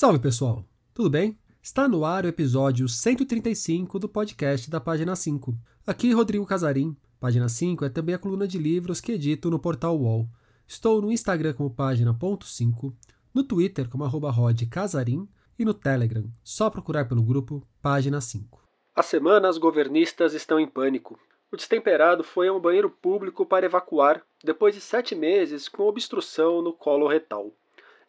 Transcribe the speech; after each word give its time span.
Salve 0.00 0.20
pessoal, 0.20 0.64
tudo 0.94 1.10
bem? 1.10 1.36
Está 1.60 1.88
no 1.88 2.04
ar 2.04 2.24
o 2.24 2.28
episódio 2.28 2.88
135 2.88 3.98
do 3.98 4.08
podcast 4.08 4.70
da 4.70 4.78
Página 4.78 5.16
5. 5.16 5.52
Aqui 5.84 6.12
Rodrigo 6.12 6.46
Casarim. 6.46 6.96
Página 7.18 7.48
5 7.48 7.84
é 7.84 7.88
também 7.88 8.14
a 8.14 8.18
coluna 8.18 8.46
de 8.46 8.58
livros 8.58 9.00
que 9.00 9.10
edito 9.10 9.50
no 9.50 9.58
portal 9.58 9.98
UOL. 9.98 10.28
Estou 10.68 11.02
no 11.02 11.10
Instagram 11.10 11.52
como 11.52 11.74
página.5, 11.74 12.94
no 13.34 13.42
Twitter 13.42 13.88
como 13.88 14.04
arroba 14.04 14.30
rodcasarim 14.30 15.28
e 15.58 15.64
no 15.64 15.74
Telegram, 15.74 16.30
só 16.44 16.70
procurar 16.70 17.08
pelo 17.08 17.20
grupo 17.20 17.66
Página 17.82 18.20
5. 18.20 18.62
A 18.94 19.02
semana 19.02 19.48
as 19.48 19.58
governistas 19.58 20.32
estão 20.32 20.60
em 20.60 20.68
pânico. 20.68 21.18
O 21.50 21.56
destemperado 21.56 22.22
foi 22.22 22.46
a 22.46 22.52
um 22.52 22.60
banheiro 22.60 22.88
público 22.88 23.44
para 23.44 23.66
evacuar 23.66 24.22
depois 24.44 24.76
de 24.76 24.80
sete 24.80 25.16
meses 25.16 25.68
com 25.68 25.82
obstrução 25.82 26.62
no 26.62 26.72
colo 26.72 27.08
retal. 27.08 27.52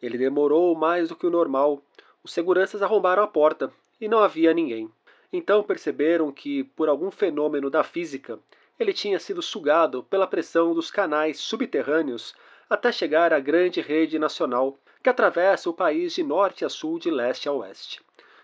Ele 0.02 0.16
demorou 0.16 0.74
mais 0.74 1.08
do 1.08 1.16
que 1.16 1.26
o 1.26 1.30
normal. 1.30 1.82
Os 2.22 2.32
seguranças 2.32 2.82
arrombaram 2.82 3.22
a 3.22 3.26
porta 3.26 3.72
e 4.00 4.08
não 4.08 4.20
havia 4.20 4.54
ninguém. 4.54 4.90
Então 5.32 5.62
perceberam 5.62 6.32
que, 6.32 6.64
por 6.64 6.88
algum 6.88 7.10
fenômeno 7.10 7.70
da 7.70 7.84
física, 7.84 8.38
ele 8.78 8.92
tinha 8.92 9.20
sido 9.20 9.42
sugado 9.42 10.02
pela 10.04 10.26
pressão 10.26 10.72
dos 10.74 10.90
canais 10.90 11.38
subterrâneos 11.38 12.34
até 12.68 12.90
chegar 12.90 13.32
à 13.32 13.38
grande 13.38 13.80
rede 13.80 14.18
nacional 14.18 14.78
que 15.02 15.08
atravessa 15.08 15.68
o 15.68 15.74
país 15.74 16.14
de 16.14 16.22
norte 16.22 16.64
a 16.64 16.68
sul, 16.68 16.98
de 16.98 17.10
leste 17.10 17.48
a 17.48 17.52
oeste. 17.52 18.00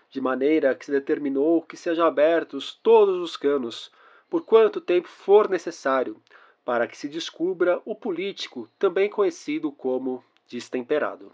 De 0.09 0.21
maneira 0.21 0.75
que 0.75 0.85
se 0.85 0.91
determinou 0.91 1.61
que 1.61 1.75
sejam 1.75 2.05
abertos 2.05 2.79
todos 2.81 3.17
os 3.17 3.35
canos, 3.35 3.91
por 4.29 4.43
quanto 4.43 4.81
tempo 4.81 5.07
for 5.07 5.49
necessário, 5.49 6.21
para 6.63 6.87
que 6.87 6.97
se 6.97 7.07
descubra 7.07 7.81
o 7.85 7.95
político 7.95 8.69
também 8.77 9.09
conhecido 9.09 9.71
como 9.71 10.23
destemperado. 10.47 11.31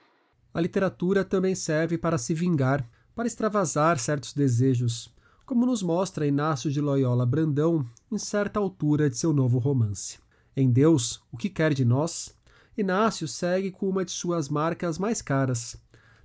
A 0.53 0.62
literatura 0.62 1.25
também 1.25 1.55
serve 1.55 1.97
para 1.97 2.17
se 2.17 2.33
vingar, 2.33 2.88
para 3.16 3.27
extravasar 3.27 3.97
certos 3.97 4.33
desejos, 4.33 5.11
como 5.45 5.66
nos 5.66 5.81
mostra 5.81 6.27
Inácio 6.27 6.72
de 6.72 6.80
Loyola 6.80 7.25
Brandão 7.25 7.86
em 8.11 8.17
certa 8.17 8.59
altura 8.59 9.09
de 9.09 9.17
seu 9.17 9.33
novo 9.33 9.58
romance. 9.58 10.19
Em 10.55 10.72
Deus, 10.72 11.23
o 11.31 11.38
que 11.38 11.50
quer 11.50 11.73
de 11.73 11.83
nós? 11.83 12.36
Inácio 12.77 13.27
segue 13.27 13.72
com 13.72 13.89
uma 13.89 14.05
de 14.05 14.11
suas 14.11 14.47
marcas 14.47 15.00
mais 15.00 15.22
caras: 15.22 15.75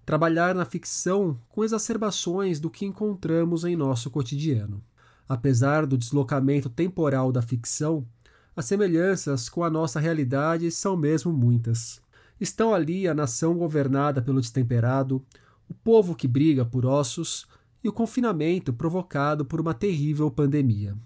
trabalhar 0.04 0.54
na 0.54 0.64
ficção 0.66 1.40
com 1.48 1.64
exacerbações 1.64 2.60
do 2.60 2.68
que 2.68 2.84
encontramos 2.84 3.64
em 3.64 3.76
nosso 3.76 4.10
cotidiano. 4.10 4.82
Apesar 5.26 5.86
do 5.86 5.96
deslocamento 5.96 6.68
temporal 6.68 7.32
da 7.32 7.42
ficção, 7.42 8.06
as 8.54 8.66
semelhanças 8.66 9.48
com 9.48 9.62
a 9.62 9.70
nossa 9.70 10.00
realidade 10.00 10.70
são 10.70 10.96
mesmo 10.96 11.32
muitas. 11.32 12.00
Estão 12.40 12.72
ali 12.72 13.08
a 13.08 13.14
nação 13.14 13.54
governada 13.54 14.22
pelo 14.22 14.40
destemperado, 14.40 15.24
o 15.68 15.74
povo 15.74 16.14
que 16.14 16.28
briga 16.28 16.64
por 16.64 16.86
ossos 16.86 17.46
e 17.82 17.88
o 17.88 17.92
confinamento 17.92 18.72
provocado 18.72 19.44
por 19.44 19.60
uma 19.60 19.74
terrível 19.74 20.30
pandemia. 20.30 20.96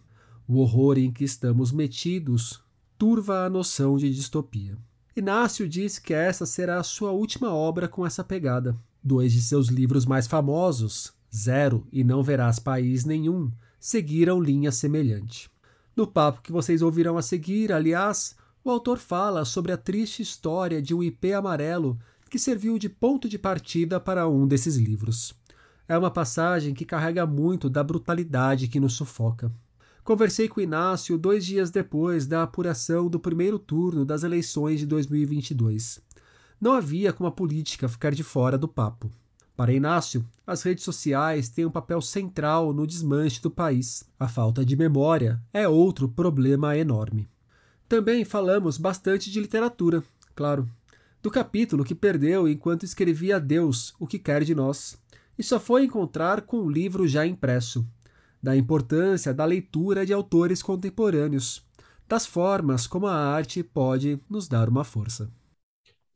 O 0.46 0.58
horror 0.58 0.98
em 0.98 1.10
que 1.10 1.24
estamos 1.24 1.72
metidos 1.72 2.62
turva 2.98 3.44
a 3.44 3.50
noção 3.50 3.96
de 3.96 4.12
distopia. 4.12 4.76
Inácio 5.16 5.68
diz 5.68 5.98
que 5.98 6.14
essa 6.14 6.46
será 6.46 6.78
a 6.78 6.84
sua 6.84 7.10
última 7.10 7.52
obra 7.52 7.88
com 7.88 8.06
essa 8.06 8.24
pegada. 8.24 8.76
Dois 9.02 9.32
de 9.32 9.42
seus 9.42 9.68
livros 9.68 10.06
mais 10.06 10.26
famosos, 10.26 11.12
Zero 11.34 11.86
e 11.92 12.04
Não 12.04 12.22
Verás 12.22 12.58
País 12.58 13.04
Nenhum, 13.04 13.50
seguiram 13.80 14.40
linha 14.40 14.70
semelhante. 14.70 15.50
No 15.94 16.06
papo 16.06 16.40
que 16.40 16.52
vocês 16.52 16.80
ouvirão 16.80 17.18
a 17.18 17.22
seguir, 17.22 17.72
aliás, 17.72 18.36
o 18.64 18.70
autor 18.70 18.98
fala 18.98 19.44
sobre 19.44 19.72
a 19.72 19.76
triste 19.76 20.22
história 20.22 20.80
de 20.80 20.94
um 20.94 21.02
IP 21.02 21.32
amarelo 21.32 21.98
que 22.30 22.38
serviu 22.38 22.78
de 22.78 22.88
ponto 22.88 23.28
de 23.28 23.38
partida 23.38 23.98
para 23.98 24.28
um 24.28 24.46
desses 24.46 24.76
livros. 24.76 25.34
É 25.88 25.98
uma 25.98 26.10
passagem 26.10 26.72
que 26.72 26.84
carrega 26.84 27.26
muito 27.26 27.68
da 27.68 27.82
brutalidade 27.82 28.68
que 28.68 28.80
nos 28.80 28.94
sufoca. 28.94 29.52
Conversei 30.04 30.48
com 30.48 30.60
Inácio 30.60 31.18
dois 31.18 31.44
dias 31.44 31.70
depois 31.70 32.26
da 32.26 32.42
apuração 32.42 33.08
do 33.08 33.20
primeiro 33.20 33.58
turno 33.58 34.04
das 34.04 34.22
eleições 34.22 34.80
de 34.80 34.86
2022. 34.86 36.00
Não 36.60 36.72
havia 36.72 37.12
como 37.12 37.28
a 37.28 37.32
política 37.32 37.88
ficar 37.88 38.14
de 38.14 38.22
fora 38.22 38.56
do 38.56 38.68
papo. 38.68 39.10
Para 39.56 39.72
Inácio, 39.72 40.24
as 40.46 40.62
redes 40.62 40.84
sociais 40.84 41.48
têm 41.48 41.66
um 41.66 41.70
papel 41.70 42.00
central 42.00 42.72
no 42.72 42.86
desmanche 42.86 43.42
do 43.42 43.50
país. 43.50 44.04
A 44.18 44.26
falta 44.26 44.64
de 44.64 44.76
memória 44.76 45.40
é 45.52 45.68
outro 45.68 46.08
problema 46.08 46.76
enorme. 46.76 47.28
Também 47.92 48.24
falamos 48.24 48.78
bastante 48.78 49.30
de 49.30 49.38
literatura, 49.38 50.02
claro, 50.34 50.66
do 51.22 51.30
capítulo 51.30 51.84
que 51.84 51.94
perdeu 51.94 52.48
enquanto 52.48 52.86
escrevia 52.86 53.36
a 53.36 53.38
Deus 53.38 53.92
o 54.00 54.06
que 54.06 54.18
quer 54.18 54.44
de 54.44 54.54
nós, 54.54 54.96
e 55.38 55.42
só 55.42 55.60
foi 55.60 55.84
encontrar 55.84 56.40
com 56.40 56.60
o 56.60 56.70
livro 56.70 57.06
já 57.06 57.26
impresso, 57.26 57.86
da 58.42 58.56
importância 58.56 59.34
da 59.34 59.44
leitura 59.44 60.06
de 60.06 60.12
autores 60.14 60.62
contemporâneos, 60.62 61.66
das 62.08 62.24
formas 62.24 62.86
como 62.86 63.06
a 63.06 63.14
arte 63.14 63.62
pode 63.62 64.18
nos 64.26 64.48
dar 64.48 64.70
uma 64.70 64.84
força. 64.84 65.30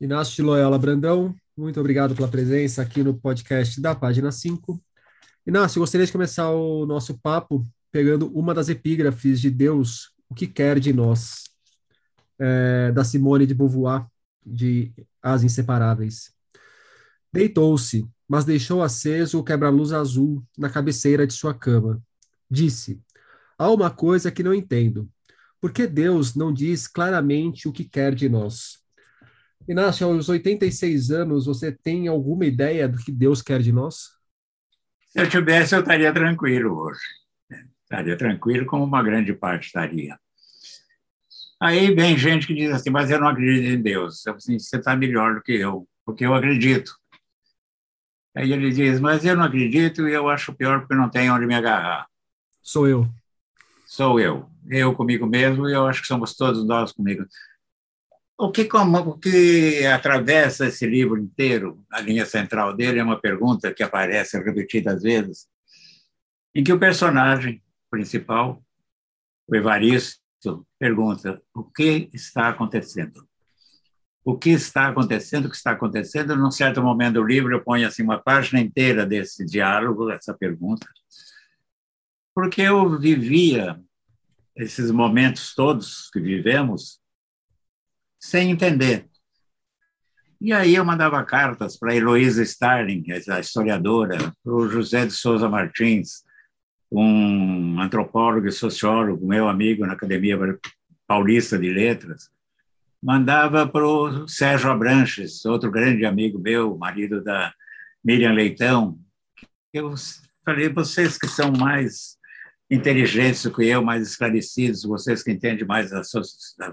Inácio 0.00 0.34
de 0.34 0.40
Loyola 0.40 0.78
Brandão, 0.78 1.34
muito 1.54 1.78
obrigado 1.78 2.14
pela 2.14 2.26
presença 2.26 2.80
aqui 2.80 3.02
no 3.02 3.12
podcast 3.12 3.78
da 3.82 3.94
página 3.94 4.32
5. 4.32 4.80
Inácio, 5.46 5.80
gostaria 5.80 6.06
de 6.06 6.12
começar 6.12 6.50
o 6.52 6.86
nosso 6.86 7.18
papo 7.18 7.68
pegando 7.92 8.28
uma 8.28 8.54
das 8.54 8.70
epígrafes 8.70 9.42
de 9.42 9.50
Deus, 9.50 10.10
o 10.26 10.34
que 10.34 10.46
quer 10.46 10.80
de 10.80 10.90
nós 10.90 11.54
é, 12.38 12.92
da 12.92 13.04
Simone 13.04 13.46
de 13.46 13.54
Beauvoir, 13.54 14.06
de 14.44 14.92
As 15.22 15.42
Inseparáveis. 15.42 16.32
Deitou-se, 17.32 18.08
mas 18.28 18.44
deixou 18.44 18.82
aceso 18.82 19.38
o 19.38 19.44
quebra-luz 19.44 19.92
azul 19.92 20.44
na 20.56 20.70
cabeceira 20.70 21.26
de 21.26 21.34
sua 21.34 21.52
cama. 21.52 22.02
Disse: 22.50 23.00
Há 23.58 23.70
uma 23.70 23.90
coisa 23.90 24.30
que 24.30 24.42
não 24.42 24.54
entendo. 24.54 25.08
Por 25.60 25.72
que 25.72 25.86
Deus 25.86 26.34
não 26.34 26.52
diz 26.52 26.86
claramente 26.86 27.66
o 27.68 27.72
que 27.72 27.84
quer 27.84 28.14
de 28.14 28.28
nós? 28.28 28.78
Inácio, 29.68 30.06
aos 30.06 30.28
86 30.28 31.10
anos, 31.10 31.46
você 31.46 31.72
tem 31.72 32.06
alguma 32.06 32.44
ideia 32.44 32.88
do 32.88 32.98
que 32.98 33.10
Deus 33.10 33.42
quer 33.42 33.60
de 33.60 33.72
nós? 33.72 34.10
Se 35.08 35.20
eu 35.20 35.28
tivesse, 35.28 35.74
eu 35.74 35.80
estaria 35.80 36.12
tranquilo 36.12 36.78
hoje. 36.78 37.00
Estaria 37.82 38.16
tranquilo, 38.16 38.66
como 38.66 38.84
uma 38.84 39.02
grande 39.02 39.32
parte 39.32 39.66
estaria. 39.66 40.18
Aí 41.60 41.94
vem 41.94 42.18
gente 42.18 42.46
que 42.46 42.54
diz 42.54 42.70
assim, 42.70 42.90
mas 42.90 43.10
eu 43.10 43.18
não 43.18 43.28
acredito 43.28 43.78
em 43.78 43.82
Deus. 43.82 44.26
Eu, 44.26 44.34
assim, 44.34 44.58
você 44.58 44.76
está 44.76 44.94
melhor 44.94 45.34
do 45.34 45.42
que 45.42 45.52
eu, 45.52 45.88
porque 46.04 46.24
eu 46.24 46.34
acredito. 46.34 46.92
Aí 48.36 48.52
ele 48.52 48.70
diz, 48.70 49.00
mas 49.00 49.24
eu 49.24 49.34
não 49.34 49.44
acredito 49.44 50.06
e 50.06 50.12
eu 50.12 50.28
acho 50.28 50.54
pior 50.54 50.80
porque 50.80 50.94
não 50.94 51.08
tenho 51.08 51.34
onde 51.34 51.46
me 51.46 51.54
agarrar. 51.54 52.06
Sou 52.62 52.86
eu. 52.86 53.08
Sou 53.86 54.20
eu. 54.20 54.50
Eu 54.68 54.94
comigo 54.94 55.26
mesmo 55.26 55.68
e 55.68 55.72
eu 55.72 55.86
acho 55.86 56.02
que 56.02 56.08
somos 56.08 56.36
todos 56.36 56.66
nós 56.66 56.92
comigo. 56.92 57.24
O 58.38 58.52
que, 58.52 58.66
como, 58.66 58.98
o 58.98 59.18
que 59.18 59.86
atravessa 59.86 60.66
esse 60.66 60.86
livro 60.86 61.18
inteiro, 61.18 61.82
a 61.90 62.02
linha 62.02 62.26
central 62.26 62.76
dele, 62.76 62.98
é 62.98 63.02
uma 63.02 63.18
pergunta 63.18 63.72
que 63.72 63.82
aparece 63.82 64.38
repetidas 64.38 65.02
vezes, 65.02 65.48
em 66.54 66.62
que 66.62 66.72
o 66.72 66.78
personagem 66.78 67.62
principal, 67.90 68.62
o 69.48 69.56
Evaristo, 69.56 70.25
pergunta: 70.78 71.42
o 71.54 71.64
que 71.64 72.10
está 72.12 72.48
acontecendo? 72.48 73.26
O 74.24 74.36
que 74.36 74.50
está 74.50 74.88
acontecendo? 74.88 75.46
O 75.46 75.50
que 75.50 75.56
está 75.56 75.70
acontecendo? 75.70 76.34
Num 76.34 76.50
certo 76.50 76.82
momento 76.82 77.14
do 77.14 77.24
livro, 77.24 77.54
eu 77.54 77.62
ponho 77.62 77.86
assim 77.86 78.02
uma 78.02 78.18
página 78.18 78.60
inteira 78.60 79.06
desse 79.06 79.44
diálogo, 79.44 80.10
essa 80.10 80.34
pergunta, 80.34 80.86
porque 82.34 82.62
eu 82.62 82.98
vivia 82.98 83.80
esses 84.56 84.90
momentos 84.90 85.54
todos 85.54 86.10
que 86.10 86.20
vivemos 86.20 86.98
sem 88.18 88.50
entender. 88.50 89.08
E 90.40 90.52
aí 90.52 90.74
eu 90.74 90.84
mandava 90.84 91.24
cartas 91.24 91.78
para 91.78 91.94
Heloísa 91.94 92.42
Starling, 92.42 93.04
a 93.30 93.40
historiadora, 93.40 94.18
para 94.42 94.52
o 94.52 94.68
José 94.68 95.06
de 95.06 95.12
Souza 95.12 95.48
Martins, 95.48 96.25
um 96.90 97.80
antropólogo 97.80 98.46
e 98.46 98.52
sociólogo, 98.52 99.26
meu 99.26 99.48
amigo 99.48 99.86
na 99.86 99.94
Academia 99.94 100.38
Paulista 101.06 101.58
de 101.58 101.70
Letras, 101.70 102.30
mandava 103.02 103.66
para 103.66 103.86
o 103.86 104.26
Sérgio 104.28 104.70
Abranches, 104.70 105.44
outro 105.44 105.70
grande 105.70 106.04
amigo 106.04 106.38
meu, 106.38 106.76
marido 106.76 107.22
da 107.22 107.52
Miriam 108.04 108.32
Leitão. 108.32 108.98
Eu 109.72 109.94
falei, 110.44 110.68
vocês 110.68 111.18
que 111.18 111.28
são 111.28 111.52
mais 111.52 112.16
inteligentes 112.70 113.42
do 113.44 113.52
que 113.52 113.64
eu, 113.64 113.82
mais 113.82 114.08
esclarecidos, 114.08 114.82
vocês 114.82 115.22
que 115.22 115.30
entendem 115.30 115.66
mais 115.66 115.90
da, 115.90 116.02
so 116.02 116.20
da 116.58 116.70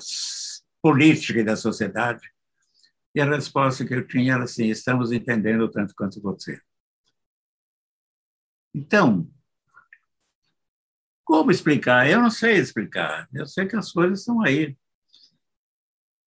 política 0.81 1.39
e 1.39 1.43
da 1.43 1.55
sociedade. 1.55 2.21
E 3.15 3.21
a 3.21 3.25
resposta 3.25 3.85
que 3.85 3.93
eu 3.93 4.07
tinha 4.07 4.33
era 4.33 4.43
assim: 4.43 4.69
estamos 4.69 5.11
entendendo 5.11 5.69
tanto 5.69 5.93
quanto 5.95 6.21
você. 6.21 6.59
Então, 8.73 9.29
como 11.23 11.51
explicar? 11.51 12.09
Eu 12.09 12.21
não 12.21 12.29
sei 12.29 12.57
explicar. 12.57 13.27
Eu 13.33 13.45
sei 13.45 13.65
que 13.67 13.75
as 13.75 13.91
coisas 13.91 14.19
estão 14.19 14.41
aí. 14.41 14.75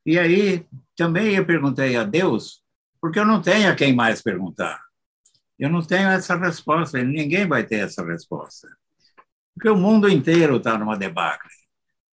E 0.05 0.19
aí 0.19 0.67
também 0.97 1.35
eu 1.35 1.45
perguntei 1.45 1.97
a 1.97 2.05
Deus, 2.05 2.63
porque 3.01 3.19
eu 3.19 3.25
não 3.25 3.43
tenho 3.43 3.71
a 3.71 3.75
quem 3.75 3.95
mais 3.95 4.23
perguntar. 4.23 4.81
Eu 5.59 5.71
não 5.71 5.83
tenho 5.83 6.09
essa 6.09 6.37
resposta, 6.37 7.03
ninguém 7.03 7.47
vai 7.47 7.65
ter 7.65 7.77
essa 7.77 8.05
resposta. 8.05 8.69
Porque 9.55 9.69
o 9.69 9.77
mundo 9.77 10.09
inteiro 10.09 10.57
está 10.57 10.77
numa 10.79 10.97
debacle. 10.97 11.51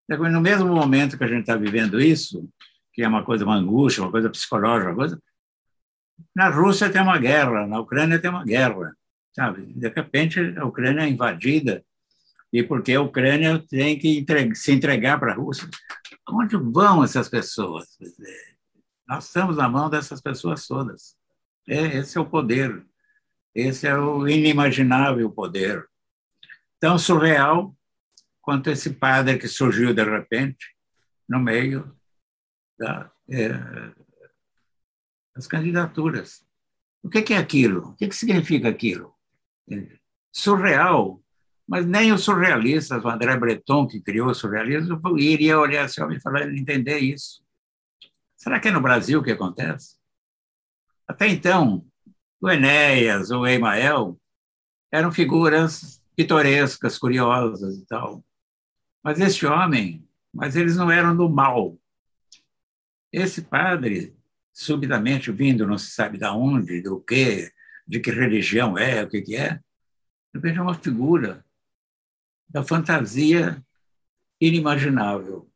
No 0.07 0.41
mesmo 0.41 0.74
momento 0.74 1.18
que 1.18 1.24
a 1.24 1.27
gente 1.27 1.41
está 1.41 1.56
vivendo 1.56 2.00
isso, 2.00 2.50
que 2.94 3.03
é 3.03 3.07
uma 3.07 3.24
coisa, 3.24 3.44
uma 3.44 3.56
angústia, 3.56 4.03
uma 4.03 4.12
coisa 4.12 4.30
psicológica, 4.30 4.89
uma 4.89 4.95
coisa, 4.95 5.21
na 6.35 6.50
Rússia 6.50 6.91
tem 6.91 7.01
uma 7.01 7.18
guerra, 7.18 7.68
na 7.68 7.80
Ucrânia 7.80 8.19
tem 8.19 8.30
uma 8.30 8.44
guerra, 8.45 8.95
sabe? 9.33 9.74
De 9.74 9.89
repente 9.89 10.39
a 10.57 10.65
Ucrânia 10.65 11.01
é 11.01 11.09
invadida 11.09 11.83
e 12.53 12.61
porque 12.61 12.94
a 12.94 13.01
Ucrânia 13.01 13.65
tem 13.67 13.97
que 13.97 14.23
se 14.53 14.71
entregar 14.71 15.19
para 15.19 15.33
a 15.33 15.35
Rússia. 15.35 15.67
Onde 16.29 16.55
vão 16.55 17.03
essas 17.03 17.27
pessoas? 17.27 17.97
Nós 19.07 19.25
estamos 19.25 19.57
na 19.57 19.67
mão 19.67 19.89
dessas 19.89 20.21
pessoas 20.21 20.67
todas. 20.67 21.17
É, 21.67 21.97
esse 21.97 22.15
é 22.15 22.21
o 22.21 22.29
poder. 22.29 22.85
Esse 23.55 23.88
é 23.88 23.97
o 23.97 24.27
inimaginável 24.27 25.31
poder. 25.31 25.89
Tão 26.79 27.00
surreal 27.00 27.75
quanto 28.39 28.69
esse 28.69 28.91
padre 28.94 29.39
que 29.39 29.47
surgiu 29.47 29.91
de 29.91 30.03
repente 30.03 30.75
no 31.27 31.39
meio 31.39 31.97
da, 32.77 33.11
é, 33.31 33.49
das 35.35 35.47
candidaturas. 35.47 36.45
O 37.01 37.09
que 37.09 37.33
é 37.33 37.38
aquilo? 37.38 37.89
O 37.89 37.95
que 37.95 38.11
significa 38.11 38.69
aquilo? 38.69 39.15
Surreal, 40.31 41.22
mas 41.68 41.86
nem 41.86 42.12
os 42.12 42.24
surrealistas, 42.24 43.04
o 43.04 43.10
André 43.10 43.38
Breton, 43.38 43.88
que 43.88 44.01
criou 44.01 44.30
o 44.30 44.33
surrealismo, 44.33 45.00
iria 45.18 45.60
olhar 45.60 45.86
esse 45.86 46.01
homem 46.01 46.18
e 46.18 46.21
falar, 46.21 46.51
entender 46.54 47.00
isso. 47.00 47.44
Será 48.36 48.60
que 48.60 48.68
é 48.68 48.71
no 48.71 48.81
Brasil 48.81 49.24
que 49.24 49.31
acontece? 49.31 49.98
Até 51.07 51.27
então, 51.27 51.86
o 52.42 52.50
Enéas, 52.50 53.31
o 53.31 53.48
Emael, 53.48 54.19
eram 54.92 55.12
figuras 55.12 56.04
pitorescas, 56.15 56.98
curiosas 56.98 57.77
e 57.77 57.86
tal. 57.86 58.24
Mas 59.01 59.19
este 59.19 59.45
homem, 59.45 60.07
mas 60.33 60.56
eles 60.56 60.75
não 60.75 60.92
eram 60.92 61.16
do 61.16 61.30
mal. 61.30 61.77
Esse 63.12 63.42
padre, 63.42 64.16
subitamente 64.51 65.31
vindo, 65.31 65.68
não 65.68 65.77
se 65.77 65.92
sabe 65.92 66.18
de 66.18 66.25
onde, 66.25 66.81
do 66.81 67.00
que, 67.00 67.51
de 67.88 68.00
que 68.00 68.12
religião 68.12 68.77
é, 68.77 69.04
o 69.04 69.09
que, 69.09 69.36
é, 69.36 69.59
eu 70.33 70.42
vejo 70.42 70.62
uma 70.62 70.74
figura 70.74 71.45
da 72.50 72.63
fantasia 72.63 73.63
inimaginável. 74.40 75.50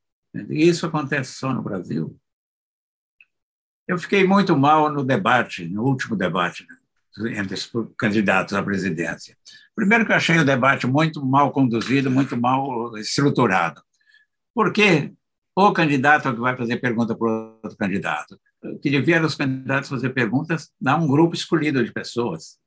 E 0.49 0.67
isso 0.67 0.85
acontece 0.85 1.33
só 1.33 1.53
no 1.53 1.61
Brasil. 1.61 2.17
Eu 3.87 3.97
fiquei 3.97 4.25
muito 4.25 4.57
mal 4.57 4.91
no 4.91 5.03
debate, 5.03 5.67
no 5.67 5.83
último 5.83 6.15
debate, 6.15 6.65
né, 7.17 7.37
entre 7.37 7.55
os 7.55 7.71
candidatos 7.97 8.53
à 8.53 8.61
presidência. 8.61 9.37
Primeiro 9.75 10.05
que 10.05 10.11
eu 10.11 10.15
achei 10.15 10.37
o 10.37 10.45
debate 10.45 10.85
muito 10.85 11.25
mal 11.25 11.51
conduzido, 11.51 12.11
muito 12.11 12.35
mal 12.35 12.97
estruturado. 12.97 13.81
Porque 14.53 15.13
o 15.55 15.71
candidato 15.71 16.27
é 16.27 16.33
que 16.33 16.39
vai 16.39 16.57
fazer 16.57 16.77
pergunta 16.77 17.15
para 17.15 17.27
o 17.27 17.59
outro 17.63 17.77
candidato. 17.77 18.39
Que 18.81 18.89
devia 18.89 19.23
os 19.23 19.35
candidatos 19.35 19.89
fazer 19.89 20.09
perguntas 20.09 20.71
a 20.85 20.95
um 20.95 21.07
grupo 21.07 21.35
escolhido 21.35 21.83
de 21.83 21.91
pessoas 21.91 22.57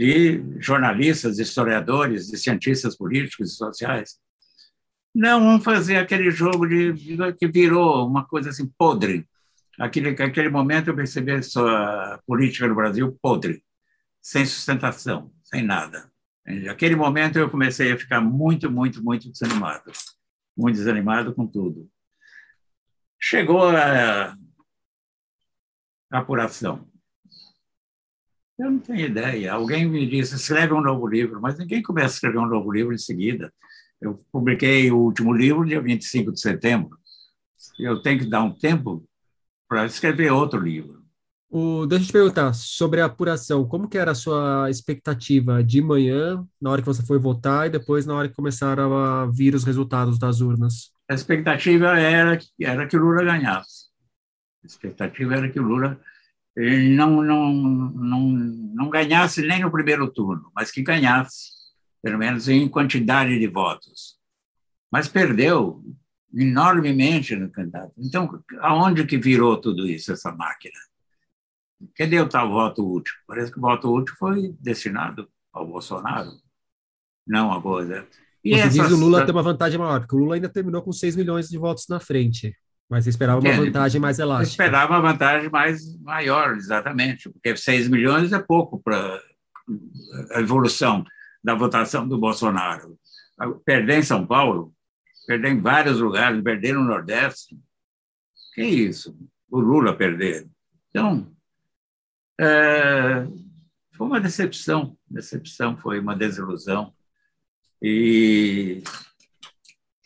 de 0.00 0.42
jornalistas, 0.58 1.38
historiadores, 1.38 2.28
de 2.28 2.38
cientistas 2.38 2.96
políticos 2.96 3.52
e 3.52 3.54
sociais. 3.54 4.18
Não 5.14 5.40
vamos 5.40 5.62
fazer 5.62 5.98
aquele 5.98 6.30
jogo 6.30 6.66
de, 6.66 6.94
de, 6.94 7.32
que 7.34 7.46
virou 7.46 8.08
uma 8.08 8.26
coisa 8.26 8.48
assim 8.48 8.66
podre. 8.78 9.28
Aquele, 9.78 10.08
aquele 10.22 10.48
momento 10.48 10.88
eu 10.88 10.96
percebi 10.96 11.32
a 11.32 12.18
política 12.26 12.66
no 12.66 12.74
Brasil 12.74 13.14
podre, 13.20 13.62
sem 14.22 14.46
sustentação, 14.46 15.30
sem 15.42 15.62
nada. 15.62 16.10
Naquele 16.46 16.96
momento 16.96 17.38
eu 17.38 17.50
comecei 17.50 17.92
a 17.92 17.98
ficar 17.98 18.22
muito, 18.22 18.70
muito, 18.70 19.04
muito 19.04 19.30
desanimado. 19.30 19.92
Muito 20.56 20.76
desanimado 20.76 21.34
com 21.34 21.46
tudo. 21.46 21.86
Chegou 23.20 23.68
a, 23.68 24.34
a 26.10 26.18
apuração. 26.18 26.89
Eu 28.60 28.72
não 28.72 28.78
tenho 28.78 29.06
ideia. 29.06 29.54
Alguém 29.54 29.88
me 29.88 30.06
disse, 30.06 30.36
escreve 30.36 30.74
um 30.74 30.82
novo 30.82 31.06
livro, 31.06 31.40
mas 31.40 31.58
ninguém 31.58 31.82
começa 31.82 32.08
a 32.08 32.16
escrever 32.16 32.38
um 32.38 32.46
novo 32.46 32.70
livro 32.70 32.92
em 32.92 32.98
seguida. 32.98 33.50
Eu 33.98 34.20
publiquei 34.30 34.90
o 34.90 34.98
último 34.98 35.32
livro 35.32 35.64
dia 35.64 35.80
25 35.80 36.30
de 36.30 36.40
setembro. 36.42 36.98
Eu 37.78 38.02
tenho 38.02 38.18
que 38.18 38.28
dar 38.28 38.42
um 38.42 38.52
tempo 38.52 39.02
para 39.66 39.86
escrever 39.86 40.30
outro 40.30 40.60
livro. 40.60 41.00
O, 41.48 41.86
deixa 41.86 42.04
eu 42.04 42.06
te 42.08 42.12
perguntar 42.12 42.52
sobre 42.52 43.00
a 43.00 43.06
apuração. 43.06 43.66
Como 43.66 43.88
que 43.88 43.96
era 43.96 44.10
a 44.10 44.14
sua 44.14 44.68
expectativa 44.68 45.64
de 45.64 45.80
manhã, 45.80 46.46
na 46.60 46.70
hora 46.70 46.82
que 46.82 46.86
você 46.86 47.02
foi 47.02 47.18
votar, 47.18 47.66
e 47.66 47.70
depois 47.70 48.04
na 48.04 48.14
hora 48.14 48.28
que 48.28 48.34
começaram 48.34 48.94
a 48.94 49.24
vir 49.24 49.54
os 49.54 49.64
resultados 49.64 50.18
das 50.18 50.42
urnas? 50.42 50.92
A 51.08 51.14
expectativa 51.14 51.98
era, 51.98 52.38
era 52.60 52.86
que 52.86 52.96
o 52.96 53.00
Lula 53.00 53.24
ganhasse. 53.24 53.86
A 54.62 54.66
expectativa 54.66 55.34
era 55.34 55.48
que 55.48 55.58
o 55.58 55.62
Lula 55.62 55.98
não, 56.56 57.22
não, 57.22 57.52
não, 57.52 58.20
não 58.20 58.90
ganhasse 58.90 59.42
nem 59.42 59.62
no 59.62 59.70
primeiro 59.70 60.10
turno, 60.10 60.50
mas 60.54 60.70
que 60.70 60.82
ganhasse, 60.82 61.50
pelo 62.02 62.18
menos 62.18 62.48
em 62.48 62.68
quantidade 62.68 63.38
de 63.38 63.46
votos. 63.46 64.18
Mas 64.90 65.08
perdeu 65.08 65.82
enormemente 66.34 67.34
no 67.36 67.50
candidato. 67.50 67.92
Então, 67.98 68.42
aonde 68.60 69.06
que 69.06 69.18
virou 69.18 69.56
tudo 69.60 69.86
isso, 69.86 70.12
essa 70.12 70.32
máquina? 70.32 70.78
Cadê 71.96 72.20
o 72.20 72.28
tal 72.28 72.50
voto 72.50 72.86
útil? 72.86 73.14
Parece 73.26 73.50
que 73.50 73.58
o 73.58 73.62
voto 73.62 73.92
útil 73.92 74.14
foi 74.18 74.54
destinado 74.60 75.28
ao 75.52 75.66
Bolsonaro, 75.66 76.30
não 77.26 77.52
a 77.52 77.60
coisa. 77.60 78.06
E 78.44 78.54
Você 78.54 78.68
diz 78.68 78.90
o 78.90 78.96
Lula 78.96 79.24
tem 79.24 79.34
uma 79.34 79.42
vantagem 79.42 79.78
maior, 79.78 80.00
porque 80.00 80.16
o 80.16 80.18
Lula 80.18 80.34
ainda 80.34 80.48
terminou 80.48 80.82
com 80.82 80.92
6 80.92 81.16
milhões 81.16 81.48
de 81.48 81.58
votos 81.58 81.86
na 81.88 82.00
frente. 82.00 82.54
Mas 82.90 83.04
você 83.04 83.10
esperava 83.10 83.40
uma 83.40 83.52
vantagem 83.52 84.00
mais 84.00 84.18
elástica. 84.18 84.50
esperava 84.50 84.94
uma 84.94 85.12
vantagem 85.12 85.48
mais 85.48 85.96
maior, 86.00 86.56
exatamente, 86.56 87.30
porque 87.30 87.56
6 87.56 87.86
milhões 87.88 88.32
é 88.32 88.38
pouco 88.40 88.82
para 88.82 89.22
a 90.32 90.40
evolução 90.40 91.04
da 91.42 91.54
votação 91.54 92.08
do 92.08 92.18
Bolsonaro. 92.18 92.98
Perder 93.64 94.00
em 94.00 94.02
São 94.02 94.26
Paulo, 94.26 94.74
perder 95.24 95.52
em 95.52 95.60
vários 95.60 96.00
lugares, 96.00 96.42
perder 96.42 96.74
no 96.74 96.82
Nordeste, 96.82 97.56
que 98.52 98.64
isso? 98.64 99.16
O 99.48 99.60
Lula 99.60 99.96
perder. 99.96 100.48
Então, 100.90 101.32
é, 102.40 103.24
foi 103.92 104.06
uma 104.08 104.20
decepção, 104.20 104.98
decepção, 105.08 105.76
foi 105.76 106.00
uma 106.00 106.16
desilusão. 106.16 106.92
E 107.80 108.82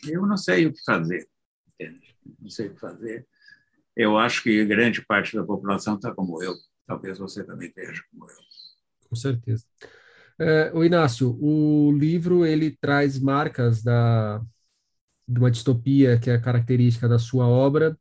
eu 0.07 0.27
não 0.27 0.37
sei 0.37 0.67
o 0.67 0.73
que 0.73 0.83
fazer? 0.85 1.27
Não 2.39 2.49
sei 2.49 2.67
o 2.67 2.73
que 2.73 2.79
fazer. 2.79 3.27
Eu 3.95 4.17
acho 4.17 4.43
que 4.43 4.65
grande 4.65 5.05
parte 5.05 5.35
da 5.35 5.43
população 5.43 5.95
está 5.95 6.13
como 6.13 6.41
eu. 6.43 6.53
Talvez 6.85 7.17
você 7.17 7.43
também 7.43 7.69
esteja 7.69 8.01
como 8.11 8.29
eu. 8.29 8.35
Com 9.09 9.15
certeza. 9.15 9.65
É, 10.37 10.71
o 10.73 10.83
Inácio, 10.83 11.37
o 11.41 11.91
livro 11.93 12.45
ele 12.45 12.75
traz 12.79 13.19
marcas 13.19 13.81
da 13.81 14.41
de 15.27 15.39
uma 15.39 15.49
distopia 15.51 16.19
que 16.19 16.29
é 16.29 16.37
característica 16.37 17.07
da 17.09 17.17
sua 17.17 17.47
obra, 17.47 17.97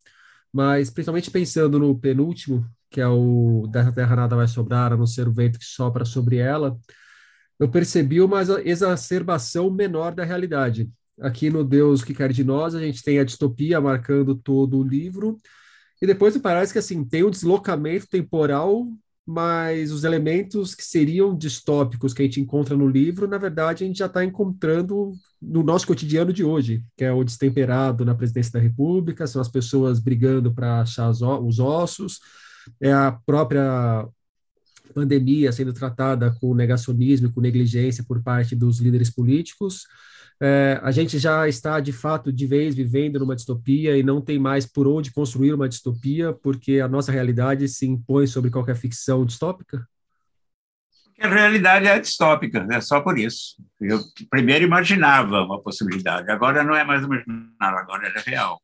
mas 0.53 0.91
principalmente 0.91 1.31
pensando 1.31 1.79
no 1.79 1.99
penúltimo, 1.99 2.69
que 2.91 3.01
é 3.01 3.09
o 3.09 3.67
Dessa 3.73 3.93
Terra 3.93 4.17
Nada 4.17 4.37
Vai 4.37 4.47
Sobrar, 4.49 4.93
a 4.93 4.97
não 4.97 5.07
ser 5.07 5.27
o 5.29 5.33
vento 5.33 5.59
que 5.59 5.65
sopra 5.65 6.05
sobre 6.05 6.37
ela, 6.37 6.79
eu 7.59 7.71
percebi 7.71 8.21
uma 8.21 8.43
exacerbação 8.65 9.71
menor 9.71 10.15
da 10.15 10.25
realidade. 10.25 10.91
Aqui 11.21 11.49
no 11.49 11.65
Deus 11.65 12.03
que 12.03 12.15
quer 12.15 12.33
de 12.33 12.43
nós, 12.43 12.75
a 12.75 12.81
gente 12.81 13.03
tem 13.03 13.19
a 13.19 13.25
distopia 13.25 13.81
marcando 13.81 14.35
todo 14.35 14.79
o 14.79 14.83
livro, 14.83 15.39
e 16.03 16.07
depois 16.07 16.35
me 16.35 16.43
parece 16.43 16.73
que 16.73 16.79
assim 16.79 17.05
tem 17.05 17.25
um 17.25 17.31
deslocamento 17.31 18.09
temporal, 18.09 18.87
mas 19.27 19.91
os 19.91 20.05
elementos 20.05 20.75
que 20.75 20.85
seriam 20.85 21.37
distópicos 21.37 22.13
que 22.13 22.21
a 22.21 22.25
gente 22.27 22.41
encontra 22.41 22.77
no 22.77 22.87
livro, 22.87 23.27
na 23.27 23.39
verdade, 23.39 23.85
a 23.85 23.87
gente 23.87 23.99
já 23.99 24.07
está 24.07 24.23
encontrando 24.23 25.13
no 25.41 25.63
nosso 25.63 25.87
cotidiano 25.87 26.33
de 26.33 26.45
hoje, 26.45 26.85
que 26.97 27.05
é 27.05 27.13
o 27.13 27.25
destemperado 27.25 28.05
na 28.05 28.15
presidência 28.15 28.53
da 28.53 28.59
República, 28.59 29.27
são 29.27 29.41
as 29.41 29.49
pessoas 29.49 29.99
brigando 29.99 30.53
para 30.53 30.81
achar 30.81 31.09
os 31.11 31.59
ossos, 31.59 32.21
é 32.81 32.93
a 32.93 33.13
própria 33.25 34.07
pandemia 34.93 35.53
sendo 35.53 35.73
tratada 35.73 36.37
com 36.41 36.55
negacionismo 36.55 37.33
com 37.33 37.41
negligência 37.41 38.05
por 38.07 38.23
parte 38.23 38.55
dos 38.55 38.79
líderes 38.79 39.11
políticos 39.11 39.87
é, 40.41 40.81
a 40.83 40.91
gente 40.91 41.19
já 41.19 41.49
está, 41.49 41.81
de 41.81 41.93
fato, 41.93 42.33
de 42.33 42.47
vez 42.47 42.75
vivendo 42.75 43.19
numa 43.19 43.37
distopia 43.37 43.97
e 43.97 44.03
não 44.03 44.21
tem 44.21 44.39
mais 44.39 44.67
por 44.67 44.87
onde 44.87 45.13
construir 45.13 45.53
uma 45.53 45.69
distopia, 45.69 46.33
porque 46.33 46.81
a 46.81 46.89
nossa 46.89 47.13
realidade 47.13 47.69
se 47.69 47.87
impõe 47.87 48.27
sobre 48.27 48.51
qualquer 48.51 48.77
ficção 48.77 49.25
distópica? 49.25 49.87
A 51.21 51.29
realidade 51.29 51.87
é 51.87 51.99
distópica, 51.99 52.67
é 52.71 52.81
só 52.81 53.01
por 53.01 53.19
isso. 53.19 53.57
Eu 53.81 54.01
primeiro 54.29 54.65
imaginava 54.65 55.43
uma 55.43 55.63
possibilidade, 55.63 56.31
agora 56.31 56.65
não 56.65 56.75
é 56.75 56.85
mais 56.85 57.05
imaginar, 57.05 57.49
agora 57.61 58.09
é 58.09 58.31
real. 58.31 58.61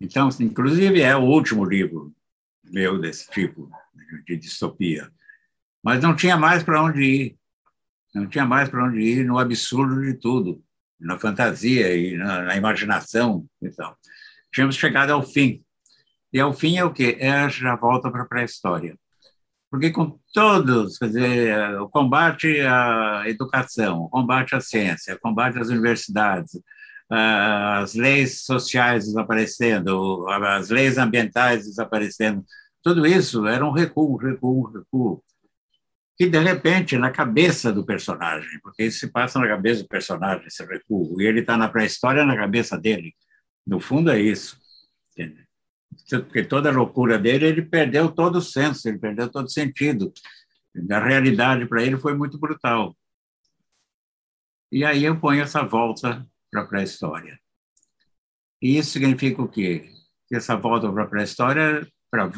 Então, 0.00 0.28
inclusive, 0.40 1.00
é 1.00 1.16
o 1.16 1.22
último 1.22 1.64
livro 1.64 2.14
meu 2.70 2.98
desse 2.98 3.30
tipo, 3.30 3.70
de 4.26 4.36
distopia. 4.36 5.10
Mas 5.82 6.02
não 6.02 6.16
tinha 6.16 6.36
mais 6.36 6.62
para 6.62 6.82
onde 6.82 7.02
ir. 7.02 7.38
Não 8.14 8.26
tinha 8.26 8.46
mais 8.46 8.68
para 8.68 8.84
onde 8.84 9.00
ir 9.00 9.24
no 9.24 9.38
absurdo 9.38 10.00
de 10.00 10.14
tudo, 10.14 10.63
na 11.00 11.18
fantasia 11.18 11.94
e 11.96 12.16
na, 12.16 12.42
na 12.42 12.56
imaginação 12.56 13.44
e 13.62 13.70
tal. 13.70 13.96
Tínhamos 14.52 14.76
chegado 14.76 15.10
ao 15.10 15.22
fim. 15.22 15.62
E 16.32 16.40
ao 16.40 16.52
fim 16.52 16.78
é 16.78 16.84
o 16.84 16.92
quê? 16.92 17.16
É 17.20 17.30
a 17.30 17.76
volta 17.76 18.10
para 18.10 18.22
a 18.22 18.26
pré-história. 18.26 18.96
Porque 19.70 19.90
com 19.90 20.18
todos, 20.32 20.98
quer 20.98 21.06
dizer, 21.06 21.80
o 21.80 21.88
combate 21.88 22.60
à 22.60 23.24
educação, 23.26 24.04
o 24.04 24.08
combate 24.08 24.54
à 24.54 24.60
ciência, 24.60 25.16
o 25.16 25.20
combate 25.20 25.58
às 25.58 25.68
universidades, 25.68 26.60
as 27.10 27.94
leis 27.94 28.44
sociais 28.44 29.06
desaparecendo, 29.06 30.26
as 30.28 30.70
leis 30.70 30.96
ambientais 30.96 31.64
desaparecendo, 31.66 32.44
tudo 32.82 33.06
isso 33.06 33.46
era 33.46 33.64
um 33.64 33.72
recuo, 33.72 34.16
recuo, 34.16 34.70
recuo. 34.70 35.24
Que, 36.16 36.28
de 36.28 36.38
repente, 36.38 36.96
na 36.96 37.10
cabeça 37.10 37.72
do 37.72 37.84
personagem, 37.84 38.60
porque 38.60 38.84
isso 38.84 39.00
se 39.00 39.08
passa 39.10 39.38
na 39.38 39.48
cabeça 39.48 39.82
do 39.82 39.88
personagem, 39.88 40.46
esse 40.46 40.64
recuo, 40.64 41.20
e 41.20 41.26
ele 41.26 41.40
está 41.40 41.56
na 41.56 41.68
pré-história 41.68 42.24
na 42.24 42.36
cabeça 42.36 42.78
dele. 42.78 43.14
No 43.66 43.80
fundo, 43.80 44.10
é 44.10 44.20
isso. 44.20 44.56
Porque 46.08 46.44
toda 46.44 46.68
a 46.68 46.72
loucura 46.72 47.18
dele, 47.18 47.46
ele 47.46 47.62
perdeu 47.62 48.10
todo 48.10 48.36
o 48.36 48.42
senso, 48.42 48.88
ele 48.88 48.98
perdeu 48.98 49.28
todo 49.28 49.46
o 49.46 49.50
sentido. 49.50 50.12
A 50.90 51.04
realidade 51.04 51.66
para 51.66 51.82
ele 51.82 51.96
foi 51.98 52.14
muito 52.14 52.38
brutal. 52.38 52.96
E 54.70 54.84
aí 54.84 55.04
eu 55.04 55.18
ponho 55.18 55.42
essa 55.42 55.62
volta 55.62 56.26
para 56.50 56.62
a 56.62 56.66
pré-história. 56.66 57.38
E 58.60 58.76
isso 58.78 58.90
significa 58.90 59.42
o 59.42 59.48
quê? 59.48 59.90
Que 60.28 60.36
essa 60.36 60.56
volta 60.56 60.92
para 60.92 61.04
a 61.04 61.06
pré-história, 61.06 61.86
para 62.10 62.30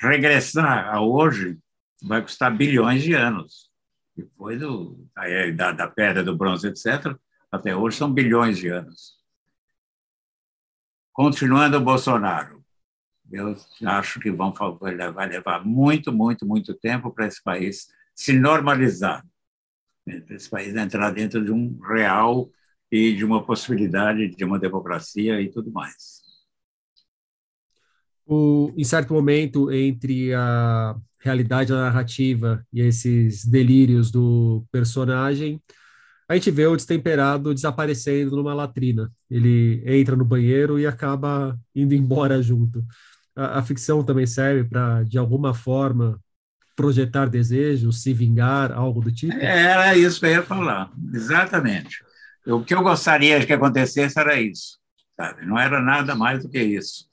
regressar 0.00 0.94
a 0.94 1.00
hoje, 1.00 1.58
vai 2.02 2.22
custar 2.22 2.54
bilhões 2.56 3.02
de 3.02 3.14
anos. 3.14 3.70
Depois 4.16 4.60
do, 4.60 5.08
da, 5.56 5.72
da 5.72 5.88
pedra, 5.88 6.22
do 6.22 6.36
bronze, 6.36 6.68
etc., 6.68 7.16
até 7.50 7.74
hoje 7.74 7.96
são 7.96 8.12
bilhões 8.12 8.58
de 8.58 8.68
anos. 8.68 9.20
Continuando 11.12 11.76
o 11.76 11.80
Bolsonaro 11.80 12.62
eu 13.32 13.56
acho 13.86 14.20
que 14.20 14.30
vão, 14.30 14.52
vai 14.52 15.28
levar 15.28 15.64
muito, 15.64 16.12
muito, 16.12 16.46
muito 16.46 16.74
tempo 16.74 17.10
para 17.10 17.26
esse 17.26 17.42
país 17.42 17.88
se 18.14 18.38
normalizar, 18.38 19.26
né? 20.06 20.20
para 20.20 20.36
esse 20.36 20.50
país 20.50 20.76
entrar 20.76 21.10
dentro 21.10 21.42
de 21.42 21.50
um 21.50 21.78
real 21.80 22.50
e 22.90 23.16
de 23.16 23.24
uma 23.24 23.42
possibilidade 23.42 24.28
de 24.28 24.44
uma 24.44 24.58
democracia 24.58 25.40
e 25.40 25.50
tudo 25.50 25.72
mais. 25.72 26.20
O, 28.26 28.70
em 28.76 28.84
certo 28.84 29.14
momento, 29.14 29.72
entre 29.72 30.34
a 30.34 30.94
realidade 31.22 31.70
da 31.70 31.82
narrativa 31.82 32.64
e 32.72 32.80
esses 32.80 33.44
delírios 33.44 34.10
do 34.10 34.64
personagem, 34.72 35.62
a 36.28 36.34
gente 36.34 36.50
vê 36.50 36.66
o 36.66 36.76
destemperado 36.76 37.54
desaparecendo 37.54 38.36
numa 38.36 38.54
latrina. 38.54 39.10
Ele 39.30 39.82
entra 39.86 40.16
no 40.16 40.24
banheiro 40.24 40.78
e 40.78 40.86
acaba 40.86 41.58
indo 41.74 41.94
embora 41.94 42.42
junto 42.42 42.84
a, 43.36 43.58
a 43.58 43.62
ficção 43.62 44.04
também 44.04 44.26
serve 44.26 44.68
para, 44.68 45.02
de 45.04 45.18
alguma 45.18 45.54
forma, 45.54 46.20
projetar 46.76 47.26
desejos, 47.26 48.02
se 48.02 48.12
vingar, 48.12 48.72
algo 48.72 49.00
do 49.00 49.12
tipo? 49.12 49.32
Era 49.34 49.96
isso 49.96 50.20
que 50.20 50.26
eu 50.26 50.30
ia 50.30 50.42
falar, 50.42 50.90
exatamente. 51.12 52.02
O 52.46 52.64
que 52.64 52.74
eu 52.74 52.82
gostaria 52.82 53.44
que 53.44 53.52
acontecesse 53.52 54.18
era 54.18 54.40
isso, 54.40 54.78
sabe? 55.16 55.46
Não 55.46 55.58
era 55.58 55.80
nada 55.80 56.14
mais 56.14 56.42
do 56.42 56.48
que 56.48 56.60
isso. 56.60 57.06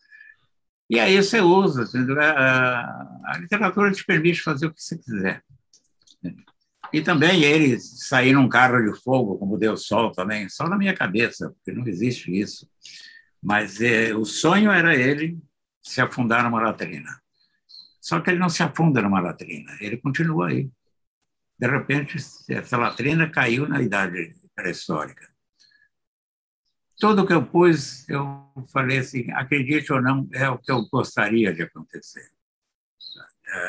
E 0.90 1.00
aí 1.00 1.22
você 1.22 1.40
usa, 1.40 1.86
a, 2.20 3.38
literatura 3.38 3.92
te 3.92 4.04
permite 4.04 4.42
fazer 4.42 4.66
o 4.66 4.74
que 4.74 4.82
você 4.82 4.98
quiser. 4.98 5.44
E 6.92 7.02
também 7.02 7.44
ele 7.44 7.80
sair 7.80 8.34
num 8.34 8.50
carro 8.50 8.82
de 8.82 9.00
fogo, 9.00 9.38
como 9.38 9.58
deu 9.58 9.78
sol 9.78 10.12
também, 10.12 10.50
só 10.50 10.68
na 10.68 10.78
minha 10.78 10.96
cabeça, 10.96 11.52
porque 11.52 11.72
não 11.72 11.88
existe 11.88 12.32
isso. 12.32 12.68
Mas 13.42 13.80
é, 13.80 14.16
o 14.16 14.26
sonho 14.26 14.72
era 14.72 14.96
ele 14.96 15.38
se 15.84 16.02
afundar 16.02 16.44
numa 16.44 16.62
latrina. 16.62 17.22
Só 18.02 18.20
que 18.20 18.32
ele 18.32 18.40
não 18.40 18.50
se 18.50 18.64
afunda 18.64 19.02
numa 19.02 19.20
latrina, 19.20 19.78
ele 19.80 19.98
continua 19.98 20.48
aí. 20.48 20.70
De 21.60 21.68
repente, 21.68 22.18
essa 22.50 22.78
latrina 22.78 23.30
caiu 23.30 23.68
na 23.68 23.82
idade 23.82 24.34
pré-histórica. 24.56 25.28
Tudo 27.00 27.26
que 27.26 27.34
eu 27.34 27.46
pus, 27.46 28.08
eu 28.10 28.52
falei 28.74 29.00
assim, 29.00 29.32
acredite 29.32 29.92
ou 29.94 30.02
não, 30.02 30.28
é 30.34 30.50
o 30.50 30.58
que 30.58 30.72
eu 30.72 30.86
gostaria 30.90 31.54
de 31.54 31.64
acontecer. 31.64 32.30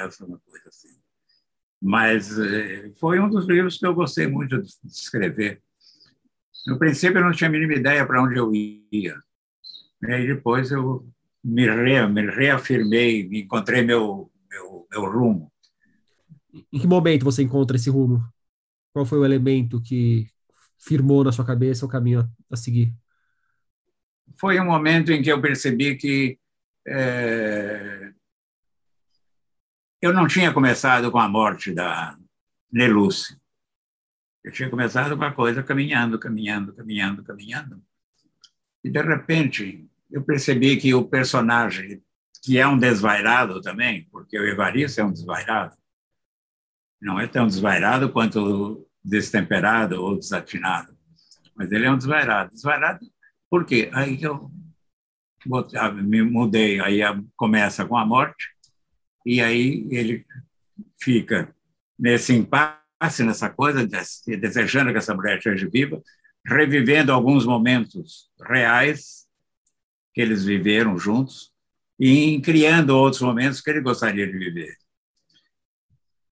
Essa 0.05 0.25
é 0.25 0.27
uma 0.27 0.39
coisa 0.41 0.69
assim. 0.69 0.99
Mas 1.81 2.39
eh, 2.39 2.93
foi 2.99 3.21
um 3.21 3.31
dos 3.31 3.47
livros 3.47 3.79
que 3.79 3.87
eu 3.87 3.95
gostei 3.95 4.27
muito 4.27 4.61
de 4.61 4.69
escrever. 4.85 5.63
No 6.67 6.79
princípio, 6.79 7.19
eu 7.19 7.25
não 7.25 7.33
tinha 7.33 7.49
a 7.49 7.53
mínima 7.53 7.75
ideia 7.75 8.05
para 8.05 8.23
onde 8.23 8.37
eu 8.37 8.53
ia. 8.55 9.17
E 10.03 10.13
aí 10.13 10.27
depois 10.27 10.71
eu 10.71 11.07
me, 11.43 11.67
re, 11.67 12.07
me 12.09 12.31
reafirmei, 12.31 13.27
me 13.29 13.43
encontrei 13.43 13.83
meu, 13.83 14.31
meu, 14.51 14.87
meu 14.91 15.11
rumo. 15.11 15.53
Em 16.73 16.79
que 16.79 16.87
momento 16.87 17.25
você 17.25 17.43
encontra 17.43 17.77
esse 17.77 17.89
rumo? 17.89 18.23
Qual 18.93 19.07
foi 19.07 19.19
o 19.19 19.25
elemento 19.25 19.81
que 19.81 20.29
firmou 20.79 21.23
na 21.25 21.33
sua 21.33 21.45
cabeça 21.45 21.87
o 21.87 21.89
caminho 21.89 22.21
a, 22.21 22.29
a 22.51 22.57
seguir? 22.57 22.93
Foi 24.39 24.61
um 24.61 24.65
momento 24.65 25.13
em 25.13 25.23
que 25.23 25.31
eu 25.31 25.41
percebi 25.41 25.97
que 25.97 26.39
é, 26.87 28.13
eu 30.01 30.15
não 30.15 30.27
tinha 30.27 30.53
começado 30.53 31.11
com 31.11 31.19
a 31.19 31.29
morte 31.29 31.73
da 31.75 32.17
Neluce. 32.73 33.39
Eu 34.43 34.51
tinha 34.51 34.71
começado 34.71 35.17
com 35.17 35.25
a 35.25 35.33
coisa 35.33 35.63
caminhando, 35.63 36.19
caminhando, 36.19 36.73
caminhando, 36.73 37.23
caminhando. 37.23 37.83
E, 38.83 38.91
de 38.91 39.03
repente, 39.03 39.87
eu 40.11 40.23
percebi 40.23 40.79
que 40.79 40.95
o 40.95 41.05
personagem, 41.05 42.03
que 42.43 42.59
é 42.59 42.67
um 42.67 42.79
desvairado 42.79 43.61
também, 43.61 44.09
porque 44.11 44.39
o 44.39 44.47
Evaristo 44.47 45.03
é 45.03 45.05
um 45.05 45.13
desvairado, 45.13 45.77
não 47.01 47.21
é 47.21 47.27
tão 47.27 47.47
desvairado 47.47 48.11
quanto 48.11 48.89
destemperado 49.05 50.03
ou 50.03 50.19
desatinado, 50.19 50.97
mas 51.55 51.71
ele 51.71 51.85
é 51.85 51.91
um 51.91 51.97
desvairado. 51.97 52.53
Desvairado 52.53 53.07
por 53.51 53.67
quê? 53.67 53.91
Aí 53.93 54.23
eu 54.23 54.51
ah, 55.77 55.91
me 55.91 56.23
mudei, 56.23 56.81
aí 56.81 57.01
começa 57.37 57.85
com 57.85 57.97
a 57.97 58.07
morte, 58.07 58.49
e 59.27 59.41
aí 59.41 59.87
ele 59.91 60.25
fica 61.03 61.55
nesse 61.99 62.33
impasse, 62.33 63.25
nessa 63.25 63.51
coisa, 63.51 63.87
desejando 64.39 64.93
que 64.93 64.99
essa 64.99 65.15
mulher 65.15 65.39
esteja 65.39 65.69
viva, 65.69 66.01
revivendo 66.47 67.13
alguns 67.13 67.45
momentos 67.45 68.31
reais 68.41 69.27
que 70.15 70.21
eles 70.21 70.45
viveram 70.45 70.99
juntos 70.99 71.53
e 71.99 72.41
criando 72.41 72.91
outros 72.97 73.21
momentos 73.21 73.61
que 73.61 73.71
ele 73.71 73.81
gostaria 73.81 74.27
de 74.27 74.39
viver. 74.39 74.75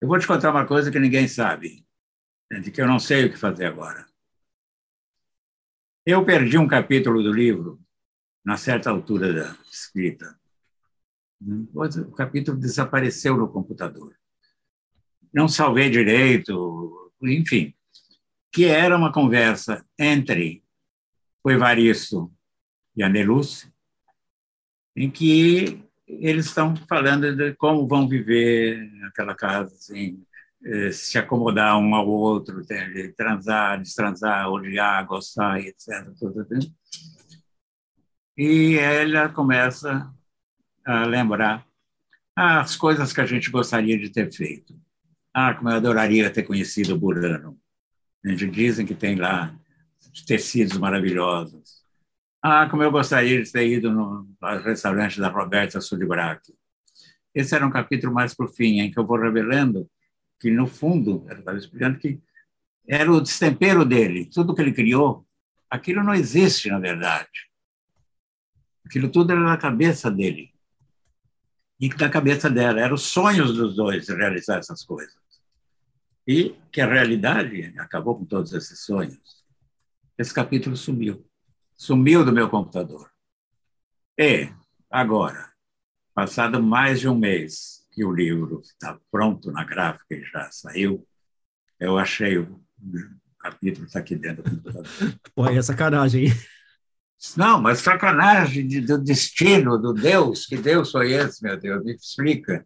Eu 0.00 0.08
vou 0.08 0.18
te 0.18 0.26
contar 0.26 0.50
uma 0.50 0.66
coisa 0.66 0.90
que 0.90 0.98
ninguém 0.98 1.26
sabe, 1.26 1.84
de 2.62 2.70
que 2.70 2.80
eu 2.80 2.86
não 2.86 2.98
sei 2.98 3.26
o 3.26 3.30
que 3.30 3.36
fazer 3.36 3.66
agora. 3.66 4.07
Eu 6.10 6.24
perdi 6.24 6.56
um 6.56 6.66
capítulo 6.66 7.22
do 7.22 7.30
livro 7.30 7.78
na 8.42 8.56
certa 8.56 8.88
altura 8.88 9.30
da 9.30 9.54
escrita. 9.70 10.40
O 11.74 12.12
capítulo 12.12 12.56
desapareceu 12.56 13.36
no 13.36 13.46
computador. 13.46 14.16
Não 15.30 15.46
salvei 15.46 15.90
direito, 15.90 17.12
enfim, 17.22 17.74
que 18.50 18.64
era 18.64 18.96
uma 18.96 19.12
conversa 19.12 19.84
entre 19.98 20.64
o 21.44 21.50
Evaristo 21.50 22.34
e 22.96 23.02
a 23.02 23.08
Neluce, 23.10 23.70
em 24.96 25.10
que 25.10 25.84
eles 26.06 26.46
estão 26.46 26.74
falando 26.88 27.36
de 27.36 27.52
como 27.56 27.86
vão 27.86 28.08
viver 28.08 28.90
naquela 28.94 29.34
casa, 29.34 29.74
assim, 29.74 30.24
se 30.92 31.18
acomodar 31.18 31.78
um 31.78 31.94
ao 31.94 32.08
outro, 32.08 32.62
transar, 33.16 33.80
destransar, 33.80 34.50
odiar, 34.50 35.06
gostar, 35.06 35.60
etc. 35.60 36.10
Tudo, 36.18 36.44
tudo. 36.44 36.66
E 38.36 38.76
ela 38.76 39.28
começa 39.28 40.12
a 40.84 41.04
lembrar 41.04 41.66
as 42.36 42.76
coisas 42.76 43.12
que 43.12 43.20
a 43.20 43.26
gente 43.26 43.50
gostaria 43.50 43.98
de 43.98 44.10
ter 44.10 44.32
feito. 44.32 44.74
Ah, 45.34 45.54
como 45.54 45.70
eu 45.70 45.76
adoraria 45.76 46.30
ter 46.30 46.42
conhecido 46.42 46.94
o 46.94 46.98
Burano. 46.98 47.58
Dizem 48.24 48.86
que 48.86 48.94
tem 48.94 49.16
lá 49.16 49.54
tecidos 50.26 50.76
maravilhosos 50.76 51.78
ah, 52.42 52.68
como 52.70 52.82
eu 52.84 52.90
gostaria 52.90 53.42
de 53.42 53.50
ter 53.50 53.66
ido 53.66 53.90
no 53.90 54.28
restaurante 54.62 55.20
da 55.20 55.28
Roberta 55.28 55.80
Sulibrac. 55.80 56.40
Esse 57.34 57.54
era 57.54 57.66
um 57.66 57.70
capítulo 57.70 58.14
mais 58.14 58.32
para 58.32 58.46
o 58.46 58.48
fim, 58.48 58.80
em 58.80 58.90
que 58.90 58.98
eu 58.98 59.04
vou 59.04 59.18
revelando 59.18 59.88
que, 60.38 60.50
no 60.50 60.66
fundo, 60.66 61.24
ela 61.28 61.40
estava 61.40 61.58
explicando 61.58 61.98
que 61.98 62.20
era 62.86 63.10
o 63.12 63.20
destempero 63.20 63.84
dele, 63.84 64.26
tudo 64.26 64.54
que 64.54 64.62
ele 64.62 64.72
criou, 64.72 65.26
aquilo 65.68 66.02
não 66.02 66.14
existe, 66.14 66.70
na 66.70 66.78
verdade. 66.78 67.28
Aquilo 68.84 69.10
tudo 69.10 69.32
era 69.32 69.40
na 69.40 69.56
cabeça 69.58 70.10
dele. 70.10 70.54
E 71.78 71.88
da 71.90 72.08
cabeça 72.08 72.48
dela, 72.48 72.80
eram 72.80 72.94
os 72.94 73.02
sonhos 73.02 73.54
dos 73.54 73.76
dois 73.76 74.08
realizar 74.08 74.58
essas 74.58 74.82
coisas. 74.82 75.16
E 76.26 76.56
que 76.72 76.80
a 76.80 76.86
realidade 76.86 77.74
acabou 77.78 78.16
com 78.16 78.24
todos 78.24 78.52
esses 78.52 78.80
sonhos. 78.80 79.44
Esse 80.16 80.32
capítulo 80.32 80.76
sumiu. 80.76 81.24
Sumiu 81.76 82.24
do 82.24 82.32
meu 82.32 82.48
computador. 82.48 83.10
E, 84.18 84.50
agora, 84.90 85.52
passado 86.12 86.60
mais 86.62 86.98
de 86.98 87.08
um 87.08 87.16
mês 87.16 87.77
que 87.98 88.04
o 88.04 88.12
livro 88.12 88.60
está 88.60 88.96
pronto 89.10 89.50
na 89.50 89.64
gráfica 89.64 90.14
e 90.14 90.24
já 90.24 90.48
saiu, 90.52 91.04
eu 91.80 91.98
achei 91.98 92.38
o 92.38 92.62
capítulo 93.40 93.86
está 93.86 93.98
aqui 93.98 94.14
dentro 94.14 94.44
do 94.44 94.50
computador. 94.50 94.86
Pô, 95.34 95.46
é 95.46 95.60
sacanagem. 95.60 96.26
Não, 97.36 97.60
mas 97.60 97.80
sacanagem 97.80 98.68
de, 98.68 98.80
do 98.80 98.98
destino, 98.98 99.76
do 99.76 99.92
Deus. 99.92 100.46
Que 100.46 100.56
Deus 100.56 100.92
foi 100.92 101.10
esse, 101.10 101.42
meu 101.42 101.58
Deus? 101.58 101.84
Me 101.84 101.92
explica. 101.92 102.64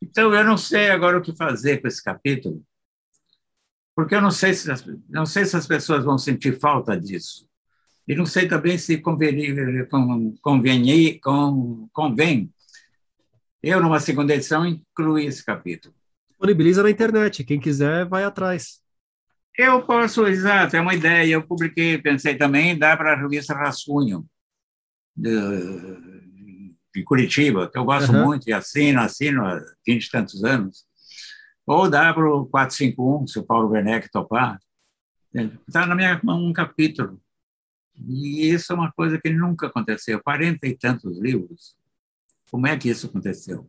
Então, 0.00 0.32
eu 0.32 0.44
não 0.44 0.56
sei 0.56 0.90
agora 0.90 1.18
o 1.18 1.22
que 1.22 1.34
fazer 1.34 1.78
com 1.78 1.88
esse 1.88 2.02
capítulo, 2.02 2.62
porque 3.96 4.14
eu 4.14 4.20
não 4.20 4.30
sei 4.30 4.54
se 4.54 4.70
as, 4.70 4.84
não 5.08 5.26
sei 5.26 5.44
se 5.44 5.56
as 5.56 5.66
pessoas 5.66 6.04
vão 6.04 6.16
sentir 6.16 6.60
falta 6.60 6.96
disso. 6.96 7.48
E 8.06 8.14
não 8.14 8.26
sei 8.26 8.46
também 8.46 8.78
se 8.78 8.98
convém, 8.98 9.56
convém, 10.40 11.20
convém 11.92 12.52
eu, 13.62 13.80
numa 13.80 14.00
segunda 14.00 14.34
edição, 14.34 14.66
incluir 14.66 15.26
esse 15.26 15.44
capítulo. 15.44 15.94
Disponibiliza 16.28 16.82
na 16.82 16.90
internet, 16.90 17.44
quem 17.44 17.60
quiser 17.60 18.04
vai 18.06 18.24
atrás. 18.24 18.80
Eu 19.56 19.82
posso, 19.82 20.26
exato, 20.26 20.76
é 20.76 20.80
uma 20.80 20.94
ideia. 20.94 21.34
Eu 21.34 21.46
publiquei, 21.46 21.98
pensei 21.98 22.36
também, 22.36 22.76
dá 22.76 22.96
para 22.96 23.12
a 23.12 23.16
revista 23.16 23.54
Rascunho, 23.54 24.26
de, 25.14 25.30
de 26.94 27.04
Curitiba, 27.04 27.70
que 27.70 27.78
eu 27.78 27.84
gosto 27.84 28.12
uhum. 28.12 28.24
muito 28.24 28.48
e 28.48 28.52
assino, 28.52 29.00
assino 29.00 29.46
há 29.46 29.60
20 29.86 30.04
e 30.04 30.10
tantos 30.10 30.42
anos. 30.42 30.84
Ou 31.66 31.88
dá 31.88 32.12
para 32.12 32.28
o 32.28 32.46
451, 32.46 33.26
se 33.26 33.38
o 33.38 33.44
Paulo 33.44 33.68
Werneck 33.70 34.10
topar. 34.10 34.58
Está 35.68 35.86
na 35.86 35.94
minha 35.94 36.20
mão 36.24 36.44
um 36.44 36.52
capítulo. 36.52 37.20
E 37.94 38.50
isso 38.50 38.72
é 38.72 38.74
uma 38.74 38.90
coisa 38.90 39.20
que 39.20 39.30
nunca 39.30 39.66
aconteceu. 39.68 40.20
Quarenta 40.22 40.66
e 40.66 40.76
tantos 40.76 41.20
livros. 41.20 41.76
Como 42.52 42.66
é 42.66 42.76
que 42.76 42.90
isso 42.90 43.06
aconteceu? 43.06 43.66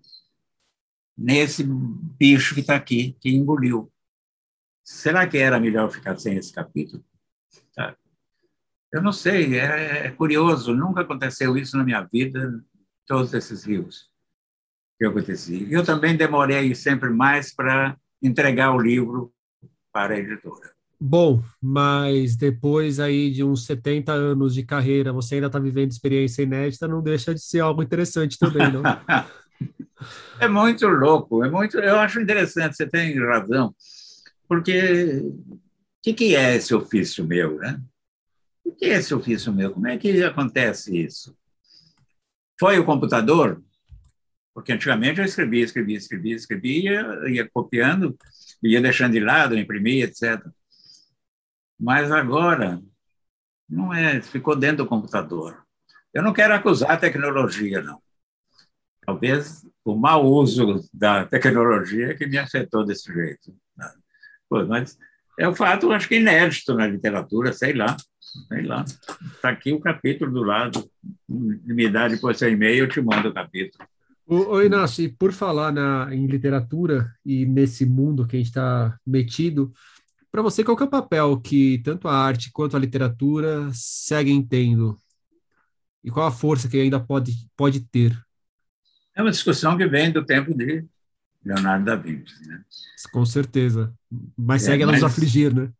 Nesse 1.18 1.64
bicho 1.64 2.54
que 2.54 2.60
está 2.60 2.76
aqui, 2.76 3.16
que 3.22 3.30
engoliu. 3.30 3.90
Será 4.84 5.26
que 5.26 5.38
era 5.38 5.58
melhor 5.58 5.90
ficar 5.90 6.20
sem 6.20 6.36
esse 6.36 6.52
capítulo? 6.52 7.02
Tá. 7.74 7.96
Eu 8.92 9.02
não 9.02 9.14
sei, 9.14 9.58
é, 9.58 10.08
é, 10.08 10.12
curioso, 10.12 10.76
nunca 10.76 11.00
aconteceu 11.00 11.56
isso 11.56 11.78
na 11.78 11.84
minha 11.86 12.02
vida, 12.02 12.62
todos 13.08 13.34
esses 13.34 13.64
livros 13.64 14.12
que 15.00 15.06
aconteci. 15.06 15.66
Eu 15.72 15.86
também 15.86 16.18
demorei 16.18 16.76
sempre 16.76 17.10
mais 17.10 17.56
para 17.56 17.98
entregar 18.22 18.76
o 18.76 18.82
livro 18.82 19.34
para 19.94 20.14
a 20.14 20.20
editora. 20.20 20.76
Bom, 21.06 21.44
mas 21.62 22.38
depois 22.38 22.98
aí 22.98 23.30
de 23.30 23.44
uns 23.44 23.66
70 23.66 24.14
anos 24.14 24.54
de 24.54 24.64
carreira, 24.64 25.12
você 25.12 25.36
ainda 25.36 25.48
está 25.48 25.60
vivendo 25.60 25.92
experiência 25.92 26.44
inédita, 26.44 26.88
não 26.88 27.04
deixa 27.04 27.34
de 27.34 27.42
ser 27.42 27.60
algo 27.60 27.84
interessante 27.84 28.40
também, 28.40 28.72
não? 28.72 28.84
é 30.40 30.48
muito 30.48 30.88
louco, 30.88 31.44
é 31.44 31.50
muito. 31.50 31.78
Eu 31.78 32.00
acho 32.00 32.22
interessante, 32.22 32.78
você 32.78 32.88
tem 32.88 33.20
razão 33.20 33.76
porque 34.48 35.20
o 35.20 35.60
que, 36.02 36.14
que 36.14 36.36
é 36.36 36.56
esse 36.56 36.74
ofício 36.74 37.26
meu, 37.26 37.58
né? 37.58 37.82
O 38.64 38.72
que 38.72 38.86
é 38.86 38.94
esse 38.94 39.14
ofício 39.14 39.52
meu? 39.52 39.72
Como 39.72 39.88
é 39.88 39.98
que 39.98 40.24
acontece 40.24 40.98
isso? 40.98 41.36
Foi 42.58 42.80
o 42.80 42.86
computador? 42.86 43.62
Porque 44.54 44.72
antigamente 44.72 45.20
eu 45.20 45.26
escrevia, 45.26 45.66
escrevia, 45.66 45.98
escrevia, 45.98 46.36
escrevia, 46.36 46.92
ia, 46.92 47.30
ia 47.30 47.50
copiando, 47.50 48.18
ia 48.62 48.80
deixando 48.80 49.14
de 49.14 49.20
lado, 49.20 49.58
imprimia, 49.58 50.06
etc. 50.06 50.40
Mas 51.84 52.14
agora, 52.14 52.82
não 53.70 53.94
é, 53.94 54.22
ficou 54.22 54.56
dentro 54.56 54.86
do 54.86 54.88
computador. 54.88 55.66
Eu 56.14 56.24
não 56.24 56.32
quero 56.32 56.54
acusar 56.54 56.92
a 56.92 56.98
tecnologia, 56.98 57.82
não. 57.82 58.02
Talvez 59.06 59.68
o 59.84 59.94
mau 59.94 60.26
uso 60.26 60.82
da 60.94 61.26
tecnologia 61.26 62.16
que 62.16 62.26
me 62.26 62.38
afetou 62.38 62.86
desse 62.86 63.12
jeito. 63.14 63.54
Né? 63.76 63.92
Pô, 64.48 64.66
mas 64.66 64.98
é 65.38 65.46
um 65.46 65.54
fato, 65.54 65.92
acho 65.92 66.08
que 66.08 66.16
inédito 66.16 66.74
na 66.74 66.88
literatura, 66.88 67.52
sei 67.52 67.74
lá. 67.74 67.98
Sei 68.48 68.62
lá. 68.62 68.86
Está 69.36 69.50
aqui 69.50 69.74
o 69.74 69.82
capítulo 69.82 70.32
do 70.32 70.42
lado. 70.42 70.90
Me 71.28 71.90
dá 71.90 72.08
depois 72.08 72.38
seu 72.38 72.50
e-mail, 72.50 72.86
eu 72.86 72.90
te 72.90 73.02
mando 73.02 73.28
o 73.28 73.34
capítulo. 73.34 73.86
Ô, 74.26 74.62
Inácio, 74.62 75.14
por 75.20 75.34
falar 75.34 75.74
na, 75.74 76.08
em 76.16 76.28
literatura 76.28 77.14
e 77.26 77.46
nesse 77.46 77.86
mundo 77.86 78.26
que 78.26 78.38
a 78.38 78.40
gente 78.40 78.48
está 78.48 78.98
metido, 79.06 79.74
para 80.34 80.42
você, 80.42 80.64
qual 80.64 80.76
é 80.80 80.84
o 80.84 80.88
papel 80.88 81.40
que 81.40 81.78
tanto 81.84 82.08
a 82.08 82.18
arte 82.18 82.52
quanto 82.52 82.76
a 82.76 82.80
literatura 82.80 83.70
seguem 83.72 84.42
tendo? 84.42 84.98
E 86.04 86.10
qual 86.10 86.26
a 86.26 86.32
força 86.32 86.68
que 86.68 86.82
ainda 86.82 87.00
pode, 87.00 87.48
pode 87.56 87.82
ter? 87.82 88.20
É 89.16 89.22
uma 89.22 89.30
discussão 89.30 89.78
que 89.78 89.86
vem 89.86 90.12
do 90.12 90.26
tempo 90.26 90.52
de 90.58 90.84
Leonardo 91.46 91.86
da 91.86 91.96
Vinci. 91.96 92.48
Né? 92.48 92.64
Com 93.12 93.24
certeza. 93.28 93.94
Mas 94.36 94.64
é, 94.64 94.72
segue 94.72 94.84
a 94.84 94.88
nos 94.88 95.04
afligir, 95.04 95.54
né? 95.54 95.72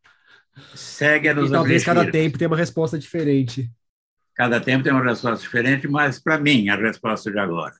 Segue 0.72 1.30
a 1.30 1.34
nos 1.34 1.48
e 1.48 1.52
talvez 1.52 1.82
afligir. 1.82 1.84
cada 1.84 2.12
tempo 2.12 2.38
tenha 2.38 2.48
uma 2.48 2.56
resposta 2.56 2.96
diferente. 2.96 3.68
Cada 4.36 4.60
tempo 4.60 4.84
tem 4.84 4.92
uma 4.92 5.02
resposta 5.02 5.42
diferente, 5.42 5.88
mas 5.88 6.20
para 6.20 6.38
mim, 6.38 6.68
a 6.68 6.76
resposta 6.76 7.28
de 7.28 7.40
agora 7.40 7.74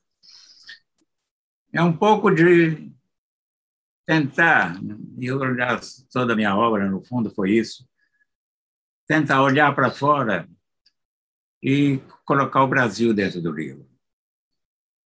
é 1.73 1.83
um 1.83 1.93
pouco 1.93 2.31
de 2.31 2.93
tentar, 4.07 4.81
e 5.19 5.31
aliás, 5.31 6.07
toda 6.13 6.33
a 6.33 6.37
minha 6.37 6.57
obra, 6.57 6.89
no 6.89 7.03
fundo, 7.03 7.31
foi 7.31 7.53
isso, 7.53 7.89
tentar 9.07 9.43
olhar 9.43 9.75
para 9.75 9.91
fora 9.91 10.49
e 11.63 12.01
colocar 12.25 12.63
o 12.63 12.69
Brasil 12.69 13.15
dentro 13.15 13.41
do 13.41 13.53
livro. 13.53 13.89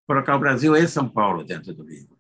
Colocar 0.07 0.37
o 0.37 0.41
Brasil 0.41 0.75
e 0.77 0.89
São 0.89 1.09
Paulo 1.09 1.45
dentro 1.45 1.75
do 1.75 1.85
livro. 1.85 2.19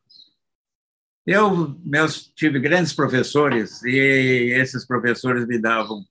Eu 1.26 1.78
meus, 1.84 2.32
tive 2.34 2.58
grandes 2.58 2.92
professores 2.92 3.82
e 3.82 4.52
esses 4.54 4.86
professores 4.86 5.46
me 5.46 5.58
davam 5.58 6.02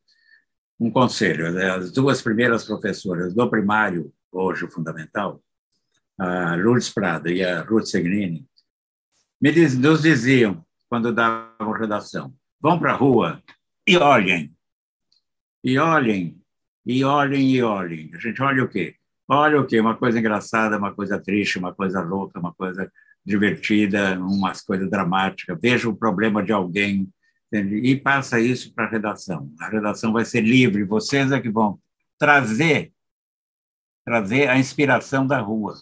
um 0.80 0.92
conselho. 0.92 1.52
Né? 1.52 1.72
As 1.72 1.92
duas 1.92 2.22
primeiras 2.22 2.66
professoras 2.66 3.34
do 3.34 3.50
primário, 3.50 4.14
hoje 4.32 4.66
o 4.66 4.72
fundamental, 4.72 5.42
a 6.20 6.56
Lourdes 6.56 6.90
Prada 6.90 7.32
e 7.32 7.44
a 7.44 7.62
Ruth 7.62 7.86
Segnini, 7.86 8.48
me 9.42 9.52
diz, 9.52 9.78
nos 9.78 10.02
diziam, 10.02 10.66
quando 10.90 11.14
davam 11.14 11.72
redação, 11.72 12.34
vão 12.60 12.80
para 12.80 12.94
a 12.94 12.96
rua 12.96 13.42
e 13.86 13.98
olhem. 13.98 14.54
E 15.64 15.78
olhem, 15.78 16.42
e 16.86 17.04
olhem, 17.04 17.52
e 17.52 17.62
olhem. 17.62 18.12
A 18.14 18.20
gente 18.20 18.42
olha 18.42 18.64
o 18.64 18.70
quê? 18.70 18.96
Olha 19.28 19.60
o 19.60 19.66
quê? 19.66 19.80
Uma 19.80 19.96
coisa 19.96 20.20
engraçada, 20.20 20.78
uma 20.78 20.94
coisa 20.94 21.20
triste, 21.20 21.60
uma 21.60 21.74
coisa 21.74 22.02
louca, 22.02 22.40
uma 22.40 22.54
coisa 22.54 22.92
divertida, 23.26 24.18
umas 24.20 24.62
coisas 24.62 24.90
dramáticas, 24.90 25.58
veja 25.62 25.90
o 25.90 25.96
problema 25.96 26.42
de 26.42 26.54
alguém 26.54 27.12
entende? 27.52 27.76
e 27.76 27.96
passa 28.00 28.40
isso 28.40 28.74
para 28.74 28.86
a 28.86 28.90
redação. 28.90 29.54
A 29.60 29.70
redação 29.70 30.14
vai 30.14 30.24
ser 30.24 30.42
livre, 30.42 30.84
vocês 30.84 31.32
é 31.32 31.40
que 31.42 31.50
vão 31.50 31.80
trazer 32.18 32.92
trazer 34.06 34.48
a 34.48 34.58
inspiração 34.58 35.28
da 35.28 35.42
rua. 35.42 35.76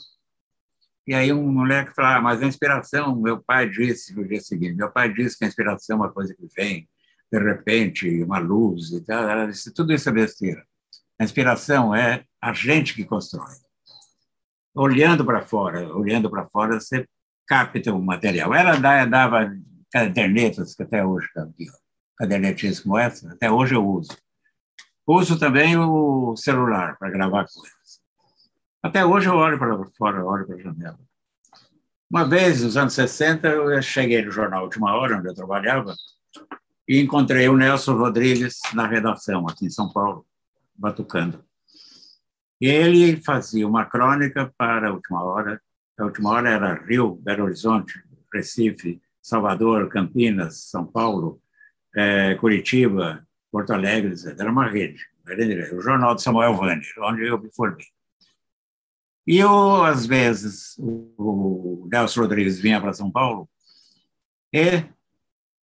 E 1.07 1.13
aí 1.13 1.31
um 1.31 1.51
moleque 1.51 1.93
fala, 1.93 2.15
ah, 2.15 2.21
mas 2.21 2.41
a 2.41 2.47
inspiração, 2.47 3.15
meu 3.15 3.41
pai 3.41 3.69
disse 3.69 4.15
no 4.15 4.27
dia 4.27 4.41
seguinte, 4.41 4.75
meu 4.75 4.91
pai 4.91 5.13
disse 5.13 5.37
que 5.37 5.45
a 5.45 5.47
inspiração 5.47 5.97
é 5.97 5.99
uma 5.99 6.11
coisa 6.11 6.33
que 6.33 6.47
vem, 6.55 6.89
de 7.31 7.39
repente, 7.39 8.23
uma 8.23 8.39
luz 8.39 8.91
e 8.91 9.01
tal. 9.01 9.29
Ela 9.29 9.47
disse, 9.47 9.71
tudo 9.73 9.93
isso 9.93 10.09
é 10.09 10.11
besteira. 10.11 10.65
A 11.19 11.23
inspiração 11.23 11.93
é 11.93 12.23
a 12.41 12.53
gente 12.53 12.95
que 12.95 13.05
constrói. 13.05 13.53
Olhando 14.73 15.23
para 15.23 15.41
fora, 15.41 15.87
olhando 15.95 16.29
para 16.29 16.47
fora, 16.49 16.79
você 16.79 17.07
capta 17.47 17.93
o 17.93 18.01
material. 18.01 18.53
Ela 18.53 19.05
dava 19.05 19.55
cadernetas, 19.91 20.75
que 20.75 20.83
até 20.83 21.05
hoje 21.05 21.27
está 21.27 21.43
aqui, 21.43 21.67
cadernetinhas 22.17 22.79
como 22.79 22.97
essa, 22.97 23.31
até 23.31 23.49
hoje 23.49 23.75
eu 23.75 23.87
uso. 23.87 24.17
Uso 25.07 25.37
também 25.37 25.77
o 25.77 26.35
celular 26.35 26.97
para 26.97 27.11
gravar 27.11 27.45
coisas. 27.45 28.01
Até 28.85 29.03
hoje 29.03 29.27
eu 29.27 29.35
olho 29.35 29.57
para 29.57 29.83
fora, 29.97 30.23
olho 30.23 30.45
para 30.45 30.55
a 30.55 30.59
janela. 30.59 30.99
Uma 32.07 32.23
vez, 32.23 32.63
nos 32.63 32.77
anos 32.77 32.93
60, 32.93 33.47
eu 33.47 33.81
cheguei 33.81 34.23
no 34.23 34.31
jornal 34.31 34.63
Última 34.63 34.93
Hora, 34.93 35.17
onde 35.17 35.27
eu 35.27 35.33
trabalhava, 35.33 35.95
e 36.87 37.01
encontrei 37.01 37.49
o 37.49 37.57
Nelson 37.57 37.97
Rodrigues 37.97 38.59
na 38.73 38.85
redação, 38.85 39.47
aqui 39.49 39.65
em 39.65 39.71
São 39.71 39.91
Paulo, 39.91 40.23
batucando. 40.75 41.43
E 42.61 42.67
ele 42.67 43.19
fazia 43.23 43.67
uma 43.67 43.85
crônica 43.85 44.53
para 44.55 44.89
a 44.89 44.93
Última 44.93 45.23
Hora 45.23 45.59
a 45.97 46.03
última 46.03 46.31
hora 46.31 46.49
era 46.49 46.73
Rio, 46.73 47.15
Belo 47.23 47.45
Horizonte, 47.45 48.03
Recife, 48.33 49.01
Salvador, 49.21 49.87
Campinas, 49.87 50.69
São 50.69 50.85
Paulo, 50.85 51.41
é, 51.95 52.35
Curitiba, 52.35 53.25
Porto 53.49 53.71
Alegre, 53.71 54.11
etc. 54.11 54.37
Era 54.37 54.51
uma 54.51 54.67
rede, 54.67 55.01
o 55.71 55.81
jornal 55.81 56.13
de 56.13 56.21
Samuel 56.21 56.53
Vander, 56.53 56.93
onde 56.99 57.25
eu 57.25 57.41
me 57.41 57.49
formei. 57.49 57.94
E 59.27 59.37
eu, 59.37 59.83
às 59.83 60.05
vezes, 60.05 60.75
o 60.77 61.87
Nelson 61.91 62.21
Rodrigues 62.21 62.59
vinha 62.59 62.79
para 62.79 62.93
São 62.93 63.11
Paulo 63.11 63.49
e 64.53 64.83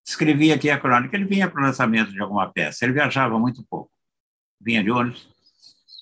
escrevia 0.04 0.56
aqui 0.56 0.68
a 0.68 0.80
crônica. 0.80 1.16
Ele 1.16 1.26
vinha 1.26 1.48
para 1.48 1.62
o 1.62 1.64
lançamento 1.64 2.10
de 2.10 2.20
alguma 2.20 2.52
peça, 2.52 2.84
ele 2.84 2.92
viajava 2.92 3.38
muito 3.38 3.64
pouco, 3.70 3.90
vinha 4.60 4.82
de 4.82 4.90
ônibus, 4.90 5.28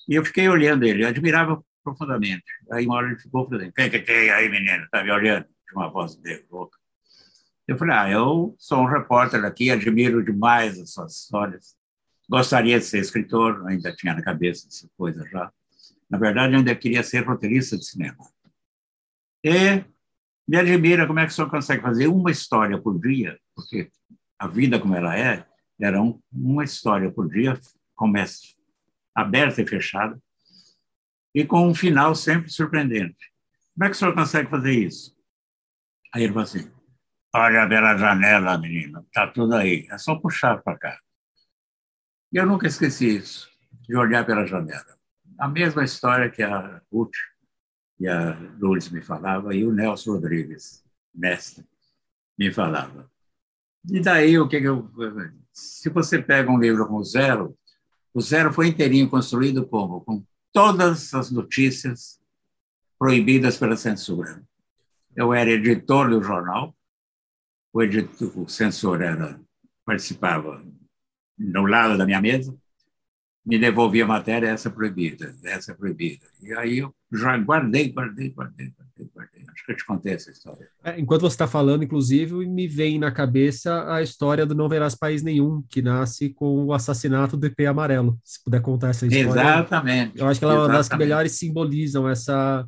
e 0.09 0.15
eu 0.15 0.25
fiquei 0.25 0.49
olhando 0.49 0.83
ele, 0.83 1.03
eu 1.03 1.07
admirava 1.07 1.63
profundamente. 1.83 2.43
Aí 2.71 2.85
uma 2.85 2.95
hora 2.95 3.07
ele 3.07 3.19
ficou 3.19 3.47
falando, 3.47 3.71
quem 3.73 3.89
que 3.89 3.99
tem 3.99 4.29
aí, 4.31 4.49
menino? 4.49 4.83
Está 4.85 5.03
me 5.03 5.11
olhando? 5.11 5.45
De 5.45 5.75
uma 5.75 5.87
voz 5.89 6.15
dele, 6.15 6.45
louca. 6.51 6.77
Eu 7.67 7.77
falei, 7.77 7.95
ah, 7.95 8.09
eu 8.09 8.55
sou 8.57 8.79
um 8.79 8.85
repórter 8.85 9.45
aqui, 9.45 9.69
admiro 9.69 10.23
demais 10.23 10.79
as 10.79 10.91
suas 10.93 11.15
histórias. 11.15 11.75
Gostaria 12.27 12.79
de 12.79 12.85
ser 12.85 12.99
escritor, 12.99 13.65
ainda 13.67 13.95
tinha 13.95 14.13
na 14.13 14.21
cabeça 14.21 14.67
essa 14.67 14.89
coisa 14.97 15.23
já. 15.29 15.51
Na 16.11 16.17
verdade, 16.17 16.53
ainda 16.53 16.75
queria 16.75 17.01
ser 17.03 17.25
roteirista 17.25 17.77
de 17.77 17.85
cinema. 17.85 18.17
E 19.41 19.81
me 20.45 20.57
admira 20.57 21.07
como 21.07 21.19
é 21.19 21.25
que 21.25 21.31
o 21.31 21.33
senhor 21.33 21.49
consegue 21.49 21.81
fazer 21.81 22.07
uma 22.07 22.29
história 22.29 22.77
por 22.77 22.99
dia, 22.99 23.39
porque 23.55 23.89
a 24.37 24.45
vida 24.45 24.77
como 24.77 24.93
ela 24.93 25.17
é, 25.17 25.47
era 25.79 26.01
um, 26.01 26.21
uma 26.29 26.65
história 26.65 27.09
por 27.09 27.29
dia, 27.29 27.57
começa 27.95 28.41
aberta 29.15 29.61
e 29.61 29.67
fechada, 29.67 30.21
e 31.33 31.45
com 31.45 31.65
um 31.65 31.73
final 31.73 32.13
sempre 32.13 32.51
surpreendente. 32.51 33.31
Como 33.73 33.85
é 33.85 33.89
que 33.89 33.95
o 33.95 33.97
senhor 33.97 34.13
consegue 34.13 34.49
fazer 34.49 34.73
isso? 34.73 35.15
Aí 36.13 36.23
ele 36.23 36.33
falou 36.33 36.43
assim, 36.43 36.69
olha 37.33 37.69
pela 37.69 37.95
janela, 37.95 38.57
menino, 38.57 38.99
está 39.03 39.27
tudo 39.27 39.55
aí, 39.55 39.87
é 39.89 39.97
só 39.97 40.15
puxar 40.15 40.61
para 40.61 40.77
cá. 40.77 40.99
E 42.33 42.37
eu 42.37 42.45
nunca 42.45 42.67
esqueci 42.67 43.15
isso, 43.15 43.49
de 43.87 43.95
olhar 43.95 44.25
pela 44.25 44.45
janela. 44.45 45.00
A 45.41 45.47
mesma 45.47 45.83
história 45.83 46.29
que 46.29 46.43
a 46.43 46.79
Ruth 46.93 47.15
e 47.99 48.07
a 48.07 48.37
Lourdes 48.59 48.91
me 48.91 49.01
falava, 49.01 49.55
e 49.55 49.65
o 49.65 49.71
Nelson 49.71 50.11
Rodrigues, 50.11 50.85
mestre, 51.11 51.65
me 52.37 52.53
falava. 52.53 53.09
E 53.89 53.99
daí, 53.99 54.37
o 54.37 54.47
que, 54.47 54.61
que 54.61 54.67
eu. 54.67 54.87
Se 55.51 55.89
você 55.89 56.21
pega 56.21 56.51
um 56.51 56.59
livro 56.59 56.85
como 56.85 57.03
Zero, 57.03 57.57
o 58.13 58.21
Zero 58.21 58.53
foi 58.53 58.67
inteirinho 58.67 59.09
construído 59.09 59.65
como? 59.65 60.01
Com 60.01 60.23
todas 60.53 61.11
as 61.15 61.31
notícias 61.31 62.21
proibidas 62.99 63.57
pela 63.57 63.75
censura. 63.75 64.43
Eu 65.15 65.33
era 65.33 65.49
editor 65.49 66.07
do 66.07 66.21
jornal, 66.21 66.77
o, 67.73 67.81
editor, 67.81 68.31
o 68.37 68.47
censor 68.47 69.01
era, 69.01 69.41
participava 69.83 70.63
no 71.35 71.65
lado 71.65 71.97
da 71.97 72.05
minha 72.05 72.21
mesa, 72.21 72.55
me 73.45 73.57
devolvia 73.57 74.03
a 74.03 74.07
matéria, 74.07 74.47
essa 74.47 74.69
é 74.69 74.71
proibida, 74.71 75.35
essa 75.43 75.71
é 75.71 75.75
proibida. 75.75 76.25
E 76.41 76.53
aí 76.53 76.77
eu 76.77 76.93
já 77.11 77.35
guardei, 77.37 77.91
guardei, 77.91 78.29
guardei, 78.29 78.71
guardei, 78.77 79.09
guardei. 79.13 79.41
Acho 79.51 79.65
que 79.65 79.71
eu 79.71 79.75
te 79.75 79.85
contei 79.85 80.13
essa 80.13 80.29
história. 80.29 80.67
É, 80.83 80.99
enquanto 80.99 81.21
você 81.21 81.33
está 81.33 81.47
falando, 81.47 81.83
inclusive, 81.83 82.33
me 82.47 82.67
vem 82.67 82.99
na 82.99 83.11
cabeça 83.11 83.91
a 83.91 84.01
história 84.01 84.45
do 84.45 84.53
Não 84.53 84.69
Verás 84.69 84.95
País 84.95 85.23
Nenhum, 85.23 85.63
que 85.69 85.81
nasce 85.81 86.29
com 86.29 86.65
o 86.65 86.73
assassinato 86.73 87.35
do 87.35 87.47
IP 87.47 87.65
Amarelo. 87.65 88.17
Se 88.23 88.43
puder 88.43 88.61
contar 88.61 88.89
essa 88.89 89.07
história. 89.07 89.29
Exatamente. 89.29 90.19
Eu 90.19 90.27
acho 90.27 90.39
que 90.39 90.45
ela 90.45 90.53
é 90.53 90.57
uma 90.57 90.67
das 90.67 90.87
que 90.87 90.97
melhores 90.97 91.31
simbolizam 91.33 92.07
essa 92.07 92.65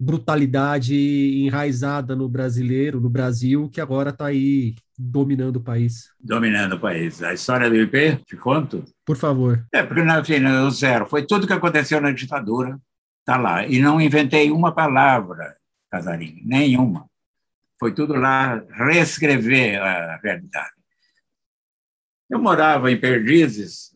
brutalidade 0.00 0.96
enraizada 1.44 2.16
no 2.16 2.26
brasileiro, 2.26 2.98
no 2.98 3.10
Brasil, 3.10 3.68
que 3.68 3.82
agora 3.82 4.08
está 4.08 4.26
aí 4.26 4.74
dominando 4.98 5.56
o 5.56 5.60
país. 5.60 6.08
Dominando 6.18 6.76
o 6.76 6.80
país. 6.80 7.22
A 7.22 7.34
história 7.34 7.68
do 7.68 7.76
IP, 7.76 8.16
te 8.24 8.34
conto? 8.34 8.82
Por 9.04 9.18
favor. 9.18 9.62
É, 9.70 9.82
porque 9.82 10.02
na 10.02 10.62
o 10.62 10.70
zero 10.70 11.06
foi 11.06 11.26
tudo 11.26 11.46
que 11.46 11.52
aconteceu 11.52 12.00
na 12.00 12.12
ditadura, 12.12 12.80
está 13.20 13.36
lá. 13.36 13.66
E 13.66 13.78
não 13.78 14.00
inventei 14.00 14.50
uma 14.50 14.72
palavra, 14.72 15.54
Casarinho, 15.90 16.40
nenhuma. 16.46 17.06
Foi 17.78 17.92
tudo 17.92 18.14
lá 18.14 18.64
reescrever 18.70 19.82
a 19.82 20.16
realidade. 20.16 20.72
Eu 22.30 22.40
morava 22.40 22.90
em 22.90 22.98
Perdizes, 22.98 23.94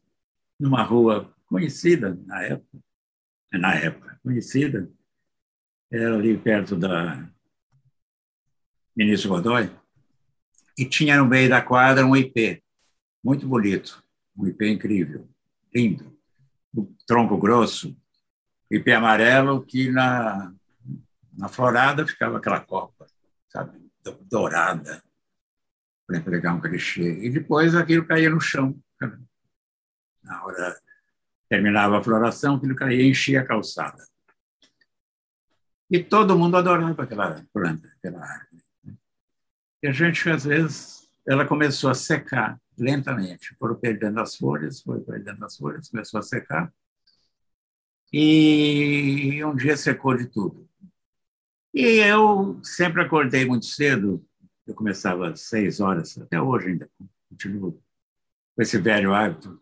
numa 0.60 0.82
rua 0.82 1.32
conhecida 1.46 2.18
na 2.26 2.42
época, 2.42 2.78
na 3.52 3.74
época, 3.74 4.18
conhecida, 4.22 4.90
era 5.96 6.14
ali 6.16 6.37
perto 6.37 6.76
da 6.76 7.24
Ministro 8.96 9.30
Godoy, 9.30 9.70
e 10.76 10.85
tinha 10.85 11.16
no 11.16 11.26
meio 11.26 11.48
da 11.48 11.62
quadra 11.62 12.04
um 12.04 12.16
IP, 12.16 12.62
muito 13.22 13.46
bonito, 13.46 14.02
um 14.37 14.46
IP 14.46 14.68
incrível, 14.68 15.28
lindo, 15.72 16.16
tronco 17.07 17.38
grosso, 17.38 17.96
IP 18.70 18.90
amarelo, 18.92 19.64
que 19.64 19.88
na, 19.90 20.52
na 21.33 21.48
florada 21.48 22.04
ficava 22.07 22.38
aquela 22.38 22.61
copa, 22.61 23.07
sabe, 23.48 23.78
dourada, 24.28 25.02
para 26.07 26.18
empregar 26.18 26.57
um 26.57 26.61
clichê. 26.61 27.24
E 27.24 27.30
depois 27.30 27.74
aquilo 27.74 28.04
caía 28.04 28.30
no 28.30 28.40
chão. 28.40 28.76
Na 30.22 30.44
hora 30.44 30.76
terminava 31.48 31.98
a 31.98 32.02
floração, 32.02 32.57
aquilo 32.57 32.74
caía 32.74 33.02
e 33.02 33.11
enchia 33.11 33.42
a 33.42 33.46
calçada. 33.46 34.04
E 35.90 36.02
todo 36.02 36.38
mundo 36.38 36.56
adorava 36.56 37.02
aquela 37.02 37.44
planta, 37.52 37.88
aquela 37.98 38.20
árvore. 38.20 38.64
E 39.82 39.86
a 39.86 39.92
gente, 39.92 40.28
às 40.30 40.44
vezes, 40.44 41.08
ela 41.26 41.46
começou 41.46 41.90
a 41.90 41.94
secar 41.94 42.58
lentamente. 42.76 43.54
Foram 43.56 43.74
perdendo 43.74 44.20
as 44.20 44.36
folhas, 44.36 44.80
foi 44.80 45.00
perdendo 45.00 45.44
as 45.44 45.56
folhas, 45.56 45.88
começou 45.88 46.18
a 46.18 46.22
secar. 46.22 46.72
E 48.12 49.44
um 49.44 49.54
dia 49.54 49.76
secou 49.76 50.16
de 50.16 50.26
tudo. 50.26 50.68
E 51.72 51.98
eu 51.98 52.60
sempre 52.62 53.02
acordei 53.02 53.44
muito 53.44 53.66
cedo, 53.66 54.24
eu 54.64 54.74
começava 54.74 55.30
às 55.30 55.40
seis 55.40 55.80
horas, 55.80 56.16
até 56.16 56.40
hoje 56.40 56.68
ainda, 56.68 56.88
continuo 57.28 57.82
com 58.54 58.62
esse 58.62 58.78
velho 58.78 59.12
hábito. 59.12 59.60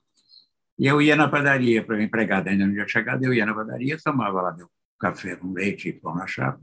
E 0.78 0.86
eu 0.86 1.00
ia 1.00 1.16
na 1.16 1.28
padaria, 1.28 1.84
para 1.84 2.02
empregada 2.02 2.50
ainda 2.50 2.66
não 2.66 2.74
tinha 2.74 2.86
chegado, 2.86 3.24
eu 3.24 3.32
ia 3.32 3.46
na 3.46 3.54
padaria, 3.54 3.96
tomava 4.02 4.42
lá 4.42 4.54
meu 4.54 4.70
café 5.02 5.34
com 5.34 5.52
leite 5.52 5.88
e 5.88 5.92
pão 5.92 6.14
na 6.14 6.28
chapa, 6.28 6.60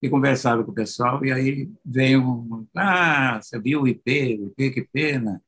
e 0.00 0.08
conversava 0.08 0.64
com 0.64 0.70
o 0.70 0.74
pessoal, 0.74 1.22
e 1.22 1.30
aí 1.30 1.70
veio 1.84 2.22
um, 2.22 2.66
ah, 2.74 3.38
você 3.42 3.60
viu 3.60 3.82
o 3.82 3.88
IP, 3.88 4.40
o 4.40 4.46
IP, 4.46 4.70
que 4.70 4.88
pena, 4.90 5.42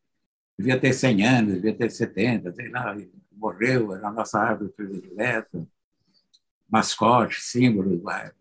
devia 0.59 0.79
ter 0.79 0.93
100 0.93 1.27
anos, 1.27 1.55
devia 1.55 1.75
ter 1.75 1.91
70, 1.91 2.53
sei 2.53 2.69
lá, 2.69 2.95
morreu, 3.33 3.95
era 3.95 4.09
a 4.09 4.13
nossa 4.13 4.39
árvore 4.39 4.71
predileta, 4.77 5.67
mascote, 6.69 7.41
símbolo 7.41 7.91
do 7.91 8.03
bairro. 8.03 8.35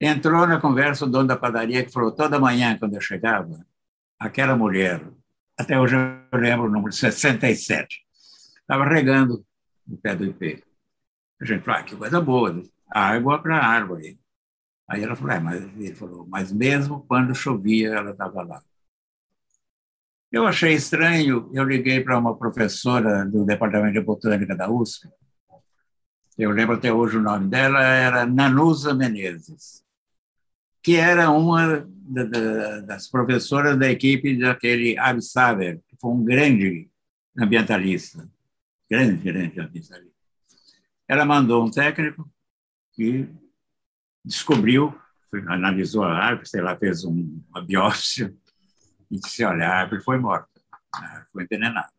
Entrou 0.00 0.44
na 0.44 0.60
conversa 0.60 1.04
o 1.04 1.08
dono 1.08 1.28
da 1.28 1.36
padaria 1.36 1.84
que 1.84 1.92
falou, 1.92 2.10
toda 2.10 2.40
manhã, 2.40 2.76
quando 2.76 2.94
eu 2.94 3.00
chegava, 3.00 3.64
aquela 4.18 4.56
mulher, 4.56 5.06
até 5.56 5.78
hoje 5.78 5.94
eu 5.94 6.38
lembro 6.38 6.66
o 6.66 6.70
número 6.70 6.92
67, 6.92 8.02
estava 8.60 8.84
regando 8.84 9.44
o 9.86 9.96
pé 9.96 10.16
do 10.16 10.24
IP. 10.24 10.64
A 11.42 11.44
gente 11.44 11.64
falou, 11.64 11.80
ah, 11.80 11.82
que 11.82 11.96
coisa 11.96 12.20
boa, 12.20 12.52
né? 12.52 12.62
água 12.88 13.42
para 13.42 13.58
árvore. 13.58 14.18
Aí 14.88 15.02
ela 15.02 15.16
falou, 15.16 15.32
é, 15.32 15.40
mas 15.40 15.62
ele 15.62 15.94
falou, 15.94 16.26
mas 16.28 16.52
mesmo 16.52 17.04
quando 17.08 17.34
chovia, 17.34 17.88
ela 17.94 18.12
estava 18.12 18.42
lá. 18.42 18.62
Eu 20.30 20.46
achei 20.46 20.72
estranho, 20.72 21.50
eu 21.52 21.64
liguei 21.64 22.00
para 22.00 22.18
uma 22.18 22.36
professora 22.36 23.24
do 23.24 23.44
Departamento 23.44 23.94
de 23.94 24.00
Botânica 24.00 24.56
da 24.56 24.70
USP, 24.70 25.08
eu 26.38 26.50
lembro 26.50 26.76
até 26.76 26.92
hoje 26.92 27.18
o 27.18 27.22
nome 27.22 27.48
dela, 27.48 27.82
era 27.82 28.24
Nanusa 28.24 28.94
Menezes, 28.94 29.84
que 30.82 30.96
era 30.96 31.30
uma 31.30 31.86
das 32.86 33.08
professoras 33.08 33.78
da 33.78 33.90
equipe 33.90 34.38
daquele 34.38 34.98
Ab 34.98 35.20
Saber, 35.20 35.82
que 35.86 35.96
foi 36.00 36.10
um 36.10 36.24
grande 36.24 36.88
ambientalista, 37.38 38.26
grande, 38.90 39.22
grande 39.22 39.60
ambientalista. 39.60 40.11
Ela 41.12 41.26
mandou 41.26 41.62
um 41.62 41.70
técnico 41.70 42.26
que 42.94 43.28
descobriu, 44.24 44.98
analisou 45.46 46.04
a 46.04 46.16
árvore, 46.16 46.48
sei 46.48 46.62
lá, 46.62 46.74
fez 46.74 47.04
um, 47.04 47.38
uma 47.50 47.60
biópsia 47.60 48.34
e 49.10 49.20
disse, 49.20 49.44
olha, 49.44 49.68
a 49.68 49.80
árvore 49.80 50.02
foi 50.02 50.16
morta, 50.16 50.48
foi 51.30 51.44
envenenada. 51.44 51.92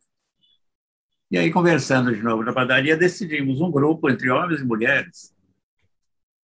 E 1.30 1.38
aí, 1.38 1.52
conversando 1.52 2.12
de 2.12 2.24
novo 2.24 2.42
na 2.42 2.52
padaria, 2.52 2.98
decidimos 2.98 3.62
um 3.62 3.70
grupo 3.70 4.10
entre 4.10 4.32
homens 4.32 4.62
e 4.62 4.66
mulheres. 4.66 5.32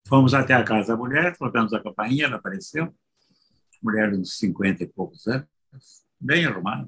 Fomos 0.07 0.35
até 0.35 0.53
a 0.53 0.63
casa 0.63 0.89
da 0.89 0.95
mulher, 0.95 1.35
tocamos 1.37 1.73
a 1.73 1.81
campainha, 1.81 2.25
ela 2.25 2.35
apareceu, 2.35 2.95
mulher 3.81 4.11
de 4.11 4.17
uns 4.17 4.37
50 4.37 4.83
e 4.83 4.87
poucos 4.87 5.25
anos, 5.25 5.47
bem 6.19 6.45
arrumada. 6.45 6.87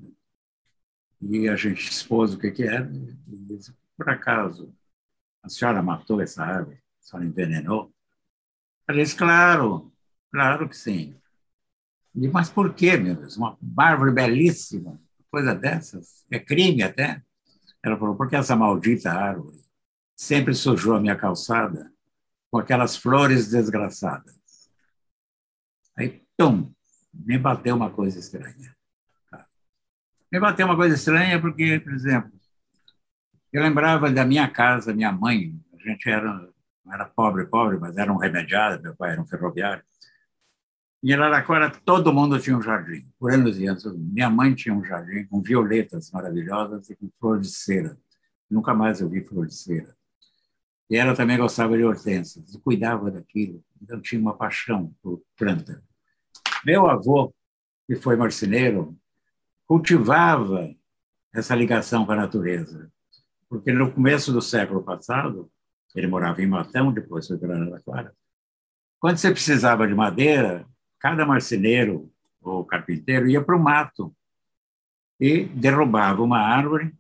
E 1.20 1.50
a 1.50 1.56
gente 1.56 1.90
expôs 1.90 2.36
o 2.36 2.38
que, 2.38 2.52
que 2.52 2.62
era, 2.66 2.88
e 3.28 3.36
disse, 3.48 3.74
por 3.98 4.08
acaso, 4.08 4.72
a 5.44 5.50
senhora 5.50 5.82
matou 5.82 6.22
essa 6.22 6.44
árvore? 6.44 6.78
A 6.78 7.04
senhora 7.04 7.28
envenenou? 7.28 7.94
Ela 8.88 8.98
disse, 8.98 9.16
claro, 9.16 9.92
claro 10.32 10.68
que 10.70 10.76
sim. 10.76 11.16
Mas 12.14 12.50
por 12.50 12.74
quê, 12.74 12.98
meu 12.98 13.16
Deus? 13.16 13.38
Uma 13.38 13.58
árvore 13.78 14.12
belíssima, 14.12 15.02
coisa 15.30 15.56
dessas? 15.56 16.26
É 16.30 16.40
crime 16.40 16.84
até? 16.84 17.22
Ela 17.84 17.98
falou, 17.98 18.16
porque 18.16 18.36
essa 18.36 18.56
maldita 18.56 19.12
árvore 19.12 19.62
sempre 20.16 20.54
sujou 20.54 20.96
a 20.96 21.00
minha 21.00 21.16
calçada 21.16 21.92
com 22.52 22.60
aquelas 22.60 22.96
flores 22.98 23.50
desgraçadas. 23.50 24.36
Aí, 25.98 26.24
tum, 26.38 26.72
me 27.14 27.38
bateu 27.38 27.76
uma 27.76 27.90
coisa 27.90 28.20
estranha. 28.20 28.76
Me 30.32 30.40
bateu 30.40 30.66
uma 30.66 30.76
coisa 30.76 30.96
estranha 30.96 31.40
porque, 31.42 31.80
por 31.80 31.94
exemplo, 31.94 32.32
eu 33.52 33.62
lembrava 33.62 34.10
da 34.10 34.26
minha 34.26 34.48
casa, 34.48 34.94
minha 34.94 35.12
mãe, 35.12 35.54
a 35.74 35.90
gente 35.90 36.10
era, 36.10 36.50
era 36.92 37.06
pobre, 37.06 37.46
pobre, 37.46 37.78
mas 37.78 37.98
era 37.98 38.12
um 38.12 38.18
remediado, 38.18 38.82
meu 38.82 38.96
pai 38.96 39.12
era 39.12 39.22
um 39.22 39.26
ferroviário. 39.26 39.84
Em 41.04 41.14
Araraquara, 41.14 41.72
todo 41.84 42.14
mundo 42.14 42.40
tinha 42.40 42.56
um 42.56 42.62
jardim, 42.62 43.08
por 43.20 43.34
anos 43.34 43.58
e 43.60 43.66
anos. 43.66 43.84
Minha 43.98 44.30
mãe 44.30 44.54
tinha 44.54 44.74
um 44.74 44.84
jardim 44.84 45.26
com 45.26 45.42
violetas 45.42 46.12
maravilhosas 46.12 46.90
e 46.92 46.96
com 46.96 47.10
flor 47.20 47.40
de 47.40 47.50
cera. 47.50 47.98
Nunca 48.50 48.74
mais 48.74 49.02
eu 49.02 49.10
vi 49.10 49.24
flor 49.24 49.48
de 49.48 49.56
cera. 49.56 49.96
E 50.88 50.96
ela 50.96 51.16
também 51.16 51.38
gostava 51.38 51.76
de 51.76 51.84
hortênsias, 51.84 52.56
cuidava 52.58 53.10
daquilo. 53.10 53.64
Então 53.82 54.00
tinha 54.00 54.22
uma 54.22 54.36
paixão 54.36 54.94
por 55.02 55.24
planta. 55.36 55.84
Meu 56.64 56.86
avô, 56.86 57.34
que 57.88 57.96
foi 57.96 58.16
marceneiro, 58.16 58.96
cultivava 59.66 60.70
essa 61.34 61.56
ligação 61.56 62.06
com 62.06 62.12
a 62.12 62.16
natureza. 62.16 62.92
Porque 63.52 63.74
no 63.74 63.92
começo 63.92 64.32
do 64.32 64.42
século 64.42 64.82
passado, 64.82 65.52
ele 65.94 66.08
morava 66.08 66.42
em 66.42 66.48
Matão, 66.48 66.90
depois 66.90 67.28
foi 67.28 67.38
para 67.38 67.54
Araraquara. 67.54 68.16
Quando 68.98 69.18
você 69.18 69.30
precisava 69.30 69.86
de 69.86 69.94
madeira, 69.94 70.66
cada 70.98 71.26
marceneiro 71.26 72.10
ou 72.42 72.64
carpinteiro 72.64 73.28
ia 73.28 73.44
para 73.44 73.58
o 73.58 73.62
mato 73.62 74.16
e 75.20 75.44
derrubava 75.48 76.24
uma 76.24 76.40
árvore 76.40 76.96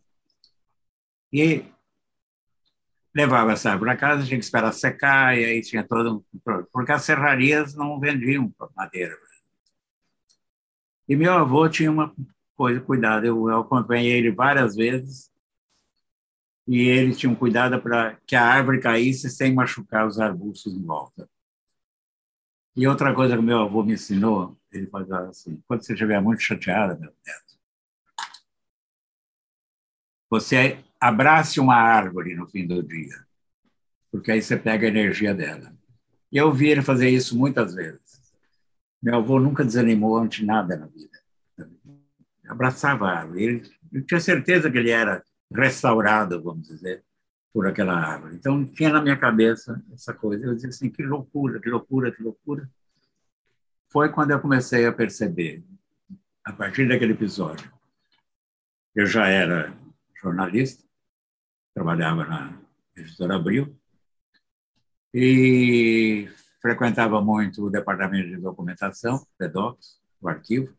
e 1.31 1.63
levava 3.15 3.53
essa 3.53 3.71
árvore 3.71 3.91
para 3.91 3.99
casa, 3.99 4.25
tinha 4.25 4.37
que 4.37 4.43
esperar 4.43 4.73
secar, 4.73 5.37
e 5.37 5.45
aí 5.45 5.61
tinha 5.61 5.85
todo 5.85 6.17
um... 6.35 6.63
Porque 6.73 6.91
as 6.91 7.05
serrarias 7.05 7.73
não 7.75 7.97
vendiam 7.97 8.53
madeira. 8.75 9.17
E 11.07 11.15
meu 11.15 11.31
avô 11.31 11.69
tinha 11.69 11.89
uma 11.89 12.13
coisa, 12.57 12.81
cuidado, 12.81 13.25
eu 13.25 13.61
acompanhei 13.61 14.17
ele 14.17 14.31
várias 14.31 14.75
vezes, 14.75 15.30
e 16.67 16.87
ele 16.87 17.15
tinha 17.15 17.31
um 17.31 17.35
cuidado 17.35 17.81
para 17.81 18.15
que 18.25 18.35
a 18.35 18.45
árvore 18.45 18.79
caísse 18.79 19.29
sem 19.29 19.53
machucar 19.53 20.07
os 20.07 20.19
arbustos 20.19 20.73
em 20.73 20.83
volta. 20.83 21.29
E 22.75 22.87
outra 22.87 23.13
coisa 23.13 23.35
que 23.35 23.41
meu 23.41 23.59
avô 23.59 23.83
me 23.83 23.93
ensinou, 23.93 24.57
ele 24.71 24.87
fazia 24.87 25.17
assim, 25.19 25.61
quando 25.67 25.83
você 25.83 25.93
estiver 25.93 26.21
muito 26.21 26.41
chateada, 26.41 26.95
meu 26.95 27.11
neto, 27.25 27.59
você 30.29 30.79
abrace 30.99 31.59
uma 31.59 31.75
árvore 31.75 32.35
no 32.35 32.47
fim 32.47 32.65
do 32.65 32.81
dia, 32.81 33.25
porque 34.09 34.31
aí 34.31 34.41
você 34.41 34.55
pega 34.55 34.87
a 34.87 34.89
energia 34.89 35.33
dela. 35.33 35.75
E 36.31 36.37
eu 36.37 36.53
vi 36.53 36.69
ele 36.69 36.81
fazer 36.81 37.09
isso 37.09 37.37
muitas 37.37 37.75
vezes. 37.75 38.21
Meu 39.03 39.15
avô 39.15 39.39
nunca 39.39 39.65
desanimou 39.65 40.17
ante 40.17 40.45
nada 40.45 40.77
na 40.77 40.85
vida. 40.85 41.19
Abraçava 42.47 43.07
a 43.07 43.19
árvore. 43.19 43.43
Ele, 43.43 43.71
eu 43.91 44.05
tinha 44.05 44.19
certeza 44.19 44.71
que 44.71 44.77
ele 44.77 44.91
era 44.91 45.21
restaurado, 45.51 46.41
vamos 46.41 46.67
dizer, 46.67 47.03
por 47.53 47.67
aquela 47.67 47.93
árvore. 47.93 48.35
Então, 48.35 48.65
tinha 48.65 48.89
na 48.89 49.01
minha 49.01 49.17
cabeça 49.17 49.83
essa 49.93 50.13
coisa. 50.13 50.45
Eu 50.45 50.55
dizia 50.55 50.69
assim, 50.69 50.89
que 50.89 51.03
loucura, 51.03 51.59
que 51.59 51.69
loucura, 51.69 52.11
que 52.11 52.23
loucura. 52.23 52.69
Foi 53.89 54.09
quando 54.09 54.31
eu 54.31 54.39
comecei 54.39 54.85
a 54.85 54.93
perceber, 54.93 55.63
a 56.45 56.53
partir 56.53 56.87
daquele 56.87 57.13
episódio, 57.13 57.71
eu 58.95 59.05
já 59.05 59.27
era 59.27 59.73
jornalista, 60.21 60.83
trabalhava 61.73 62.25
na 62.25 62.57
editora 62.95 63.35
Abril, 63.35 63.77
e 65.13 66.29
frequentava 66.61 67.21
muito 67.21 67.65
o 67.65 67.69
departamento 67.69 68.29
de 68.29 68.37
documentação, 68.37 69.25
PEDOCS, 69.37 69.99
o 70.21 70.29
arquivo, 70.29 70.73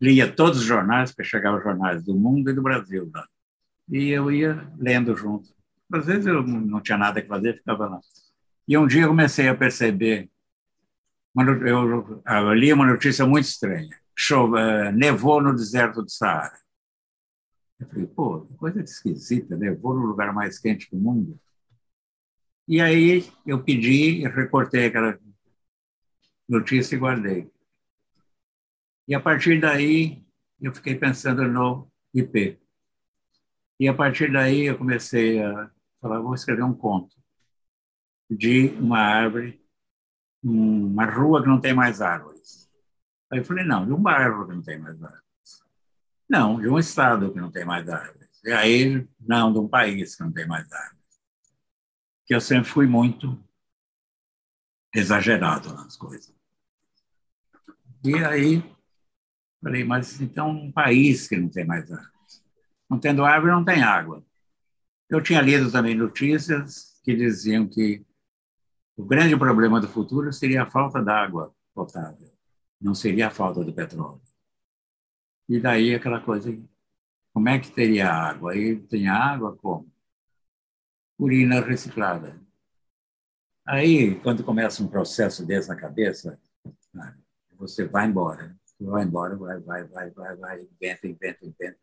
lia 0.00 0.30
todos 0.30 0.58
os 0.58 0.64
jornais, 0.64 1.10
porque 1.10 1.24
chegavam 1.24 1.62
jornais 1.62 2.02
do 2.02 2.14
mundo 2.14 2.50
e 2.50 2.54
do 2.54 2.62
Brasil 2.62 3.10
lá. 3.14 3.26
E 3.88 4.08
eu 4.08 4.30
ia 4.30 4.68
lendo 4.78 5.16
junto. 5.16 5.54
Às 5.92 6.06
vezes 6.06 6.26
eu 6.26 6.42
não 6.42 6.80
tinha 6.80 6.98
nada 6.98 7.22
que 7.22 7.28
fazer, 7.28 7.56
ficava 7.56 7.88
lá. 7.88 8.00
E 8.66 8.76
um 8.76 8.86
dia 8.86 9.02
eu 9.02 9.08
comecei 9.08 9.48
a 9.48 9.54
perceber, 9.54 10.28
eu, 11.36 12.22
eu 12.26 12.54
li 12.54 12.72
uma 12.72 12.86
notícia 12.86 13.24
muito 13.26 13.44
estranha. 13.44 13.88
Chove, 14.16 14.58
eh, 14.58 14.92
nevou 14.92 15.40
no 15.42 15.54
deserto 15.54 16.02
do 16.02 16.10
Saara. 16.10 16.58
Eu 17.78 17.86
falei, 17.88 18.06
pô, 18.06 18.40
coisa 18.56 18.80
esquisita, 18.82 19.56
nevou 19.56 19.94
no 19.94 20.06
lugar 20.06 20.32
mais 20.32 20.58
quente 20.58 20.90
do 20.90 20.96
mundo. 20.96 21.38
E 22.66 22.80
aí 22.80 23.30
eu 23.46 23.62
pedi 23.62 24.22
e 24.22 24.28
recortei 24.28 24.86
aquela 24.86 25.18
notícia 26.48 26.96
e 26.96 26.98
guardei. 26.98 27.50
E 29.06 29.14
a 29.14 29.20
partir 29.20 29.60
daí 29.60 30.24
eu 30.60 30.74
fiquei 30.74 30.96
pensando 30.96 31.46
no 31.46 31.88
IP. 32.12 32.58
E 33.78 33.88
a 33.88 33.94
partir 33.94 34.32
daí 34.32 34.66
eu 34.66 34.78
comecei 34.78 35.42
a 35.42 35.70
falar, 36.00 36.20
vou 36.20 36.34
escrever 36.34 36.62
um 36.62 36.74
conto 36.74 37.16
de 38.30 38.68
uma 38.78 38.98
árvore, 38.98 39.62
uma 40.42 41.04
rua 41.04 41.42
que 41.42 41.48
não 41.48 41.60
tem 41.60 41.74
mais 41.74 42.00
árvores. 42.00 42.70
Aí 43.30 43.38
eu 43.40 43.44
falei, 43.44 43.64
não, 43.64 43.84
de 43.84 43.92
um 43.92 44.00
bairro 44.00 44.46
que 44.46 44.54
não 44.54 44.62
tem 44.62 44.78
mais 44.78 45.02
árvores. 45.02 45.26
Não, 46.28 46.60
de 46.60 46.68
um 46.68 46.78
estado 46.78 47.32
que 47.32 47.40
não 47.40 47.50
tem 47.50 47.64
mais 47.64 47.88
árvores. 47.88 48.40
E 48.44 48.52
aí, 48.52 49.08
não, 49.20 49.52
de 49.52 49.58
um 49.58 49.68
país 49.68 50.16
que 50.16 50.22
não 50.22 50.32
tem 50.32 50.46
mais 50.46 50.70
árvores. 50.72 50.96
Que 52.24 52.34
eu 52.34 52.40
sempre 52.40 52.68
fui 52.68 52.86
muito 52.86 53.42
exagerado 54.94 55.72
nas 55.74 55.96
coisas. 55.96 56.34
E 58.04 58.14
aí, 58.24 58.62
falei, 59.62 59.84
mas 59.84 60.20
então 60.20 60.50
um 60.50 60.72
país 60.72 61.28
que 61.28 61.36
não 61.36 61.48
tem 61.48 61.64
mais 61.64 61.90
árvores. 61.90 62.15
Não 62.88 62.98
tendo 62.98 63.24
árvore, 63.24 63.52
não 63.52 63.64
tem 63.64 63.82
água. 63.82 64.24
Eu 65.08 65.22
tinha 65.22 65.40
lido 65.40 65.70
também 65.70 65.94
notícias 65.94 67.00
que 67.04 67.14
diziam 67.14 67.68
que 67.68 68.04
o 68.96 69.04
grande 69.04 69.36
problema 69.36 69.80
do 69.80 69.88
futuro 69.88 70.32
seria 70.32 70.62
a 70.62 70.70
falta 70.70 71.02
d'água 71.02 71.54
potável, 71.74 72.32
não 72.80 72.94
seria 72.94 73.28
a 73.28 73.30
falta 73.30 73.62
do 73.62 73.72
petróleo. 73.72 74.20
E 75.48 75.60
daí 75.60 75.94
aquela 75.94 76.20
coisa, 76.20 76.50
como 77.32 77.48
é 77.48 77.58
que 77.58 77.70
teria 77.70 78.10
água? 78.10 78.52
Aí 78.52 78.80
tem 78.80 79.08
água 79.08 79.56
como? 79.56 79.90
Urina 81.18 81.60
reciclada. 81.60 82.40
Aí, 83.64 84.14
quando 84.20 84.44
começa 84.44 84.82
um 84.82 84.88
processo 84.88 85.44
desse 85.44 85.68
na 85.68 85.76
cabeça, 85.76 86.38
você 87.58 87.84
vai 87.84 88.06
embora. 88.06 88.56
Vai 88.78 89.04
embora, 89.04 89.36
vai, 89.36 89.60
vai, 89.60 89.84
vai, 89.84 90.10
vai, 90.10 90.36
vai, 90.36 90.62
inventa, 90.62 91.06
inventa, 91.06 91.46
inventa. 91.46 91.78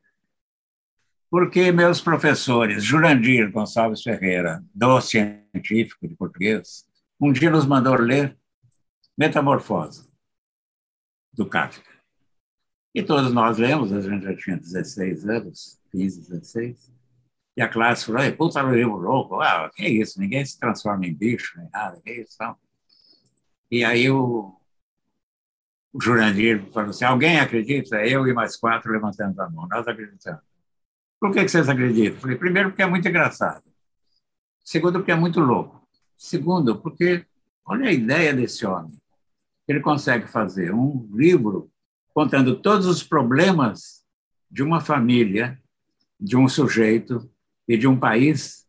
Porque 1.33 1.71
meus 1.71 1.99
professores, 1.99 2.83
Jurandir 2.83 3.51
Gonçalves 3.51 4.03
Ferreira, 4.03 4.63
do 4.71 5.01
científico 5.01 6.07
de 6.07 6.15
português, 6.15 6.85
um 7.19 7.33
dia 7.33 7.49
nos 7.49 7.65
mandou 7.65 7.95
ler 7.95 8.37
Metamorfose, 9.17 10.07
do 11.33 11.49
Kafka. 11.49 11.89
E 12.93 13.01
todos 13.01 13.33
nós 13.33 13.57
lemos, 13.57 13.91
a 13.91 13.99
gente 13.99 14.23
já 14.23 14.35
tinha 14.35 14.57
16 14.57 15.27
anos, 15.27 15.81
15, 15.91 16.21
16, 16.29 16.93
e 17.57 17.63
a 17.63 17.67
classe 17.67 18.05
falou, 18.05 18.31
puta 18.33 18.61
livro 18.61 18.97
louco, 18.97 19.41
ah, 19.41 19.71
que 19.75 19.87
isso, 19.87 20.19
ninguém 20.19 20.45
se 20.45 20.59
transforma 20.59 21.07
em 21.07 21.15
bicho, 21.15 21.57
nem 21.57 21.67
nada, 21.73 21.99
que 21.99 22.11
isso, 22.11 22.37
não. 22.39 22.55
E 23.71 23.83
aí 23.83 24.07
o, 24.07 24.55
o 25.91 25.99
Jurandir 25.99 26.63
falou 26.71 26.91
assim, 26.91 27.05
alguém 27.05 27.39
acredita? 27.39 28.05
Eu 28.05 28.27
e 28.27 28.33
mais 28.35 28.55
quatro 28.55 28.91
levantando 28.91 29.41
a 29.41 29.49
mão, 29.49 29.67
nós 29.67 29.87
acreditamos. 29.87 30.52
Por 31.23 31.31
que, 31.31 31.47
vocês 31.47 31.69
acreditam? 31.69 32.19
Falei, 32.19 32.35
primeiro, 32.35 32.69
porque 32.71 32.81
é 32.81 32.85
muito 32.85 33.07
engraçado. 33.07 33.63
Segundo, 34.61 34.99
porque 34.99 35.13
é 35.13 35.15
muito 35.15 35.39
louco. 35.39 35.87
Segundo, 36.17 36.81
porque 36.81 37.25
olha 37.63 37.87
a 37.87 37.93
ideia 37.93 38.33
desse 38.33 38.65
homem. 38.65 39.01
Ele 39.65 39.79
consegue 39.79 40.27
fazer 40.27 40.73
um 40.73 41.09
livro 41.13 41.71
contando 42.13 42.59
todos 42.59 42.85
os 42.87 43.03
problemas 43.03 44.03
de 44.51 44.61
uma 44.61 44.81
família, 44.81 45.57
de 46.19 46.35
um 46.35 46.49
sujeito 46.49 47.31
e 47.69 47.77
de 47.77 47.87
um 47.87 47.97
país 47.97 48.67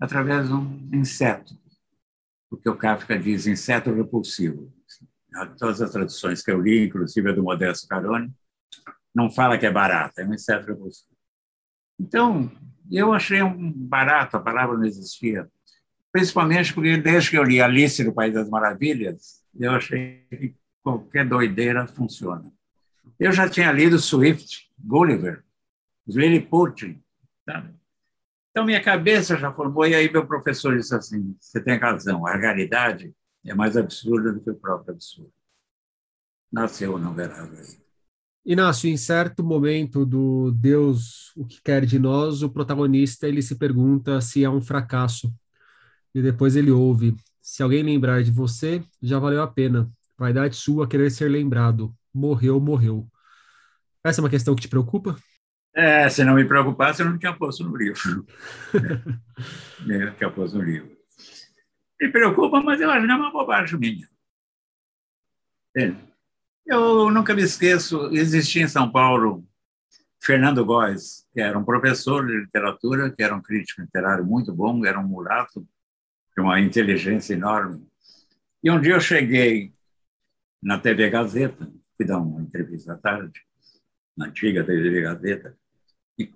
através 0.00 0.48
de 0.48 0.54
um 0.54 0.90
inseto. 0.92 1.56
Porque 2.50 2.68
o 2.68 2.76
Kafka 2.76 3.16
diz 3.16 3.46
inseto 3.46 3.94
repulsivo. 3.94 4.74
Todas 5.56 5.80
as 5.80 5.92
traduções 5.92 6.42
que 6.42 6.50
eu 6.50 6.60
li, 6.60 6.86
inclusive 6.86 7.30
a 7.30 7.32
do 7.32 7.44
Modesto 7.44 7.86
Carone, 7.86 8.34
não 9.14 9.30
fala 9.30 9.56
que 9.56 9.64
é 9.64 9.70
barata, 9.70 10.22
é 10.22 10.26
um 10.26 10.34
inseto 10.34 10.66
repulsivo. 10.66 11.11
Então, 12.02 12.50
eu 12.90 13.12
achei 13.12 13.40
um 13.42 13.72
barato, 13.72 14.36
a 14.36 14.40
palavra 14.40 14.76
não 14.76 14.84
existia, 14.84 15.48
principalmente 16.10 16.74
porque 16.74 16.96
desde 16.96 17.30
que 17.30 17.38
eu 17.38 17.44
li 17.44 17.62
Alice 17.62 18.02
no 18.02 18.12
País 18.12 18.34
das 18.34 18.50
Maravilhas, 18.50 19.40
eu 19.54 19.70
achei 19.70 20.26
que 20.28 20.56
qualquer 20.82 21.24
doideira 21.24 21.86
funciona. 21.86 22.52
Eu 23.20 23.30
já 23.30 23.48
tinha 23.48 23.70
lido 23.70 24.00
Swift, 24.00 24.68
Gulliver, 24.76 25.44
Lilliput, 26.08 27.00
sabe? 27.44 27.72
Então, 28.50 28.66
minha 28.66 28.82
cabeça 28.82 29.36
já 29.36 29.52
formou, 29.52 29.86
e 29.86 29.94
aí 29.94 30.12
meu 30.12 30.26
professor 30.26 30.76
disse 30.76 30.94
assim, 30.94 31.36
você 31.40 31.62
tem 31.62 31.78
razão, 31.78 32.26
a 32.26 32.36
realidade 32.36 33.14
é 33.46 33.54
mais 33.54 33.76
absurda 33.76 34.32
do 34.32 34.40
que 34.40 34.50
o 34.50 34.56
próprio 34.56 34.92
absurdo. 34.92 35.32
Nasceu 36.50 36.94
o 36.94 36.98
não 36.98 37.14
verável. 37.14 37.64
Inácio, 38.44 38.90
em 38.90 38.96
certo 38.96 39.44
momento 39.44 40.04
do 40.04 40.50
Deus, 40.50 41.32
o 41.36 41.46
que 41.46 41.60
quer 41.62 41.86
de 41.86 41.96
nós, 41.98 42.42
o 42.42 42.50
protagonista 42.50 43.28
ele 43.28 43.40
se 43.40 43.56
pergunta 43.56 44.20
se 44.20 44.42
é 44.42 44.50
um 44.50 44.60
fracasso. 44.60 45.32
E 46.12 46.20
depois 46.20 46.56
ele 46.56 46.70
ouve: 46.70 47.14
se 47.40 47.62
alguém 47.62 47.82
lembrar 47.82 48.22
de 48.22 48.32
você, 48.32 48.82
já 49.00 49.18
valeu 49.18 49.42
a 49.42 49.46
pena. 49.46 49.90
Vaidade 50.18 50.56
sua 50.56 50.88
querer 50.88 51.10
ser 51.10 51.28
lembrado. 51.28 51.94
Morreu, 52.12 52.60
morreu. 52.60 53.08
Essa 54.04 54.20
é 54.20 54.22
uma 54.22 54.30
questão 54.30 54.54
que 54.54 54.62
te 54.62 54.68
preocupa? 54.68 55.16
É, 55.74 56.08
se 56.08 56.24
não 56.24 56.34
me 56.34 56.44
preocupasse, 56.44 57.00
eu 57.00 57.06
não 57.08 57.18
tinha 57.18 57.32
posto 57.32 57.64
no 57.64 57.76
livro. 57.76 58.26
é, 59.88 60.02
eu 60.02 60.14
tinha 60.16 60.30
posto 60.30 60.58
no 60.58 60.64
livro. 60.64 60.90
Me 62.00 62.10
preocupa, 62.10 62.60
mas 62.60 62.80
eu 62.80 62.90
acho 62.90 63.06
que 63.06 63.12
é 63.12 63.14
uma 63.14 63.30
bobagem 63.30 63.78
minha. 63.78 64.08
É. 65.76 66.11
Eu 66.64 67.10
nunca 67.10 67.34
me 67.34 67.42
esqueço, 67.42 68.08
existia 68.14 68.62
em 68.62 68.68
São 68.68 68.90
Paulo 68.90 69.44
Fernando 70.20 70.64
Góes, 70.64 71.26
que 71.32 71.40
era 71.40 71.58
um 71.58 71.64
professor 71.64 72.24
de 72.24 72.36
literatura, 72.36 73.10
que 73.10 73.22
era 73.22 73.34
um 73.34 73.42
crítico 73.42 73.80
literário 73.80 74.24
muito 74.24 74.54
bom, 74.54 74.84
era 74.86 74.98
um 74.98 75.06
mulato, 75.06 75.66
de 76.34 76.40
uma 76.40 76.60
inteligência 76.60 77.34
enorme. 77.34 77.84
E 78.62 78.70
um 78.70 78.80
dia 78.80 78.94
eu 78.94 79.00
cheguei 79.00 79.74
na 80.62 80.78
TV 80.78 81.10
Gazeta, 81.10 81.68
fui 81.96 82.06
dar 82.06 82.18
uma 82.18 82.40
entrevista 82.40 82.92
à 82.92 82.96
tarde, 82.96 83.44
na 84.16 84.26
antiga 84.26 84.64
TV 84.64 85.02
Gazeta, 85.02 85.58
e 86.16 86.32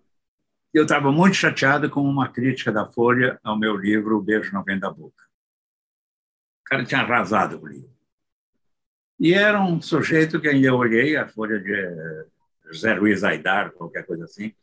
eu 0.74 0.82
estava 0.82 1.12
muito 1.12 1.36
chateado 1.36 1.88
com 1.88 2.02
uma 2.02 2.28
crítica 2.28 2.72
da 2.72 2.84
Folha 2.84 3.38
ao 3.44 3.56
meu 3.56 3.76
livro 3.76 4.18
O 4.18 4.22
Beijo 4.22 4.52
Não 4.52 4.64
Vem 4.64 4.78
da 4.78 4.90
Boca. 4.90 5.22
O 6.62 6.64
cara 6.64 6.84
tinha 6.84 7.00
arrasado 7.02 7.62
o 7.62 7.66
livro. 7.66 7.95
E 9.18 9.32
era 9.32 9.60
um 9.62 9.80
sujeito 9.80 10.40
que 10.40 10.48
ainda 10.48 10.74
olhei, 10.74 11.16
a 11.16 11.26
folha 11.26 11.58
de 11.58 12.26
José 12.66 12.94
Luiz 12.94 13.24
Aidar, 13.24 13.72
qualquer 13.72 14.04
coisa 14.04 14.24
assim, 14.24 14.54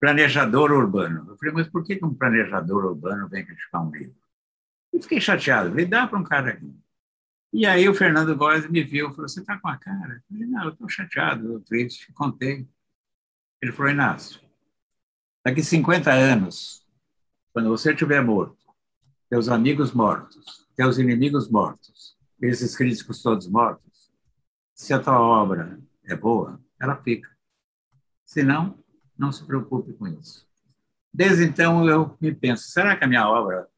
planejador 0.00 0.72
urbano. 0.72 1.24
Eu 1.28 1.36
falei, 1.36 1.54
mas 1.54 1.68
por 1.68 1.84
que 1.84 1.98
um 2.02 2.14
planejador 2.14 2.84
urbano 2.84 3.28
vem 3.28 3.44
criticar 3.44 3.86
um 3.86 3.90
livro? 3.90 4.16
E 4.92 5.00
fiquei 5.00 5.20
chateado, 5.20 5.70
falei, 5.70 5.86
dá 5.86 6.06
para 6.06 6.18
um 6.18 6.24
cara 6.24 6.50
aqui. 6.50 6.74
E 7.52 7.64
aí 7.64 7.88
o 7.88 7.94
Fernando 7.94 8.36
Góes 8.36 8.68
me 8.68 8.82
viu, 8.82 9.10
falou, 9.10 9.28
você 9.28 9.40
está 9.40 9.58
com 9.58 9.68
a 9.68 9.76
cara? 9.76 10.14
Eu 10.14 10.22
falei, 10.28 10.46
não, 10.46 10.64
eu 10.64 10.72
estou 10.72 10.88
chateado, 10.88 11.60
triste, 11.60 12.12
contei. 12.12 12.66
Ele 13.62 13.72
falou, 13.72 13.92
Inácio, 13.92 14.40
daqui 15.44 15.62
50 15.62 16.12
anos, 16.12 16.84
quando 17.52 17.68
você 17.68 17.92
estiver 17.92 18.22
morto, 18.22 18.58
teus 19.30 19.48
amigos 19.48 19.92
mortos, 19.92 20.66
teus 20.76 20.98
inimigos 20.98 21.48
mortos, 21.48 22.15
esses 22.40 22.76
críticos 22.76 23.22
todos 23.22 23.46
mortos, 23.46 24.12
se 24.74 24.92
a 24.92 24.98
tua 24.98 25.20
obra 25.20 25.80
é 26.04 26.14
boa, 26.14 26.60
ela 26.80 26.96
fica. 26.96 27.28
Se 28.24 28.42
não, 28.42 28.78
não 29.16 29.32
se 29.32 29.44
preocupe 29.44 29.92
com 29.94 30.06
isso. 30.06 30.46
Desde 31.12 31.44
então 31.44 31.88
eu 31.88 32.16
me 32.20 32.34
penso, 32.34 32.68
será 32.68 32.96
que 32.96 33.04
a 33.04 33.08
minha 33.08 33.28
obra 33.28 33.68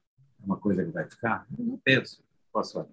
é 0.40 0.44
uma 0.44 0.56
coisa 0.56 0.84
que 0.84 0.90
vai 0.90 1.08
ficar? 1.08 1.46
Eu 1.56 1.64
não 1.64 1.78
penso, 1.78 2.22
posso 2.52 2.74
falar. 2.74 2.88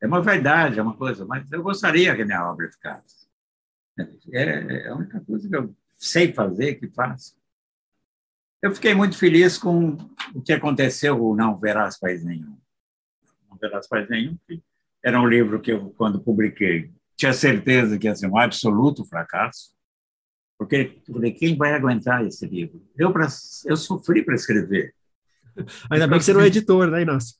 É 0.00 0.06
uma 0.06 0.22
verdade, 0.22 0.78
é 0.78 0.82
uma 0.82 0.96
coisa, 0.96 1.24
mas 1.24 1.50
eu 1.52 1.62
gostaria 1.62 2.14
que 2.16 2.22
a 2.22 2.24
minha 2.24 2.50
obra 2.50 2.70
ficasse. 2.70 3.28
É, 4.32 4.86
é 4.86 4.88
a 4.88 4.96
única 4.96 5.20
coisa 5.20 5.48
que 5.48 5.54
eu 5.54 5.76
sei 5.98 6.32
fazer, 6.32 6.76
que 6.76 6.88
faço. 6.88 7.36
Eu 8.62 8.74
fiquei 8.74 8.94
muito 8.94 9.18
feliz 9.18 9.58
com 9.58 9.96
o 10.34 10.40
que 10.40 10.52
aconteceu, 10.52 11.22
o 11.22 11.36
Não 11.36 11.58
Verás 11.58 11.98
País 11.98 12.24
Nenhum 12.24 12.56
não 13.52 13.58
Pelas 13.58 13.86
Pais 13.86 14.08
Nenhum, 14.08 14.36
que 14.46 14.62
era 15.02 15.20
um 15.20 15.26
livro 15.26 15.60
que 15.60 15.72
eu, 15.72 15.90
quando 15.90 16.20
publiquei, 16.20 16.90
tinha 17.16 17.32
certeza 17.32 17.98
que 17.98 18.06
ia 18.06 18.14
ser 18.14 18.26
um 18.26 18.38
absoluto 18.38 19.04
fracasso, 19.04 19.72
porque 20.58 20.98
eu 21.08 21.14
falei, 21.14 21.32
quem 21.32 21.56
vai 21.56 21.72
aguentar 21.72 22.24
esse 22.24 22.46
livro? 22.46 22.82
Eu, 22.96 23.12
pra, 23.12 23.26
eu 23.66 23.76
sofri 23.76 24.24
para 24.24 24.34
escrever. 24.34 24.94
Ainda 25.90 26.06
bem 26.06 26.18
que 26.18 26.24
você 26.24 26.32
não 26.32 26.40
é 26.40 26.46
editor, 26.46 26.88
né, 26.88 27.02
Inácio? 27.02 27.36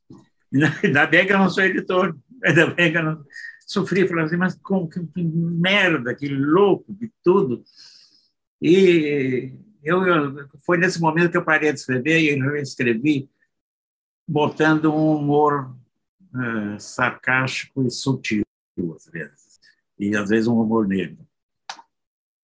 Ainda 0.84 1.06
bem 1.06 1.26
que 1.26 1.32
eu 1.32 1.38
não 1.38 1.48
sou 1.48 1.64
editor, 1.64 2.14
ainda 2.44 2.66
bem 2.66 2.92
que 2.92 2.98
eu 2.98 3.02
não... 3.02 3.24
Sofri, 3.66 4.06
falei 4.06 4.24
assim, 4.24 4.36
mas 4.36 4.54
com, 4.56 4.86
que, 4.86 5.00
que 5.06 5.22
merda, 5.22 6.14
que 6.14 6.28
louco, 6.28 6.92
de 6.92 7.10
tudo. 7.24 7.64
E 8.60 9.54
eu, 9.82 10.04
eu, 10.06 10.48
foi 10.66 10.76
nesse 10.76 11.00
momento 11.00 11.30
que 11.30 11.36
eu 11.38 11.44
parei 11.44 11.72
de 11.72 11.78
escrever 11.78 12.20
e 12.20 12.38
eu 12.38 12.56
escrevi 12.56 13.30
botando 14.28 14.92
um 14.92 15.16
humor 15.16 15.74
uh, 16.34 16.80
sarcástico 16.80 17.86
e 17.86 17.90
sutil, 17.90 18.44
às 18.96 19.06
vezes, 19.06 19.60
e 19.98 20.16
às 20.16 20.28
vezes 20.28 20.48
um 20.48 20.60
humor 20.60 20.86
negro. 20.86 21.26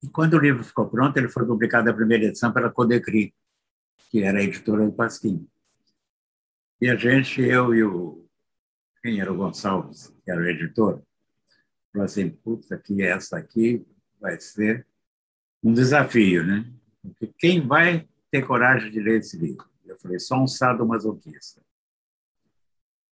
E 0.03 0.09
quando 0.09 0.35
o 0.35 0.39
livro 0.39 0.63
ficou 0.63 0.89
pronto, 0.89 1.17
ele 1.17 1.29
foi 1.29 1.45
publicado 1.45 1.91
a 1.91 1.95
primeira 1.95 2.27
edição 2.27 2.53
pela 2.53 2.71
Codecri, 2.71 3.35
que 4.11 4.23
era 4.23 4.39
a 4.39 4.43
editora 4.43 4.85
do 4.87 4.93
Pasquim. 4.93 5.49
E 6.81 6.89
a 6.89 6.97
gente, 6.97 7.43
eu 7.43 7.75
e 7.75 7.83
o. 7.83 8.25
Quem 9.03 9.21
era 9.21 9.33
o 9.33 9.37
Gonçalves, 9.37 10.15
que 10.25 10.31
era 10.31 10.41
o 10.41 10.47
editor, 10.47 11.03
falou 11.93 12.05
assim: 12.05 12.31
puta, 12.31 12.79
que 12.79 13.03
essa 13.03 13.37
aqui 13.37 13.85
vai 14.21 14.39
ser 14.41 14.87
um 15.63 15.73
desafio, 15.73 16.45
né? 16.45 16.71
Porque 17.03 17.33
quem 17.39 17.67
vai 17.67 18.09
ter 18.31 18.47
coragem 18.47 18.91
de 18.91 19.01
ler 19.01 19.19
esse 19.19 19.37
livro? 19.37 19.69
Eu 19.85 19.99
falei: 19.99 20.19
só 20.21 20.41
um 20.41 20.47
sadomasoquista. 20.47 21.61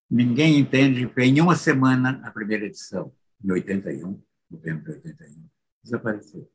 Ninguém 0.09 0.57
entende 0.57 1.11
em 1.17 1.41
uma 1.41 1.55
semana 1.55 2.21
a 2.23 2.31
primeira 2.31 2.65
edição, 2.65 3.13
em 3.43 3.51
81, 3.51 4.21
novembro 4.49 4.85
de 4.85 4.91
81, 4.91 5.49
desapareceu. 5.83 6.51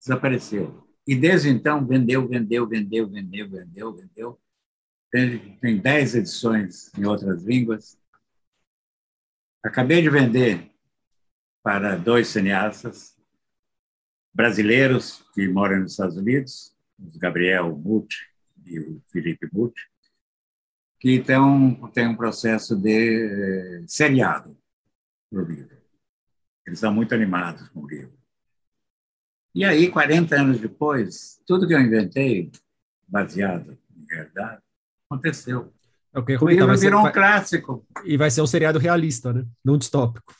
Desapareceu. 0.00 0.88
E 1.06 1.14
desde 1.14 1.48
então 1.48 1.86
vendeu, 1.86 2.26
vendeu, 2.26 2.66
vendeu, 2.66 3.08
vendeu, 3.08 3.48
vendeu, 3.48 3.94
vendeu. 3.94 4.40
Tem, 5.10 5.56
tem 5.58 5.78
dez 5.78 6.16
edições 6.16 6.92
em 6.98 7.04
outras 7.04 7.44
línguas. 7.44 7.96
Acabei 9.62 10.02
de 10.02 10.10
vender 10.10 10.72
para 11.62 11.96
dois 11.96 12.28
cineastas 12.28 13.16
brasileiros 14.34 15.24
que 15.32 15.48
moram 15.48 15.80
nos 15.80 15.92
Estados 15.92 16.16
Unidos, 16.16 16.76
o 16.98 17.18
Gabriel 17.18 17.76
Muti 17.76 18.16
e 18.64 18.78
o 18.78 19.02
Felipe 19.10 19.48
Muti, 19.52 19.80
que 20.98 21.14
então 21.14 21.90
tem 21.92 22.08
um 22.08 22.16
processo 22.16 22.74
de 22.76 23.80
eh, 23.80 23.84
seriado 23.86 24.56
para 25.30 25.42
o 25.42 25.44
livro. 25.44 25.76
Eles 26.66 26.78
estão 26.78 26.92
muito 26.92 27.14
animados 27.14 27.68
com 27.68 27.80
o 27.80 27.88
livro. 27.88 28.16
E 29.54 29.64
aí, 29.64 29.90
40 29.90 30.36
anos 30.36 30.60
depois, 30.60 31.40
tudo 31.46 31.66
que 31.66 31.74
eu 31.74 31.80
inventei, 31.80 32.50
baseado 33.08 33.78
em 33.96 34.04
verdade, 34.04 34.60
aconteceu. 35.08 35.72
É 36.12 36.18
o 36.18 36.24
que 36.24 36.36
o 36.36 36.48
livro 36.48 36.76
virou 36.76 37.06
um 37.06 37.12
clássico. 37.12 37.86
E 38.04 38.16
vai 38.16 38.30
ser 38.30 38.42
um 38.42 38.46
seriado 38.46 38.78
realista, 38.78 39.32
né? 39.32 39.46
não 39.64 39.78
distópico. 39.78 40.34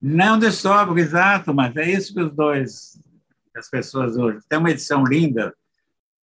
Não 0.00 0.38
distópico, 0.38 0.98
exato, 0.98 1.52
mas 1.52 1.76
é 1.76 1.90
isso 1.90 2.14
que 2.14 2.20
os 2.20 2.32
dois, 2.32 3.02
as 3.56 3.68
pessoas 3.68 4.16
hoje. 4.16 4.40
Tem 4.48 4.58
uma 4.58 4.70
edição 4.70 5.04
linda, 5.04 5.54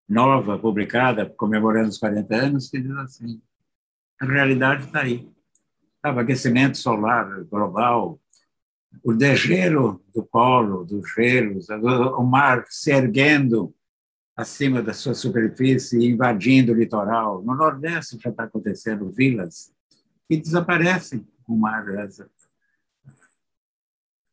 nova, 0.08 0.58
publicada, 0.58 1.26
comemorando 1.26 1.90
os 1.90 1.98
40 1.98 2.36
anos, 2.36 2.70
que 2.70 2.80
diz 2.80 2.96
assim: 2.98 3.42
a 4.20 4.26
realidade 4.26 4.86
está 4.86 5.02
aí. 5.02 5.30
O 6.04 6.20
aquecimento 6.20 6.78
solar 6.78 7.44
global, 7.46 8.20
o 9.04 9.14
degelo 9.14 10.04
do 10.14 10.24
polo, 10.24 10.86
dos 10.86 11.12
gelos, 11.14 11.68
o 11.70 12.24
mar 12.24 12.66
se 12.70 12.92
erguendo 12.92 13.76
acima 14.36 14.84
da 14.84 14.94
sua 14.94 15.16
superfície 15.16 16.06
invadindo 16.06 16.74
o 16.74 16.76
litoral. 16.76 17.42
No 17.42 17.56
Nordeste 17.56 18.20
já 18.22 18.30
está 18.30 18.44
acontecendo 18.44 19.12
vilas 19.12 19.74
que 20.28 20.38
desaparecem 20.38 21.26
com 21.44 21.54
o 21.54 21.60
mar. 21.60 21.86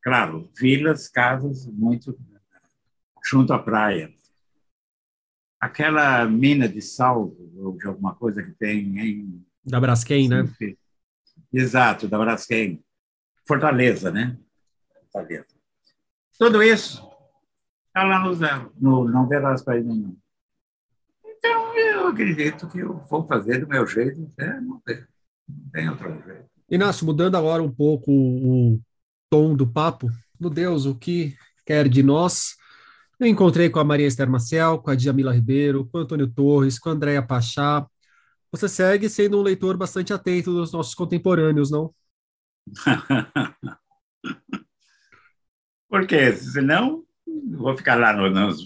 Claro, 0.03 0.51
vilas, 0.59 1.09
casas 1.09 1.67
muito 1.67 2.19
junto 3.25 3.53
à 3.53 3.59
praia. 3.59 4.13
Aquela 5.61 6.27
mina 6.27 6.69
de 6.69 6.83
sal 6.83 7.35
ou 7.57 7.77
de 7.79 7.87
alguma 7.87 8.15
coisa 8.15 8.43
que 8.43 8.51
tem 8.51 8.99
em 8.99 9.47
da 9.65 9.81
Braskem, 9.81 10.29
né? 10.29 10.45
Exato, 11.53 12.09
da 12.09 12.19
Braskem. 12.19 12.83
Fortaleza, 13.47 14.11
né? 14.11 14.39
Fortaleza. 15.13 15.47
Tudo 16.39 16.63
isso 16.63 17.13
está 17.89 18.05
lá 18.05 18.21
no 18.21 18.35
zero, 18.35 18.73
no, 18.81 19.05
não 19.05 19.29
verás 19.29 19.63
para 19.63 19.81
nenhum. 19.81 20.17
Então, 21.25 21.77
eu 21.77 22.09
acredito 22.09 22.67
que 22.69 22.79
eu 22.79 22.97
vou 22.99 23.27
fazer 23.27 23.61
do 23.61 23.69
meu 23.69 23.87
jeito, 23.87 24.27
é, 24.39 24.61
não, 24.61 24.81
tem, 24.81 25.05
não 25.49 25.71
tem 25.71 25.89
outro 25.91 26.23
jeito. 26.25 26.47
Inácio, 26.71 27.05
mudando 27.05 27.37
agora 27.37 27.63
um 27.63 27.71
pouco 27.71 28.11
o 28.11 28.81
tom 29.29 29.55
do 29.55 29.67
papo, 29.67 30.09
no 30.41 30.49
Deus, 30.49 30.87
o 30.87 30.95
que 30.95 31.37
quer 31.67 31.89
de 31.89 32.03
nós? 32.03 32.57
Eu 33.21 33.27
encontrei 33.27 33.69
com 33.69 33.79
a 33.79 33.85
Maria 33.85 34.07
Esther 34.07 34.29
Maciel, 34.29 34.79
com 34.79 34.91
a 34.91 34.95
Djamila 34.95 35.35
Ribeiro, 35.35 35.87
com 35.87 35.99
o 35.99 36.01
Antônio 36.01 36.27
Torres, 36.27 36.79
com 36.79 36.89
a 36.89 36.93
Andréa 36.93 37.23
Pachá, 37.23 37.87
você 38.53 38.69
segue 38.69 39.09
sendo 39.09 39.39
um 39.39 39.43
leitor 39.43 39.77
bastante 39.79 40.13
atento 40.13 40.53
dos 40.53 40.71
nossos 40.73 40.95
contemporâneos, 40.95 41.71
não? 41.71 41.93
Porque 45.89 46.33
senão 46.35 47.03
vou 47.51 47.77
ficar 47.77 47.97
lá 47.97 48.13
no, 48.13 48.31
nos, 48.31 48.59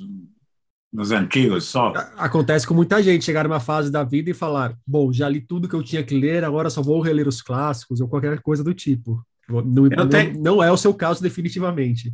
nos 0.93 1.13
antigos 1.13 1.65
só. 1.65 1.93
Acontece 2.17 2.67
com 2.67 2.75
muita 2.75 3.03
gente 3.03 3.25
chegar 3.25 3.45
numa 3.45 3.61
fase 3.61 3.91
da 3.91 4.03
vida 4.03 4.31
e 4.31 4.35
falar: 4.35 4.77
bom, 4.87 5.13
já 5.13 5.29
li 5.29 5.41
tudo 5.41 5.69
que 5.69 5.75
eu 5.75 5.83
tinha 5.83 6.03
que 6.03 6.19
ler, 6.19 6.45
agora 6.45 6.69
só 6.69 6.83
vou 6.83 7.01
reler 7.01 7.29
os 7.29 7.41
clássicos 7.41 8.01
ou 8.01 8.09
qualquer 8.09 8.41
coisa 8.43 8.65
do 8.65 8.75
tipo. 8.75 9.25
Não, 9.49 9.63
não, 9.63 10.09
tenho... 10.09 10.41
não 10.41 10.63
é 10.63 10.71
o 10.73 10.77
seu 10.77 10.93
caso, 10.93 11.23
definitivamente. 11.23 12.13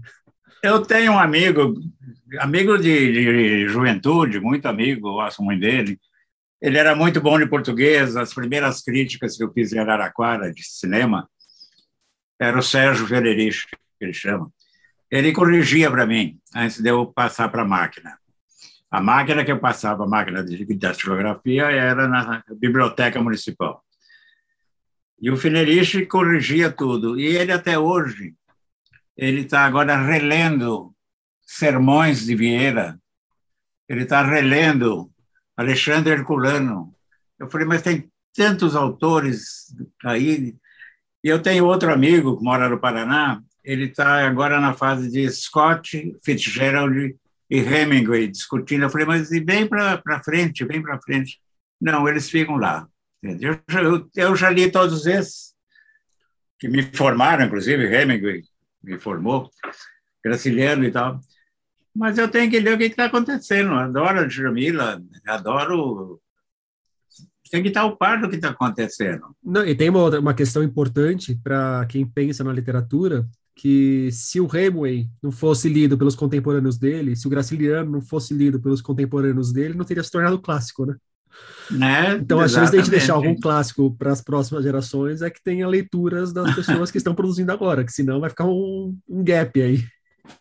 Eu 0.62 0.82
tenho 0.82 1.12
um 1.12 1.18
amigo, 1.18 1.74
amigo 2.38 2.76
de, 2.76 3.12
de 3.12 3.68
juventude, 3.68 4.38
muito 4.38 4.66
amigo, 4.66 5.12
gosto 5.14 5.42
muito 5.42 5.60
dele. 5.60 5.98
Ele 6.62 6.78
era 6.78 6.94
muito 6.94 7.20
bom 7.20 7.36
de 7.40 7.46
português. 7.46 8.16
As 8.16 8.32
primeiras 8.32 8.82
críticas 8.82 9.36
que 9.36 9.42
eu 9.42 9.52
fiz 9.52 9.72
em 9.72 9.80
Araraquara 9.80 10.52
de 10.52 10.62
cinema 10.62 11.28
era 12.40 12.56
o 12.56 12.62
Sérgio 12.62 13.04
Federich, 13.06 13.66
que 13.98 14.04
ele 14.04 14.12
chama. 14.12 14.48
Ele 15.10 15.32
corrigia 15.32 15.90
para 15.90 16.06
mim 16.06 16.38
antes 16.54 16.80
de 16.80 16.88
eu 16.88 17.06
passar 17.06 17.48
para 17.48 17.62
a 17.62 17.66
máquina. 17.66 18.16
A 18.88 19.00
máquina 19.00 19.44
que 19.44 19.50
eu 19.50 19.58
passava, 19.58 20.04
a 20.04 20.08
máquina 20.08 20.44
de 20.44 20.64
datilografia, 20.76 21.64
era 21.64 22.06
na 22.06 22.44
Biblioteca 22.54 23.20
Municipal. 23.20 23.84
E 25.20 25.30
o 25.30 25.36
Federich 25.36 26.06
corrigia 26.06 26.70
tudo. 26.70 27.18
E 27.18 27.24
ele, 27.24 27.50
até 27.52 27.76
hoje, 27.76 28.34
ele 29.16 29.40
está 29.40 29.64
agora 29.64 29.96
relendo 29.96 30.94
Sermões 31.44 32.24
de 32.24 32.34
Vieira, 32.36 32.98
ele 33.88 34.02
está 34.04 34.22
relendo 34.22 35.11
Alexandre 35.62 36.12
Herculano. 36.12 36.94
Eu 37.38 37.50
falei, 37.50 37.66
mas 37.66 37.82
tem 37.82 38.10
tantos 38.34 38.76
autores 38.76 39.74
aí. 40.04 40.54
E 41.24 41.28
eu 41.28 41.40
tenho 41.40 41.66
outro 41.66 41.92
amigo 41.92 42.36
que 42.36 42.44
mora 42.44 42.68
no 42.68 42.78
Paraná, 42.78 43.40
ele 43.64 43.84
está 43.84 44.26
agora 44.26 44.60
na 44.60 44.74
fase 44.74 45.10
de 45.10 45.30
Scott, 45.30 46.16
Fitzgerald 46.24 47.16
e 47.48 47.58
Hemingway 47.58 48.28
discutindo. 48.28 48.82
Eu 48.82 48.90
falei, 48.90 49.06
mas 49.06 49.30
e 49.30 49.40
bem 49.40 49.66
para 49.66 50.22
frente, 50.24 50.64
bem 50.64 50.82
para 50.82 51.00
frente. 51.00 51.40
Não, 51.80 52.08
eles 52.08 52.28
ficam 52.28 52.56
lá. 52.56 52.86
Eu, 53.22 54.08
eu, 54.16 54.34
já 54.34 54.50
li 54.50 54.70
todos 54.70 55.06
esses, 55.06 55.54
que 56.58 56.66
me 56.68 56.82
formaram, 56.82 57.44
inclusive, 57.44 57.84
Hemingway, 57.84 58.42
me 58.82 58.98
formou, 58.98 59.48
Graciliano 60.24 60.84
e 60.84 60.90
tal. 60.90 61.20
Mas 61.94 62.18
eu 62.18 62.28
tenho 62.28 62.50
que 62.50 62.58
ler 62.58 62.74
o 62.74 62.78
que 62.78 62.84
está 62.84 63.06
acontecendo. 63.06 63.72
Adoro 63.72 64.28
Jamila, 64.28 65.02
adoro. 65.26 66.20
Tem 67.50 67.62
que 67.62 67.68
estar 67.68 67.82
ao 67.82 67.96
par 67.96 68.20
do 68.20 68.30
que 68.30 68.36
está 68.36 68.48
acontecendo. 68.48 69.36
Não, 69.44 69.66
e 69.66 69.74
tem 69.74 69.90
uma, 69.90 70.18
uma 70.18 70.34
questão 70.34 70.62
importante 70.62 71.38
para 71.44 71.84
quem 71.86 72.06
pensa 72.06 72.42
na 72.42 72.52
literatura, 72.52 73.28
que 73.54 74.08
se 74.10 74.40
o 74.40 74.46
Hemingway 74.46 75.06
não 75.22 75.30
fosse 75.30 75.68
lido 75.68 75.98
pelos 75.98 76.14
contemporâneos 76.14 76.78
dele, 76.78 77.14
se 77.14 77.26
o 77.26 77.30
Graciliano 77.30 77.90
não 77.90 78.00
fosse 78.00 78.32
lido 78.32 78.58
pelos 78.58 78.80
contemporâneos 78.80 79.52
dele, 79.52 79.74
não 79.74 79.84
teria 79.84 80.02
se 80.02 80.10
tornado 80.10 80.40
clássico, 80.40 80.86
né? 80.86 80.96
Né? 81.70 82.14
Então, 82.14 82.40
a 82.40 82.48
chance 82.48 82.70
de 82.70 82.78
a 82.78 82.80
gente 82.80 82.90
deixar 82.90 83.14
algum 83.14 83.34
clássico 83.38 83.94
para 83.96 84.12
as 84.12 84.20
próximas 84.20 84.64
gerações 84.64 85.22
é 85.22 85.30
que 85.30 85.42
tenha 85.42 85.66
leituras 85.66 86.32
das 86.32 86.54
pessoas 86.54 86.90
que 86.90 86.98
estão 86.98 87.14
produzindo 87.14 87.52
agora, 87.52 87.84
que 87.84 87.92
senão 87.92 88.20
vai 88.20 88.30
ficar 88.30 88.44
um, 88.44 88.96
um 89.08 89.24
gap 89.24 89.60
aí. 89.60 89.82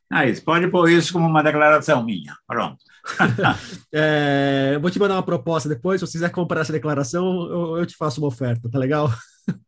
Ah, 0.09 0.25
isso 0.25 0.43
pode 0.43 0.67
pôr 0.67 0.89
isso 0.89 1.13
como 1.13 1.27
uma 1.27 1.43
declaração 1.43 2.03
minha. 2.03 2.35
Pronto. 2.45 2.77
é, 3.93 4.77
vou 4.79 4.91
te 4.91 4.99
mandar 4.99 5.15
uma 5.15 5.23
proposta 5.23 5.69
depois. 5.69 5.99
Se 5.99 6.07
você 6.07 6.13
quiser 6.13 6.29
comprar 6.31 6.61
essa 6.61 6.73
declaração, 6.73 7.49
eu, 7.49 7.77
eu 7.77 7.85
te 7.85 7.95
faço 7.95 8.21
uma 8.21 8.27
oferta, 8.27 8.69
tá 8.69 8.77
legal? 8.77 9.11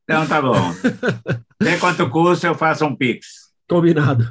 Então 0.04 0.28
tá 0.28 0.42
bom. 0.42 0.72
Vê 1.62 1.78
quanto 1.78 2.10
custa, 2.10 2.48
eu 2.48 2.56
faço 2.56 2.86
um 2.86 2.96
Pix. 2.96 3.52
Combinado. 3.68 4.30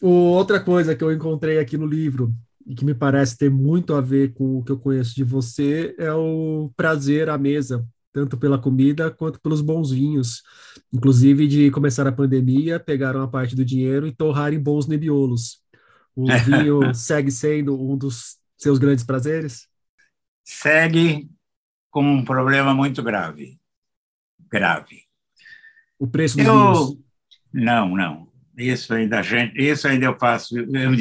O, 0.00 0.08
outra 0.08 0.60
coisa 0.60 0.94
que 0.94 1.02
eu 1.02 1.12
encontrei 1.12 1.58
aqui 1.58 1.76
no 1.76 1.86
livro 1.86 2.32
e 2.66 2.74
que 2.74 2.84
me 2.84 2.94
parece 2.94 3.36
ter 3.36 3.50
muito 3.50 3.94
a 3.94 4.00
ver 4.00 4.32
com 4.34 4.58
o 4.58 4.64
que 4.64 4.72
eu 4.72 4.78
conheço 4.78 5.14
de 5.14 5.24
você 5.24 5.94
é 5.98 6.12
o 6.12 6.70
prazer 6.76 7.28
à 7.28 7.36
mesa, 7.36 7.84
tanto 8.14 8.38
pela 8.38 8.56
comida 8.56 9.10
quanto 9.10 9.40
pelos 9.40 9.60
bons 9.60 9.90
vinhos. 9.90 10.44
Inclusive, 10.92 11.48
de 11.48 11.70
começar 11.72 12.06
a 12.06 12.12
pandemia, 12.12 12.78
pegaram 12.78 13.20
a 13.20 13.28
parte 13.28 13.56
do 13.56 13.64
dinheiro 13.64 14.06
e 14.06 14.14
torraram 14.14 14.54
em 14.54 14.62
bons 14.62 14.86
nebiolos. 14.86 15.60
O 16.14 16.26
vinho 16.46 16.94
segue 16.94 17.32
sendo 17.32 17.74
um 17.74 17.98
dos 17.98 18.38
seus 18.56 18.78
grandes 18.78 19.04
prazeres? 19.04 19.66
Segue 20.44 21.28
com 21.90 22.04
um 22.04 22.24
problema 22.24 22.72
muito 22.72 23.02
grave. 23.02 23.58
Grave. 24.48 25.02
O 25.98 26.06
preço 26.06 26.36
dos 26.36 26.46
eu... 26.46 26.54
vinhos? 26.54 26.98
Não, 27.52 27.96
não. 27.96 28.28
Isso 28.56 28.94
ainda, 28.94 29.20
gente, 29.22 29.60
isso 29.60 29.88
ainda 29.88 30.06
eu 30.06 30.16
faço. 30.16 30.56
Eu, 30.56 30.94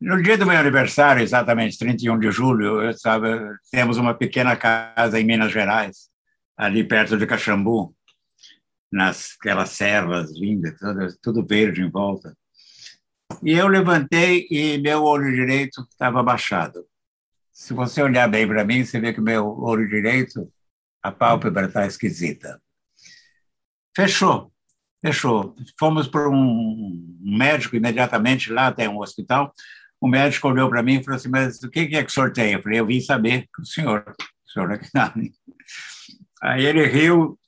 no 0.00 0.22
dia 0.22 0.38
do 0.38 0.46
meu 0.46 0.56
aniversário, 0.56 1.22
exatamente 1.22 1.78
31 1.78 2.18
de 2.18 2.30
julho, 2.30 2.80
eu 2.82 2.90
estava, 2.90 3.58
temos 3.70 3.96
uma 3.96 4.14
pequena 4.14 4.56
casa 4.56 5.18
em 5.18 5.24
Minas 5.24 5.50
Gerais, 5.50 6.08
ali 6.56 6.84
perto 6.84 7.16
de 7.16 7.26
Caxambu, 7.26 7.94
nas 8.90 9.36
aquelas 9.38 9.70
serras 9.70 10.30
lindas, 10.32 10.78
tudo, 10.78 11.18
tudo 11.20 11.46
verde 11.46 11.82
em 11.82 11.90
volta. 11.90 12.36
E 13.42 13.52
eu 13.52 13.66
levantei 13.66 14.46
e 14.50 14.78
meu 14.78 15.02
olho 15.02 15.34
direito 15.34 15.86
estava 15.90 16.22
baixado. 16.22 16.86
Se 17.52 17.74
você 17.74 18.00
olhar 18.00 18.28
bem 18.28 18.46
para 18.46 18.64
mim, 18.64 18.84
você 18.84 19.00
vê 19.00 19.12
que 19.12 19.20
meu 19.20 19.46
olho 19.60 19.88
direito, 19.88 20.50
a 21.02 21.10
pálpebra 21.10 21.66
está 21.66 21.86
esquisita. 21.86 22.62
Fechou, 23.94 24.52
fechou. 25.02 25.56
Fomos 25.78 26.06
para 26.06 26.30
um 26.30 27.18
médico 27.20 27.76
imediatamente 27.76 28.52
lá, 28.52 28.72
tem 28.72 28.88
um 28.88 29.00
hospital 29.00 29.52
o 30.00 30.08
médico 30.08 30.48
olhou 30.48 30.68
para 30.68 30.82
mim 30.82 30.98
e 30.98 31.04
falou 31.04 31.16
assim, 31.16 31.28
mas 31.28 31.62
o 31.62 31.70
que 31.70 31.80
é 31.80 32.04
que 32.04 32.10
o 32.10 32.10
senhor 32.10 32.32
tem? 32.32 32.52
Eu 32.52 32.62
falei, 32.62 32.80
eu 32.80 32.86
vim 32.86 33.00
saber 33.00 33.48
que 33.54 33.62
o 33.62 33.64
senhor, 33.64 34.04
o 34.08 34.50
senhor 34.50 34.72
é. 34.72 34.80
Aí 36.42 36.64
ele 36.64 36.86
riu, 36.86 37.38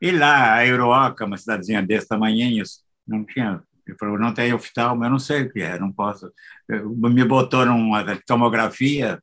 e 0.00 0.10
lá, 0.10 0.54
a 0.54 0.66
Eurooca, 0.66 1.24
uma 1.24 1.38
cidadezinha 1.38 1.82
desse 1.82 2.08
tamanhinho, 2.08 2.62
não 3.06 3.24
tinha, 3.24 3.62
ele 3.86 3.96
falou, 3.96 4.18
não 4.18 4.34
tem 4.34 4.52
oftalmo, 4.52 5.04
eu 5.04 5.10
não 5.10 5.18
sei 5.18 5.42
o 5.42 5.52
que 5.52 5.60
é, 5.60 5.78
não 5.78 5.92
posso. 5.92 6.30
Me 6.68 7.24
botou 7.24 7.64
numa 7.64 8.04
tomografia 8.26 9.22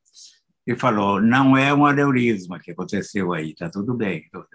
e 0.65 0.75
falou, 0.75 1.21
não 1.21 1.55
é 1.55 1.73
um 1.73 1.85
aneurisma 1.85 2.59
que 2.59 2.71
aconteceu 2.71 3.33
aí, 3.33 3.51
está 3.51 3.69
tudo 3.69 3.93
bem. 3.93 4.27
O 4.33 4.45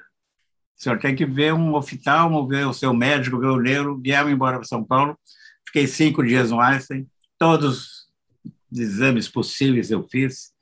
senhor 0.76 0.98
tem 0.98 1.14
que 1.14 1.24
ver 1.24 1.54
um 1.54 1.74
oftalmo, 1.74 2.46
ver 2.48 2.66
o 2.66 2.74
seu 2.74 2.92
médico, 2.92 3.38
ver 3.38 3.46
o 3.46 3.60
neuro, 3.60 4.00
viemos 4.02 4.32
embora 4.32 4.56
para 4.56 4.66
São 4.66 4.82
Paulo, 4.82 5.18
fiquei 5.66 5.86
cinco 5.86 6.24
dias 6.24 6.50
no 6.50 6.60
Einstein, 6.60 7.06
todos 7.44 8.08
os 8.72 8.78
exames 8.80 9.28
possíveis 9.28 9.90
eu 9.90 10.02
fiz, 10.08 10.54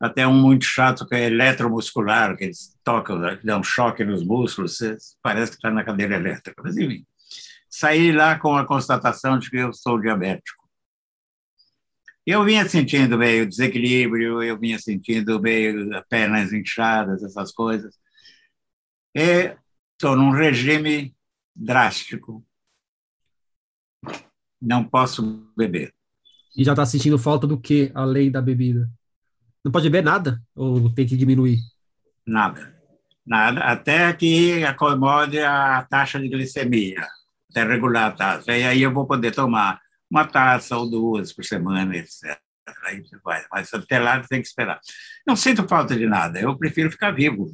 até 0.00 0.26
um 0.26 0.32
muito 0.32 0.64
chato 0.64 1.06
que 1.06 1.14
é 1.14 1.26
eletromuscular, 1.26 2.34
que 2.34 2.44
eles 2.44 2.74
tocam, 2.82 3.18
né, 3.18 3.38
dão 3.44 3.62
choque 3.62 4.02
nos 4.02 4.24
músculos, 4.24 4.78
parece 5.22 5.52
que 5.52 5.58
está 5.58 5.70
na 5.70 5.84
cadeira 5.84 6.16
elétrica. 6.16 6.62
Mas, 6.64 6.78
enfim, 6.78 7.06
saí 7.68 8.10
lá 8.10 8.38
com 8.38 8.56
a 8.56 8.66
constatação 8.66 9.38
de 9.38 9.50
que 9.50 9.58
eu 9.58 9.74
sou 9.74 10.00
diabético. 10.00 10.64
Eu 12.26 12.42
vinha 12.42 12.66
sentindo 12.66 13.18
meio 13.18 13.46
desequilíbrio, 13.46 14.42
eu 14.42 14.58
vinha 14.58 14.78
sentindo 14.78 15.38
meio 15.38 15.90
pernas 16.08 16.54
inchadas, 16.54 17.22
essas 17.22 17.52
coisas. 17.52 17.98
E 19.14 19.54
estou 19.92 20.16
num 20.16 20.30
regime 20.30 21.14
drástico. 21.54 22.42
Não 24.58 24.82
posso 24.82 25.22
beber. 25.54 25.93
E 26.56 26.64
já 26.64 26.72
está 26.72 26.86
sentindo 26.86 27.18
falta 27.18 27.46
do 27.46 27.58
que 27.58 27.90
além 27.94 28.30
da 28.30 28.40
bebida? 28.40 28.88
Não 29.64 29.72
pode 29.72 29.88
beber 29.88 30.04
nada? 30.04 30.42
Ou 30.54 30.92
tem 30.92 31.06
que 31.06 31.16
diminuir? 31.16 31.58
Nada. 32.26 32.74
Nada. 33.26 33.60
Até 33.60 34.12
que 34.12 34.64
acomode 34.64 35.38
a 35.40 35.82
taxa 35.88 36.20
de 36.20 36.28
glicemia. 36.28 37.06
Até 37.50 37.64
regular 37.64 38.08
a 38.08 38.12
taxa. 38.12 38.56
E 38.56 38.62
aí 38.64 38.82
eu 38.82 38.92
vou 38.92 39.06
poder 39.06 39.34
tomar 39.34 39.80
uma 40.10 40.26
taça 40.26 40.76
ou 40.76 40.88
duas 40.88 41.32
por 41.32 41.44
semana, 41.44 41.96
etc. 41.96 42.38
Aí 42.84 43.02
vai. 43.24 43.44
Mas 43.50 43.72
até 43.72 43.98
lá 43.98 44.20
tem 44.20 44.40
que 44.40 44.46
esperar. 44.46 44.78
Não 45.26 45.34
sinto 45.34 45.66
falta 45.66 45.96
de 45.96 46.06
nada. 46.06 46.38
Eu 46.38 46.56
prefiro 46.56 46.90
ficar 46.90 47.10
vivo. 47.10 47.50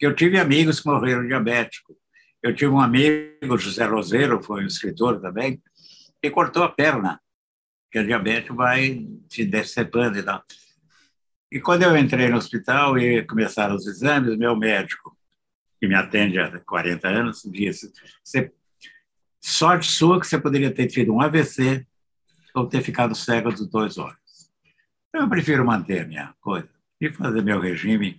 Eu 0.00 0.14
tive 0.14 0.38
amigos 0.38 0.80
que 0.80 0.86
morreram 0.86 1.26
diabéticos. 1.26 1.96
Eu 2.42 2.54
tive 2.54 2.72
um 2.72 2.80
amigo, 2.80 3.56
José 3.56 3.84
Roseiro, 3.84 4.42
foi 4.42 4.64
um 4.64 4.66
escritor 4.66 5.20
também, 5.20 5.62
que 6.20 6.30
cortou 6.30 6.64
a 6.64 6.68
perna 6.68 7.20
que 7.92 7.98
a 7.98 8.02
diabetes 8.02 8.56
vai 8.56 9.06
te 9.28 9.44
decepando 9.44 10.18
e 10.18 10.22
tal. 10.22 10.42
E 11.50 11.60
quando 11.60 11.82
eu 11.82 11.94
entrei 11.94 12.30
no 12.30 12.38
hospital 12.38 12.98
e 12.98 13.22
começaram 13.24 13.74
os 13.74 13.86
exames, 13.86 14.38
meu 14.38 14.56
médico, 14.56 15.14
que 15.78 15.86
me 15.86 15.94
atende 15.94 16.38
há 16.38 16.58
40 16.58 17.06
anos, 17.06 17.42
disse: 17.44 17.92
sorte 19.38 19.90
sua 19.90 20.18
que 20.18 20.26
você 20.26 20.40
poderia 20.40 20.72
ter 20.72 20.86
tido 20.86 21.12
um 21.12 21.20
AVC 21.20 21.86
ou 22.54 22.66
ter 22.66 22.80
ficado 22.80 23.14
cego 23.14 23.50
dos 23.50 23.68
dois 23.68 23.98
olhos. 23.98 24.16
Eu 25.12 25.28
prefiro 25.28 25.64
manter 25.66 26.00
a 26.00 26.06
minha 26.06 26.34
coisa 26.40 26.70
e 26.98 27.12
fazer 27.12 27.42
meu 27.42 27.60
regime. 27.60 28.18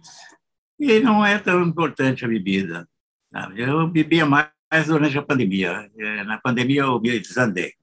E 0.80 1.00
não 1.00 1.26
é 1.26 1.40
tão 1.40 1.64
importante 1.64 2.24
a 2.24 2.28
bebida. 2.28 2.88
Sabe? 3.32 3.62
Eu 3.62 3.88
bebia 3.88 4.26
mais 4.28 4.52
durante 4.86 5.18
a 5.18 5.24
pandemia. 5.24 5.90
É, 5.98 6.24
na 6.24 6.38
pandemia 6.38 6.82
eu 6.82 7.00
me 7.00 7.20
desandei. 7.20 7.74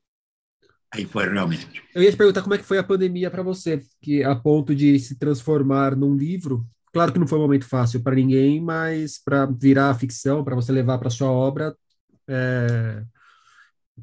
Aí 0.93 1.07
foi 1.07 1.28
realmente. 1.28 1.68
Eu 1.95 2.03
ia 2.03 2.11
te 2.11 2.16
perguntar 2.16 2.43
como 2.43 2.55
é 2.55 2.59
que 2.59 2.64
foi 2.64 2.78
a 2.78 2.84
pandemia 2.84 3.30
para 3.30 3.43
você, 3.43 3.80
que 4.03 4.24
a 4.24 4.34
ponto 4.34 4.74
de 4.74 4.99
se 4.99 5.16
transformar 5.18 5.95
num 5.95 6.16
livro. 6.16 6.66
Claro 6.93 7.12
que 7.12 7.18
não 7.18 7.28
foi 7.28 7.38
um 7.38 7.43
momento 7.43 7.64
fácil 7.64 8.03
para 8.03 8.16
ninguém, 8.16 8.61
mas 8.61 9.22
para 9.22 9.47
virar 9.47 9.95
ficção, 9.95 10.43
para 10.43 10.57
você 10.57 10.72
levar 10.72 10.99
para 10.99 11.11
sua 11.11 11.30
obra, 11.30 11.76
é... 12.28 13.05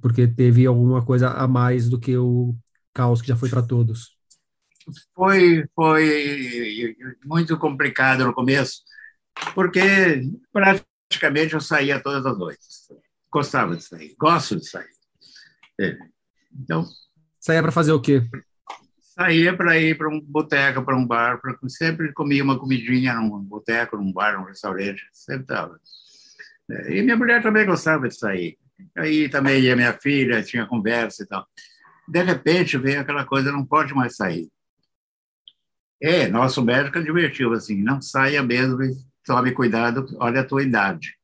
porque 0.02 0.26
teve 0.28 0.66
alguma 0.66 1.04
coisa 1.06 1.30
a 1.30 1.46
mais 1.46 1.90
do 1.90 2.00
que 2.00 2.16
o 2.18 2.56
caos 2.94 3.22
que 3.22 3.28
já 3.28 3.36
foi 3.36 3.50
para 3.50 3.62
todos. 3.62 4.16
Foi, 5.14 5.66
foi 5.76 6.96
muito 7.26 7.58
complicado 7.58 8.24
no 8.24 8.34
começo, 8.34 8.82
porque 9.54 10.22
praticamente 10.54 11.54
eu 11.54 11.60
saía 11.60 12.02
todas 12.02 12.26
as 12.26 12.38
noites. 12.38 12.88
Gostava 13.30 13.76
de 13.76 13.84
sair, 13.84 14.16
gosto 14.18 14.56
de 14.56 14.66
sair. 14.66 14.88
É. 15.80 15.98
Então. 16.58 16.86
Saía 17.40 17.62
para 17.62 17.72
fazer 17.72 17.92
o 17.92 18.02
quê? 18.02 18.24
Saía 19.00 19.56
para 19.56 19.80
ir 19.80 19.98
para 19.98 20.10
um 20.10 20.20
boteco, 20.22 20.84
para 20.84 20.96
um 20.96 21.06
bar, 21.06 21.40
pra, 21.42 21.58
sempre 21.68 22.14
comia 22.14 22.44
uma 22.44 22.60
comidinha 22.60 23.16
num 23.16 23.42
boteco, 23.44 23.98
num 23.98 24.12
bar, 24.12 24.38
num 24.38 24.46
restaurante, 24.46 25.08
sempre 25.12 25.42
estava. 25.44 25.80
É, 26.70 26.98
e 26.98 27.02
minha 27.02 27.16
mulher 27.16 27.42
também 27.42 27.66
gostava 27.66 28.08
de 28.08 28.16
sair. 28.16 28.58
Aí 28.96 29.28
também 29.30 29.62
ia 29.62 29.76
minha 29.76 29.94
filha, 29.94 30.44
tinha 30.44 30.68
conversa 30.68 31.24
e 31.24 31.26
tal. 31.26 31.48
De 32.08 32.22
repente 32.22 32.78
veio 32.78 33.02
aquela 33.02 33.26
coisa, 33.26 33.52
não 33.52 33.66
pode 33.66 33.94
mais 33.94 34.16
sair. 34.16 34.48
É, 36.02 36.28
nosso 36.28 36.64
médico 36.64 37.00
advertiu 37.00 37.54
assim, 37.54 37.82
não 37.82 38.00
saia 38.00 38.44
mesmo 38.44 38.78
tome 39.28 39.52
cuidado, 39.52 40.08
olha 40.20 40.40
a 40.42 40.46
tua 40.46 40.64
idade. 40.64 41.18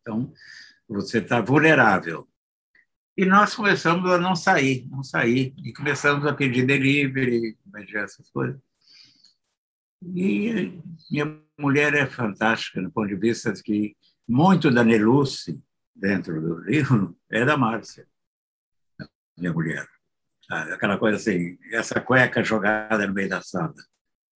Então, 0.00 0.32
você 0.88 1.18
está 1.18 1.40
vulnerável. 1.40 2.26
E 3.16 3.24
nós 3.24 3.54
começamos 3.54 4.10
a 4.10 4.18
não 4.18 4.34
sair, 4.34 4.88
não 4.90 5.02
sair, 5.02 5.54
e 5.62 5.72
começamos 5.72 6.26
a 6.26 6.32
pedir 6.32 6.66
delivery, 6.66 7.56
essas 7.94 8.28
coisas. 8.30 8.60
E 10.02 10.80
minha 11.10 11.40
mulher 11.58 11.94
é 11.94 12.06
fantástica, 12.06 12.80
no 12.80 12.90
ponto 12.90 13.08
de 13.08 13.16
vista 13.16 13.52
de 13.52 13.62
que 13.62 13.96
muito 14.26 14.70
da 14.70 14.82
Neluce, 14.82 15.62
dentro 15.94 16.40
do 16.40 16.60
livro, 16.60 17.16
é 17.30 17.44
da 17.44 17.56
Márcia, 17.56 18.06
minha 19.38 19.52
mulher. 19.52 19.86
Ah, 20.50 20.74
aquela 20.74 20.98
coisa 20.98 21.16
assim, 21.16 21.56
essa 21.72 22.00
cueca 22.00 22.42
jogada 22.42 23.06
no 23.06 23.14
meio 23.14 23.28
da 23.28 23.40
sala. 23.40 23.74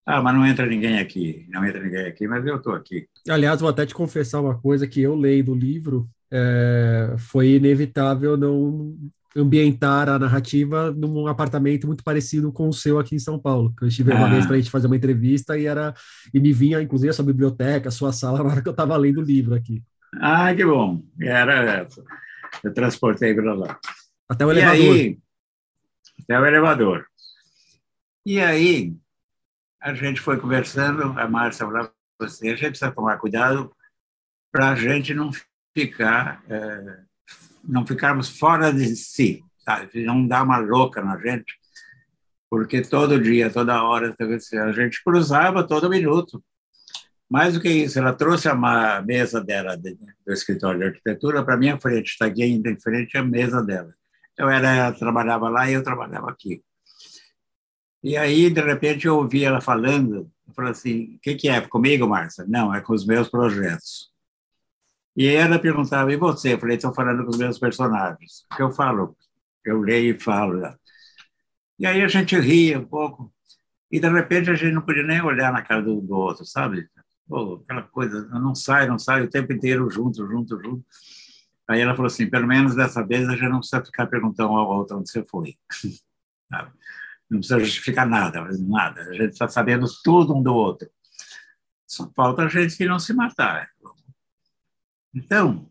Ah, 0.07 0.23
mas 0.23 0.35
não 0.35 0.47
entra 0.47 0.65
ninguém 0.67 0.99
aqui, 0.99 1.47
não 1.51 1.65
entra 1.67 1.83
ninguém 1.83 2.07
aqui, 2.07 2.27
mas 2.27 2.47
eu 2.47 2.57
estou 2.57 2.75
aqui. 2.75 3.07
Aliás, 3.29 3.61
vou 3.61 3.69
até 3.69 3.85
te 3.85 3.95
confessar 3.95 4.41
uma 4.41 4.59
coisa 4.59 4.87
que 4.87 5.03
eu 5.03 5.15
leio 5.15 5.45
do 5.45 5.55
livro 5.55 6.09
é, 6.31 7.15
foi 7.19 7.55
inevitável 7.55 8.37
não 8.37 8.97
ambientar 9.37 10.09
a 10.09 10.19
narrativa 10.19 10.91
num 10.91 11.27
apartamento 11.27 11.87
muito 11.87 12.03
parecido 12.03 12.51
com 12.53 12.69
o 12.69 12.73
seu 12.73 12.99
aqui 12.99 13.15
em 13.15 13.21
São 13.21 13.39
Paulo. 13.39 13.75
Eu 13.81 13.89
estive 13.89 14.13
ah. 14.13 14.17
uma 14.17 14.29
vez 14.29 14.47
para 14.47 14.57
a 14.57 14.59
gente 14.59 14.71
fazer 14.71 14.87
uma 14.87 14.97
entrevista 14.97 15.57
e 15.57 15.67
era 15.67 15.95
e 16.33 16.41
me 16.41 16.53
vinha 16.53 16.81
inclusive 16.81 17.11
a 17.11 17.13
sua 17.13 17.25
biblioteca, 17.25 17.89
a 17.89 17.93
sua 17.93 18.13
sala 18.13 18.39
na 18.43 18.51
hora 18.51 18.63
que 18.63 18.69
eu 18.69 18.73
estava 18.73 18.97
lendo 18.97 19.21
o 19.21 19.25
livro 19.25 19.55
aqui. 19.55 19.83
Ah, 20.21 20.55
que 20.55 20.65
bom! 20.65 21.03
Era. 21.21 21.87
Eu 22.65 22.73
transportei 22.73 23.35
para 23.35 23.53
lá. 23.53 23.79
Até 24.29 24.45
o 24.45 24.51
elevador. 24.51 24.95
Aí, 24.95 25.19
até 26.23 26.41
o 26.41 26.47
elevador. 26.47 27.07
E 28.25 28.41
aí 28.41 28.97
a 29.81 29.95
gente 29.95 30.21
foi 30.21 30.39
conversando, 30.39 31.19
a 31.19 31.29
Márcia 31.29 31.67
falava 31.67 31.93
assim, 32.21 32.49
a 32.49 32.57
gente 32.57 32.71
precisa 32.71 32.91
tomar 32.91 33.19
cuidado 33.19 33.73
para 34.51 34.71
a 34.71 34.75
gente 34.75 35.15
não 35.15 35.31
ficar, 35.79 36.43
é, 36.49 36.99
não 37.63 37.87
ficarmos 37.87 38.29
fora 38.29 38.73
de 38.73 38.97
si, 38.97 39.45
sabe? 39.65 40.05
não 40.05 40.27
dar 40.27 40.43
uma 40.43 40.59
louca 40.59 41.03
na 41.03 41.17
gente, 41.19 41.55
porque 42.51 42.83
todo 42.83 43.21
dia, 43.21 43.51
toda 43.51 43.83
hora, 43.83 44.15
a 44.19 44.73
gente 44.73 45.03
cruzava 45.05 45.67
todo 45.67 45.91
minuto. 45.91 46.43
Mais 47.31 47.55
do 47.55 47.61
que 47.61 47.69
isso, 47.69 47.99
ela 47.99 48.15
trouxe 48.15 48.49
a 48.49 49.03
mesa 49.03 49.45
dela 49.45 49.77
do 49.77 50.33
escritório 50.33 50.81
de 50.81 50.87
arquitetura 50.87 51.45
para 51.45 51.59
minha 51.59 51.79
frente, 51.79 52.09
está 52.09 52.27
aqui 52.27 52.43
ainda 52.43 52.71
em 52.71 52.81
frente 52.81 53.19
à 53.19 53.23
mesa 53.23 53.63
dela. 53.63 53.95
Eu 54.37 54.49
era, 54.49 54.75
ela 54.75 54.93
trabalhava 54.93 55.49
lá 55.51 55.71
e 55.71 55.75
eu 55.75 55.83
trabalhava 55.83 56.31
aqui. 56.31 56.63
E 58.03 58.17
aí, 58.17 58.49
de 58.49 58.61
repente, 58.63 59.07
eu 59.07 59.17
ouvi 59.17 59.45
ela 59.45 59.61
falando, 59.61 60.31
eu 60.47 60.55
falei 60.55 60.71
assim, 60.71 61.17
o 61.17 61.19
que, 61.21 61.35
que 61.35 61.49
é? 61.49 61.61
Comigo, 61.61 62.09
Márcia? 62.09 62.47
Não, 62.49 62.75
é 62.75 62.81
com 62.81 62.95
os 62.95 63.05
meus 63.05 63.29
projetos. 63.29 64.08
E 65.19 65.27
ela 65.27 65.59
perguntava, 65.59 66.13
e 66.13 66.17
você? 66.17 66.55
Eu 66.55 66.61
falei, 66.61 66.77
estou 66.77 66.95
falando 66.95 67.25
com 67.25 67.31
os 67.31 67.39
meus 67.39 67.59
personagens. 67.59 68.47
Que 68.55 68.63
eu 68.63 68.71
falo? 68.71 69.17
Eu 69.65 69.81
leio 69.81 70.15
e 70.15 70.21
falo. 70.21 70.63
E 71.77 71.85
aí 71.85 72.03
a 72.03 72.07
gente 72.07 72.39
ria 72.39 72.79
um 72.79 72.85
pouco. 72.85 73.35
E, 73.91 73.99
de 73.99 74.09
repente, 74.09 74.49
a 74.49 74.55
gente 74.55 74.73
não 74.73 74.83
podia 74.83 75.03
nem 75.03 75.21
olhar 75.21 75.53
na 75.53 75.61
cara 75.61 75.83
do, 75.83 76.01
do 76.01 76.15
outro, 76.15 76.47
sabe? 76.47 76.89
Pô, 77.27 77.61
aquela 77.65 77.83
coisa, 77.83 78.29
não 78.29 78.55
sai, 78.55 78.87
não 78.87 78.97
sai, 78.97 79.23
o 79.23 79.29
tempo 79.29 79.53
inteiro 79.53 79.91
junto, 79.91 80.25
junto, 80.25 80.57
junto. 80.63 80.85
Aí 81.69 81.81
ela 81.81 81.97
falou 81.97 82.07
assim, 82.07 82.31
pelo 82.31 82.47
menos 82.47 82.77
dessa 82.77 83.05
vez 83.05 83.29
a 83.29 83.33
gente 83.33 83.49
não 83.49 83.59
precisa 83.59 83.85
ficar 83.85 84.07
perguntando 84.07 84.53
ao 84.53 84.71
outro 84.71 84.99
onde 84.99 85.11
você 85.11 85.25
foi. 85.25 85.57
não 87.29 87.41
precisa 87.41 87.59
justificar 87.59 88.07
nada, 88.07 88.41
nada. 88.61 89.01
A 89.01 89.15
gente 89.15 89.33
está 89.33 89.49
sabendo 89.49 89.85
tudo 90.05 90.33
um 90.33 90.41
do 90.41 90.55
outro. 90.55 90.89
Só 91.89 92.09
falta 92.15 92.43
a 92.43 92.49
gente 92.49 92.85
não 92.85 93.01
se 93.01 93.13
matar. 93.13 93.69
Então, 95.19 95.69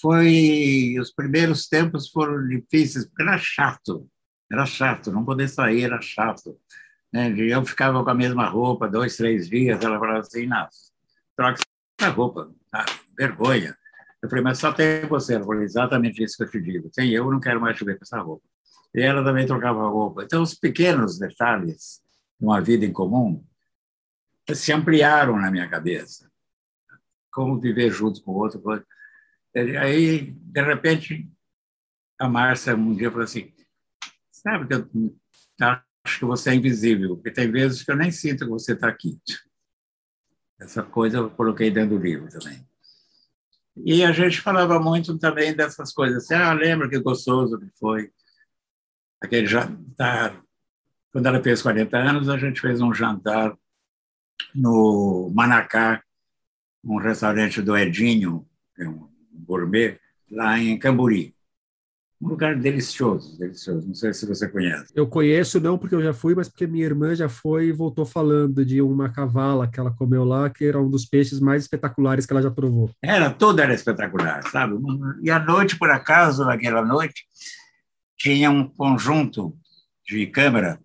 foi 0.00 0.94
os 1.00 1.10
primeiros 1.10 1.66
tempos 1.66 2.10
foram 2.10 2.46
difíceis 2.46 3.06
porque 3.06 3.22
era 3.22 3.38
chato, 3.38 4.06
era 4.52 4.66
chato, 4.66 5.10
não 5.10 5.24
poder 5.24 5.48
sair 5.48 5.84
era 5.84 6.00
chato. 6.02 6.58
Né? 7.10 7.34
Eu 7.38 7.64
ficava 7.64 8.04
com 8.04 8.10
a 8.10 8.14
mesma 8.14 8.46
roupa 8.46 8.86
dois, 8.86 9.16
três 9.16 9.48
dias, 9.48 9.82
ela 9.82 9.98
falava 9.98 10.18
assim, 10.18 10.46
não, 10.46 10.68
troca 11.34 11.62
essa 11.98 12.10
roupa, 12.10 12.52
tá? 12.70 12.84
vergonha. 13.16 13.74
Eu 14.22 14.28
falei, 14.28 14.44
mas 14.44 14.58
só 14.58 14.70
tem 14.70 15.06
você. 15.08 15.34
Ela 15.36 15.44
falou, 15.46 15.62
exatamente 15.62 16.22
isso 16.22 16.36
que 16.36 16.42
eu 16.42 16.50
te 16.50 16.60
digo. 16.60 16.90
Tem 16.90 17.10
eu, 17.10 17.30
não 17.30 17.40
quero 17.40 17.58
mais 17.58 17.74
te 17.74 17.86
ver 17.86 17.96
com 17.96 18.04
essa 18.04 18.20
roupa. 18.20 18.46
E 18.94 19.00
ela 19.00 19.24
também 19.24 19.46
trocava 19.46 19.88
roupa. 19.88 20.24
Então, 20.24 20.42
os 20.42 20.54
pequenos 20.54 21.18
detalhes 21.18 22.02
de 22.38 22.44
uma 22.44 22.60
vida 22.60 22.84
em 22.84 22.92
comum 22.92 23.42
se 24.52 24.74
ampliaram 24.74 25.38
na 25.38 25.50
minha 25.50 25.66
cabeça 25.68 26.29
como 27.30 27.60
viver 27.60 27.90
junto 27.90 28.22
com 28.22 28.32
o 28.32 28.36
outro. 28.36 28.62
Aí, 29.54 30.30
de 30.30 30.62
repente, 30.62 31.30
a 32.18 32.28
Márcia 32.28 32.76
um 32.76 32.94
dia 32.94 33.10
falou 33.10 33.24
assim, 33.24 33.52
sabe 34.30 34.66
que 34.66 34.74
eu 34.74 35.14
acho 35.60 36.18
que 36.18 36.24
você 36.24 36.50
é 36.50 36.54
invisível, 36.54 37.16
porque 37.16 37.30
tem 37.30 37.50
vezes 37.50 37.82
que 37.82 37.90
eu 37.90 37.96
nem 37.96 38.10
sinto 38.10 38.44
que 38.44 38.50
você 38.50 38.72
está 38.72 38.88
aqui. 38.88 39.18
Essa 40.60 40.82
coisa 40.82 41.18
eu 41.18 41.30
coloquei 41.30 41.70
dentro 41.70 41.96
do 41.96 42.02
livro 42.02 42.28
também. 42.28 42.66
E 43.76 44.04
a 44.04 44.12
gente 44.12 44.40
falava 44.40 44.78
muito 44.78 45.18
também 45.18 45.54
dessas 45.54 45.92
coisas. 45.92 46.24
Assim, 46.24 46.34
ah, 46.34 46.52
lembra 46.52 46.88
que 46.88 46.98
gostoso 46.98 47.58
que 47.58 47.70
foi 47.78 48.10
aquele 49.20 49.46
jantar. 49.46 50.42
Quando 51.12 51.26
ela 51.26 51.42
fez 51.42 51.62
40 51.62 51.96
anos, 51.96 52.28
a 52.28 52.36
gente 52.36 52.60
fez 52.60 52.80
um 52.80 52.92
jantar 52.92 53.56
no 54.54 55.30
Manacá, 55.34 56.02
um 56.84 56.96
restaurante 56.96 57.60
do 57.62 57.76
Edinho, 57.76 58.46
é 58.78 58.88
um 58.88 59.08
gourmet, 59.46 59.98
lá 60.30 60.58
em 60.58 60.78
Camburi. 60.78 61.34
Um 62.20 62.28
lugar 62.28 62.54
delicioso, 62.54 63.38
delicioso. 63.38 63.86
Não 63.86 63.94
sei 63.94 64.12
se 64.12 64.26
você 64.26 64.46
conhece. 64.46 64.92
Eu 64.94 65.06
conheço, 65.06 65.58
não 65.58 65.78
porque 65.78 65.94
eu 65.94 66.02
já 66.02 66.12
fui, 66.12 66.34
mas 66.34 66.50
porque 66.50 66.66
minha 66.66 66.84
irmã 66.84 67.14
já 67.14 67.30
foi 67.30 67.68
e 67.68 67.72
voltou 67.72 68.04
falando 68.04 68.62
de 68.62 68.82
uma 68.82 69.08
cavala 69.08 69.66
que 69.66 69.80
ela 69.80 69.90
comeu 69.90 70.22
lá, 70.22 70.50
que 70.50 70.66
era 70.66 70.78
um 70.78 70.90
dos 70.90 71.06
peixes 71.06 71.40
mais 71.40 71.62
espetaculares 71.62 72.26
que 72.26 72.32
ela 72.32 72.42
já 72.42 72.50
provou. 72.50 72.90
Era, 73.02 73.30
toda 73.30 73.62
era 73.62 73.72
espetacular, 73.72 74.42
sabe? 74.50 74.74
E 75.22 75.30
à 75.30 75.38
noite, 75.38 75.78
por 75.78 75.90
acaso, 75.90 76.44
naquela 76.44 76.84
noite, 76.84 77.24
tinha 78.18 78.50
um 78.50 78.68
conjunto 78.68 79.56
de 80.06 80.26
câmera 80.26 80.78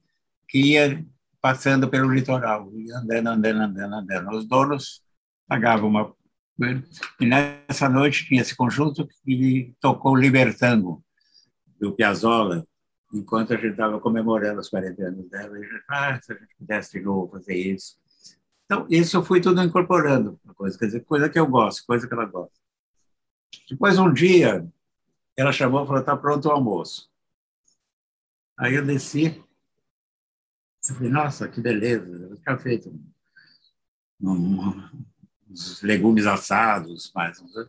que 0.48 0.60
ia 0.60 1.06
passando 1.42 1.90
pelo 1.90 2.14
litoral, 2.14 2.72
andando, 2.96 3.28
andando, 3.28 3.62
andando, 3.62 3.94
andando. 3.94 4.38
Os 4.38 4.48
donos 4.48 5.05
pagava 5.48 5.86
uma. 5.86 6.14
E 7.20 7.26
nessa 7.26 7.90
noite 7.90 8.26
tinha 8.26 8.42
esse 8.42 8.56
conjunto 8.56 9.08
que 9.24 9.74
tocou 9.80 10.16
Libertango, 10.16 11.04
do 11.80 11.94
Piazzolla, 11.94 12.66
enquanto 13.14 13.54
a 13.54 13.58
gente 13.58 13.72
estava 13.72 14.00
comemorando 14.00 14.60
os 14.60 14.70
40 14.70 15.04
anos 15.04 15.30
dela. 15.30 15.58
E 15.58 15.64
a 15.64 15.68
gente, 15.68 15.84
ah, 15.90 16.22
se 16.22 16.34
a 16.34 16.36
gente 16.36 16.56
pudesse 16.58 16.98
de 16.98 17.04
novo 17.04 17.32
fazer 17.32 17.56
isso. 17.56 17.98
Então, 18.66 18.88
isso 18.90 19.18
eu 19.18 19.24
fui 19.24 19.40
tudo 19.40 19.62
incorporando, 19.62 20.40
coisa, 20.56 20.78
quer 20.78 20.86
dizer, 20.86 21.06
coisa 21.06 21.30
que 21.30 21.38
eu 21.38 21.46
gosto, 21.46 21.86
coisa 21.86 22.08
que 22.08 22.14
ela 22.14 22.26
gosta. 22.26 22.58
Depois, 23.70 24.00
um 24.00 24.12
dia, 24.12 24.68
ela 25.38 25.52
chamou 25.52 25.84
e 25.84 25.88
falou: 25.88 26.02
está 26.02 26.18
pronto 26.18 26.48
o 26.48 26.52
almoço. 26.52 27.10
Aí 28.58 28.74
eu 28.74 28.86
desci, 28.86 29.44
eu 30.90 30.96
falei: 30.96 31.12
nossa, 31.12 31.48
que 31.48 31.62
beleza, 31.62 32.08
eu 32.08 32.38
tinha 32.38 32.58
feito 32.58 32.90
um, 34.20 34.32
um, 34.32 34.90
uns 35.56 35.82
legumes 35.82 36.26
assados, 36.26 37.12
mais. 37.16 37.40
Eu 37.40 37.68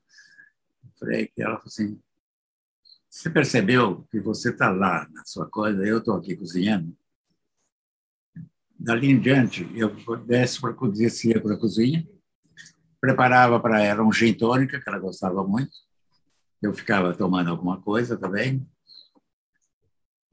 falei 0.98 1.28
que 1.28 1.40
ela 1.40 1.54
falou 1.56 1.66
assim: 1.66 2.00
você 3.08 3.30
percebeu 3.30 4.06
que 4.10 4.20
você 4.20 4.50
está 4.50 4.70
lá 4.70 5.08
na 5.10 5.24
sua 5.24 5.48
coisa, 5.48 5.86
eu 5.86 5.98
estou 5.98 6.16
aqui 6.16 6.36
cozinhando? 6.36 6.94
Dali 8.78 9.08
em 9.08 9.18
diante, 9.18 9.66
eu 9.74 9.94
descia 10.92 11.40
para 11.40 11.54
a 11.54 11.58
cozinha, 11.58 12.06
preparava 13.00 13.58
para 13.58 13.82
ela 13.82 14.02
um 14.02 14.12
gin 14.12 14.34
tônica, 14.34 14.80
que 14.80 14.88
ela 14.88 14.98
gostava 14.98 15.42
muito. 15.46 15.72
Eu 16.60 16.74
ficava 16.74 17.14
tomando 17.14 17.50
alguma 17.50 17.80
coisa 17.80 18.18
também, 18.18 18.66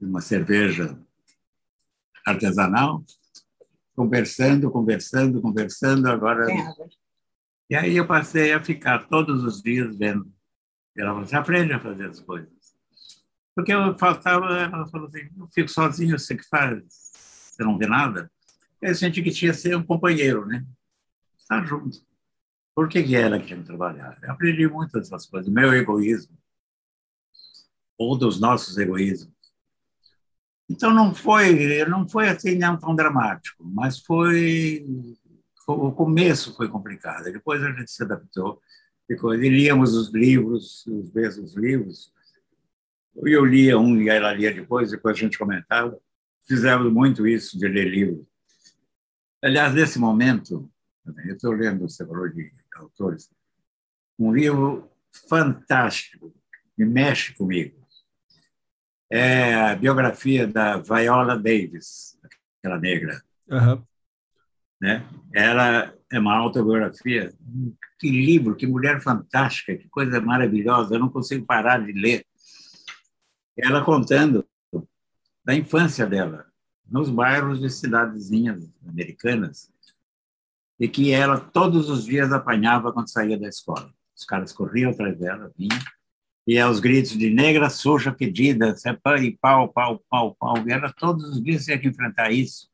uma 0.00 0.20
cerveja 0.20 0.98
artesanal, 2.26 3.02
conversando, 3.94 4.70
conversando, 4.70 5.40
conversando. 5.40 6.08
Agora. 6.08 6.46
E 7.68 7.74
aí 7.74 7.96
eu 7.96 8.06
passei 8.06 8.52
a 8.52 8.62
ficar 8.62 9.08
todos 9.08 9.42
os 9.42 9.62
dias 9.62 9.96
vendo. 9.96 10.30
Ela 10.96 11.10
falou 11.10 11.24
assim: 11.24 11.36
aprende 11.36 11.72
a 11.72 11.80
fazer 11.80 12.10
as 12.10 12.20
coisas. 12.20 12.52
Porque 13.54 13.72
eu 13.72 13.96
faltava, 13.98 14.46
ela 14.46 14.86
falou 14.88 15.08
assim: 15.08 15.28
eu 15.38 15.46
fico 15.48 15.68
sozinho, 15.68 16.18
você 16.18 16.36
que 16.36 16.46
faz, 16.48 16.82
você 16.88 17.62
não 17.64 17.78
vê 17.78 17.86
nada. 17.86 18.30
Eu 18.80 18.94
senti 18.94 19.22
que 19.22 19.30
tinha 19.30 19.52
que 19.52 19.58
ser 19.58 19.76
um 19.76 19.82
companheiro, 19.82 20.46
né? 20.46 20.64
Estar 21.38 21.64
junto. 21.64 21.98
Por 22.74 22.88
que, 22.88 23.02
que 23.02 23.16
ela 23.16 23.38
que 23.38 23.46
tinha 23.46 23.58
que 23.58 23.66
trabalhar? 23.66 24.18
Eu 24.22 24.32
aprendi 24.32 24.68
muitas 24.68 25.08
dessas 25.08 25.26
coisas. 25.26 25.50
Meu 25.50 25.72
egoísmo, 25.72 26.36
ou 27.96 28.18
dos 28.18 28.40
nossos 28.40 28.76
egoísmos. 28.76 29.32
Então 30.68 30.92
não 30.92 31.14
foi, 31.14 31.84
não 31.84 32.08
foi 32.08 32.28
assim 32.28 32.56
não 32.56 32.78
tão 32.78 32.94
dramático, 32.96 33.62
mas 33.64 34.00
foi 34.00 34.84
o 35.66 35.92
começo 35.92 36.54
foi 36.56 36.68
complicado. 36.68 37.24
Depois 37.24 37.62
a 37.62 37.72
gente 37.72 37.90
se 37.90 38.02
adaptou. 38.02 38.60
Ficou, 39.06 39.34
e 39.34 39.48
líamos 39.48 39.94
os 39.94 40.12
livros, 40.12 40.86
os 40.86 41.12
mesmos 41.12 41.54
livros. 41.54 42.12
Eu 43.16 43.44
lia 43.44 43.78
um 43.78 44.00
e 44.00 44.08
ela 44.08 44.32
lia 44.32 44.52
depois, 44.52 44.90
depois 44.90 45.16
a 45.16 45.20
gente 45.20 45.38
comentava. 45.38 45.98
Fizemos 46.46 46.92
muito 46.92 47.26
isso 47.26 47.58
de 47.58 47.68
ler 47.68 47.88
livros. 47.88 48.26
Aliás, 49.42 49.74
nesse 49.74 49.98
momento, 49.98 50.70
eu 51.26 51.34
estou 51.34 51.52
lendo, 51.52 51.88
você 51.88 52.04
falou 52.06 52.28
de 52.28 52.50
autores, 52.76 53.30
um 54.18 54.32
livro 54.32 54.90
fantástico, 55.28 56.34
que 56.74 56.84
mexe 56.84 57.34
comigo 57.34 57.84
é 59.10 59.54
a 59.54 59.76
biografia 59.76 60.44
da 60.44 60.76
Viola 60.78 61.38
Davis, 61.38 62.18
aquela 62.58 62.80
negra. 62.80 63.22
Uhum. 63.48 63.82
Né? 64.84 65.02
Ela 65.32 65.94
é 66.12 66.18
uma 66.18 66.36
autobiografia. 66.36 67.32
Que 67.98 68.10
livro, 68.10 68.54
que 68.54 68.66
mulher 68.66 69.00
fantástica, 69.00 69.74
que 69.74 69.88
coisa 69.88 70.20
maravilhosa. 70.20 70.94
Eu 70.94 70.98
não 70.98 71.08
consigo 71.08 71.46
parar 71.46 71.78
de 71.78 71.92
ler. 71.92 72.26
Ela 73.56 73.82
contando 73.82 74.46
da 75.42 75.54
infância 75.54 76.06
dela, 76.06 76.44
nos 76.86 77.08
bairros 77.08 77.60
de 77.60 77.70
cidadezinhas 77.70 78.70
americanas, 78.86 79.70
e 80.78 80.86
que 80.86 81.12
ela 81.12 81.40
todos 81.40 81.88
os 81.88 82.04
dias 82.04 82.30
apanhava 82.30 82.92
quando 82.92 83.08
saía 83.08 83.38
da 83.38 83.48
escola. 83.48 83.90
Os 84.14 84.26
caras 84.26 84.52
corriam 84.52 84.90
atrás 84.90 85.18
dela, 85.18 85.50
vinham, 85.56 85.80
e 86.46 86.58
aos 86.58 86.78
gritos 86.78 87.16
de 87.16 87.30
negra 87.30 87.70
suja 87.70 88.12
pedida, 88.12 88.74
e 89.22 89.30
pau, 89.38 89.66
pau, 89.72 90.04
pau, 90.10 90.34
pau. 90.34 90.68
E 90.68 90.72
ela 90.72 90.92
todos 90.92 91.24
os 91.30 91.42
dias 91.42 91.64
tinha 91.64 91.78
que 91.78 91.88
enfrentar 91.88 92.30
isso. 92.30 92.68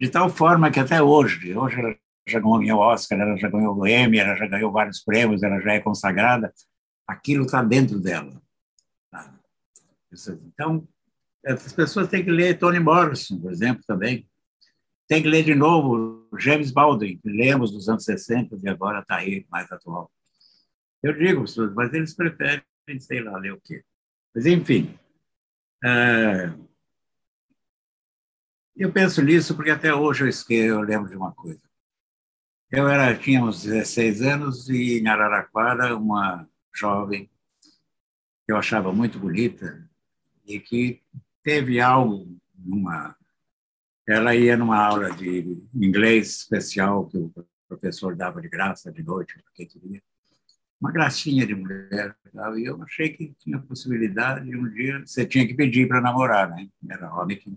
De 0.00 0.08
tal 0.08 0.28
forma 0.28 0.70
que 0.70 0.80
até 0.80 1.02
hoje, 1.02 1.54
hoje 1.56 1.78
ela 1.78 1.96
já 2.26 2.40
ganhou 2.40 2.78
o 2.78 2.82
Oscar, 2.82 3.20
ela 3.20 3.36
já 3.36 3.48
ganhou 3.48 3.76
o 3.76 3.86
Emmy, 3.86 4.18
ela 4.18 4.34
já 4.34 4.46
ganhou 4.46 4.72
vários 4.72 5.02
prêmios, 5.02 5.42
ela 5.42 5.60
já 5.60 5.74
é 5.74 5.80
consagrada, 5.80 6.52
aquilo 7.06 7.44
está 7.44 7.62
dentro 7.62 8.00
dela. 8.00 8.42
Então, 10.46 10.86
as 11.44 11.72
pessoas 11.72 12.08
têm 12.08 12.24
que 12.24 12.30
ler 12.30 12.58
Toni 12.58 12.80
Morrison, 12.80 13.40
por 13.40 13.52
exemplo, 13.52 13.82
também. 13.86 14.28
Tem 15.06 15.22
que 15.22 15.28
ler 15.28 15.44
de 15.44 15.54
novo 15.54 16.26
James 16.38 16.70
Baldwin, 16.70 17.18
que 17.18 17.28
lemos 17.28 17.70
dos 17.70 17.88
anos 17.88 18.04
60 18.04 18.56
e 18.62 18.68
agora 18.68 19.00
está 19.00 19.16
aí 19.16 19.46
mais 19.50 19.70
atual. 19.70 20.10
Eu 21.02 21.12
digo, 21.12 21.44
mas 21.74 21.92
eles 21.92 22.14
preferem, 22.14 22.62
sei 22.98 23.22
lá, 23.22 23.36
ler 23.36 23.52
o 23.52 23.60
quê. 23.60 23.84
Mas, 24.34 24.46
enfim, 24.46 24.98
é, 25.84 26.50
eu 28.76 28.92
penso 28.92 29.22
nisso 29.22 29.54
porque 29.54 29.70
até 29.70 29.94
hoje 29.94 30.24
eu, 30.24 30.28
esqueço, 30.28 30.68
eu 30.68 30.80
lembro 30.80 31.08
de 31.08 31.16
uma 31.16 31.32
coisa. 31.32 31.62
Eu 32.70 32.88
era, 32.88 33.16
tinha 33.16 33.42
uns 33.42 33.62
16 33.62 34.22
anos 34.22 34.68
e 34.68 34.98
em 34.98 35.06
Araraquara, 35.06 35.96
uma 35.96 36.48
jovem 36.74 37.30
que 38.44 38.52
eu 38.52 38.56
achava 38.56 38.92
muito 38.92 39.18
bonita 39.18 39.88
e 40.46 40.58
que 40.58 41.02
teve 41.42 41.80
algo 41.80 42.36
numa 42.54 43.16
ela 44.06 44.34
ia 44.34 44.54
numa 44.54 44.76
aula 44.76 45.10
de 45.12 45.62
inglês 45.74 46.40
especial 46.40 47.06
que 47.06 47.16
o 47.16 47.32
professor 47.66 48.14
dava 48.14 48.42
de 48.42 48.48
graça 48.48 48.92
de 48.92 49.02
noite 49.02 49.34
para 49.34 49.52
quem 49.54 49.66
queria 49.66 50.02
uma 50.84 50.92
gracinha 50.92 51.46
de 51.46 51.54
mulher. 51.54 52.14
Tal, 52.32 52.58
e 52.58 52.66
eu 52.66 52.82
achei 52.82 53.08
que 53.08 53.34
tinha 53.38 53.58
possibilidade 53.58 54.44
de 54.44 54.56
um 54.56 54.68
dia. 54.68 55.00
Você 55.06 55.24
tinha 55.24 55.46
que 55.46 55.54
pedir 55.54 55.88
para 55.88 56.00
namorar, 56.00 56.50
né? 56.50 56.68
Era 56.88 57.14
homem 57.14 57.38
que. 57.38 57.50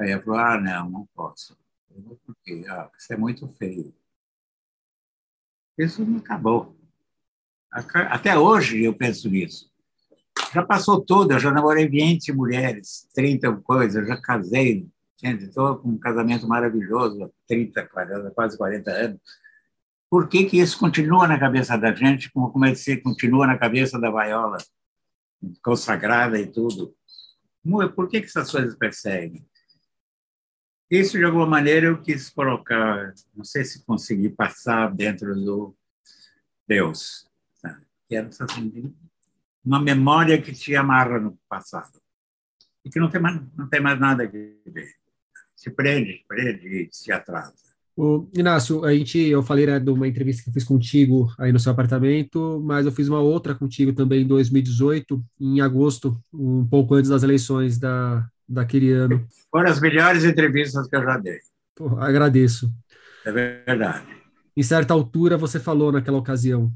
Aí 0.00 0.10
eu 0.10 0.22
falei: 0.22 0.40
ah, 0.40 0.60
não, 0.60 0.90
não 0.90 1.08
posso. 1.14 1.56
Eu, 1.90 2.18
Por 2.24 2.36
quê? 2.42 2.64
Ah, 2.68 2.90
você 2.96 3.14
é 3.14 3.16
muito 3.16 3.46
feio. 3.48 3.94
Isso 5.78 6.04
não 6.04 6.18
acabou. 6.18 6.76
Até 7.70 8.36
hoje 8.36 8.82
eu 8.82 8.94
penso 8.94 9.28
nisso. 9.28 9.70
Já 10.52 10.64
passou 10.64 11.04
eu 11.30 11.38
já 11.38 11.52
namorei 11.52 11.88
20 11.88 12.32
mulheres, 12.32 13.08
30 13.14 13.56
coisas, 13.58 14.06
já 14.06 14.20
casei, 14.20 14.88
estou 15.22 15.78
com 15.78 15.90
um 15.90 15.98
casamento 15.98 16.48
maravilhoso, 16.48 17.32
30, 17.46 17.86
40, 17.86 18.30
quase 18.32 18.58
40 18.58 18.90
anos 18.90 19.20
por 20.10 20.28
que, 20.28 20.44
que 20.44 20.58
isso 20.58 20.76
continua 20.76 21.28
na 21.28 21.38
cabeça 21.38 21.78
da 21.78 21.94
gente, 21.94 22.32
como, 22.32 22.50
como 22.50 22.64
é 22.64 22.72
que 22.72 22.96
continua 22.96 23.46
na 23.46 23.56
cabeça 23.56 23.98
da 23.98 24.10
Vaiola, 24.10 24.58
consagrada 25.62 26.36
e 26.38 26.48
tudo? 26.48 26.92
Por 27.94 28.08
que, 28.08 28.20
que 28.20 28.26
essas 28.26 28.50
coisas 28.50 28.74
perseguem? 28.74 29.46
Isso, 30.90 31.16
de 31.16 31.24
alguma 31.24 31.46
maneira, 31.46 31.86
eu 31.86 32.02
quis 32.02 32.28
colocar, 32.28 33.14
não 33.34 33.44
sei 33.44 33.64
se 33.64 33.84
consegui 33.84 34.28
passar 34.28 34.92
dentro 34.92 35.34
do 35.36 35.72
Deus, 36.66 37.28
sabe? 37.54 37.84
que 38.08 38.16
era 38.16 38.28
assim, 38.28 38.92
uma 39.64 39.80
memória 39.80 40.40
que 40.42 40.52
te 40.52 40.74
amarra 40.74 41.20
no 41.20 41.38
passado 41.48 42.00
e 42.84 42.90
que 42.90 42.98
não 42.98 43.08
tem 43.08 43.20
mais, 43.20 43.40
não 43.56 43.68
tem 43.68 43.80
mais 43.80 44.00
nada 44.00 44.24
a 44.24 44.26
ver. 44.26 44.58
Se 45.54 45.70
prende, 45.70 46.24
prende 46.26 46.66
e 46.66 46.88
se 46.90 47.12
atrasa. 47.12 47.54
O 47.96 48.28
Inácio, 48.34 48.84
a 48.84 48.92
gente, 48.94 49.18
eu 49.18 49.42
falei 49.42 49.66
né, 49.66 49.78
de 49.78 49.90
uma 49.90 50.08
entrevista 50.08 50.42
que 50.42 50.48
eu 50.48 50.54
fiz 50.54 50.64
contigo 50.64 51.32
aí 51.38 51.52
no 51.52 51.60
seu 51.60 51.70
apartamento, 51.70 52.60
mas 52.64 52.86
eu 52.86 52.92
fiz 52.92 53.08
uma 53.08 53.20
outra 53.20 53.54
contigo 53.54 53.92
também 53.92 54.22
em 54.22 54.26
2018, 54.26 55.22
em 55.38 55.60
agosto, 55.60 56.18
um 56.32 56.66
pouco 56.66 56.94
antes 56.94 57.10
das 57.10 57.22
eleições 57.22 57.78
da, 57.78 58.26
daquele 58.50 58.90
ano. 58.90 59.26
Foram 59.50 59.70
as 59.70 59.80
melhores 59.80 60.24
entrevistas 60.24 60.88
que 60.88 60.96
eu 60.96 61.04
já 61.04 61.16
dei. 61.16 61.38
Pô, 61.74 61.98
agradeço. 61.98 62.72
É 63.24 63.30
verdade. 63.30 64.06
Em 64.56 64.62
certa 64.62 64.92
altura, 64.92 65.38
você 65.38 65.60
falou 65.60 65.92
naquela 65.92 66.18
ocasião: 66.18 66.72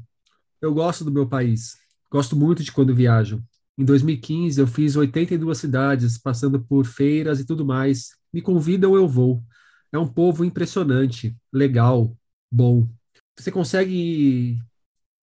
Eu 0.61 0.73
gosto 0.73 1.03
do 1.03 1.11
meu 1.11 1.27
país, 1.27 1.75
gosto 2.09 2.35
muito 2.35 2.63
de 2.63 2.71
quando 2.71 2.95
viajo. 2.95 3.43
Em 3.77 3.83
2015, 3.83 4.59
eu 4.59 4.67
fiz 4.67 4.95
82 4.95 5.57
cidades, 5.57 6.17
passando 6.17 6.63
por 6.63 6.85
feiras 6.85 7.39
e 7.39 7.45
tudo 7.45 7.65
mais. 7.65 8.11
Me 8.31 8.41
convidam, 8.41 8.95
eu 8.95 9.07
vou. 9.07 9.43
É 9.91 9.99
um 9.99 10.07
povo 10.07 10.45
impressionante, 10.45 11.35
legal, 11.51 12.15
bom. 12.51 12.87
Você 13.37 13.51
consegue 13.51 14.59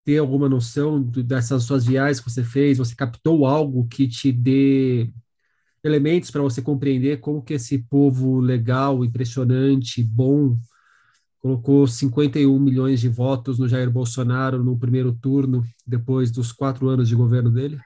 ter 0.04 0.18
alguma 0.18 0.50
noção 0.50 1.02
dessas 1.02 1.64
suas 1.64 1.86
viagens 1.86 2.20
que 2.20 2.30
você 2.30 2.44
fez? 2.44 2.78
Você 2.78 2.96
captou 2.96 3.46
algo 3.46 3.88
que 3.88 4.08
te 4.08 4.32
dê 4.32 5.10
elementos 5.84 6.30
para 6.30 6.42
você 6.42 6.62
compreender 6.62 7.20
como 7.20 7.42
que 7.42 7.54
esse 7.54 7.80
povo 7.80 8.40
legal, 8.40 9.04
impressionante, 9.04 10.04
bom, 10.04 10.58
colocou 11.40 11.88
51 11.88 12.60
milhões 12.60 13.00
de 13.00 13.10
votos 13.10 13.58
no 13.58 13.68
Jair 13.68 13.90
Bolsonaro 13.90 14.64
no 14.64 14.78
primeiro 14.78 15.12
turno, 15.14 15.64
depois 15.86 16.32
dos 16.32 16.52
quatro 16.52 16.88
anos 16.88 17.10
de 17.10 17.16
governo 17.16 17.50
dele? 17.50 17.80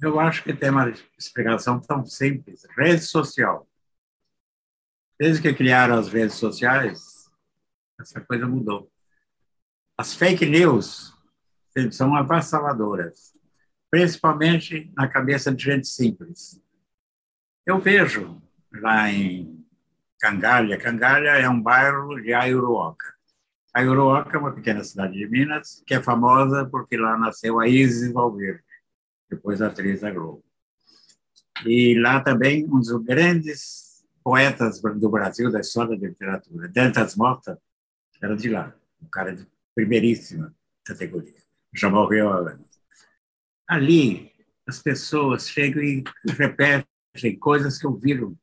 Eu 0.00 0.18
acho 0.18 0.42
que 0.42 0.54
tem 0.54 0.70
uma 0.70 0.92
explicação 1.18 1.80
tão 1.80 2.04
simples. 2.06 2.62
Rede 2.76 3.02
social. 3.02 3.68
Desde 5.18 5.42
que 5.42 5.52
criaram 5.52 5.98
as 5.98 6.08
redes 6.08 6.36
sociais, 6.36 7.28
essa 8.00 8.20
coisa 8.20 8.46
mudou. 8.46 8.90
As 9.96 10.14
fake 10.14 10.46
news 10.46 11.12
são 11.90 12.14
avassaladoras, 12.14 13.34
principalmente 13.90 14.92
na 14.96 15.08
cabeça 15.08 15.52
de 15.52 15.64
gente 15.64 15.88
simples. 15.88 16.60
Eu 17.68 17.78
vejo 17.78 18.40
lá 18.72 19.12
em 19.12 19.62
Cangalha, 20.18 20.78
Cangalha 20.78 21.32
é 21.32 21.46
um 21.50 21.60
bairro 21.60 22.18
de 22.18 22.32
Aiuruoca. 22.32 23.04
A 23.74 23.82
Uruoca 23.82 24.38
é 24.38 24.40
uma 24.40 24.54
pequena 24.54 24.82
cidade 24.82 25.12
de 25.12 25.28
Minas, 25.28 25.82
que 25.86 25.92
é 25.92 26.02
famosa 26.02 26.64
porque 26.64 26.96
lá 26.96 27.18
nasceu 27.18 27.60
a 27.60 27.68
Isis 27.68 28.10
Valverde, 28.10 28.64
depois 29.28 29.60
atriz 29.60 30.00
da 30.00 30.10
Globo. 30.10 30.42
E 31.66 31.94
lá 32.00 32.22
também 32.22 32.64
um 32.64 32.80
dos 32.80 33.04
grandes 33.04 34.02
poetas 34.24 34.80
do 34.80 35.10
Brasil 35.10 35.52
da 35.52 35.60
história 35.60 35.94
da 35.94 36.08
literatura, 36.08 36.70
Dantas 36.70 37.16
Mota, 37.16 37.60
era 38.22 38.34
de 38.34 38.48
lá, 38.48 38.74
um 38.98 39.08
cara 39.08 39.36
de 39.36 39.46
primeiríssima 39.74 40.54
categoria. 40.86 41.36
Já 41.74 41.90
morreu 41.90 42.32
há 42.32 42.58
Ali, 43.68 44.32
as 44.66 44.80
pessoas 44.80 45.50
chegam 45.50 45.82
e 45.82 46.02
repetem 46.30 46.88
coisas 47.38 47.78
que 47.78 47.86
ouviram 47.86 48.36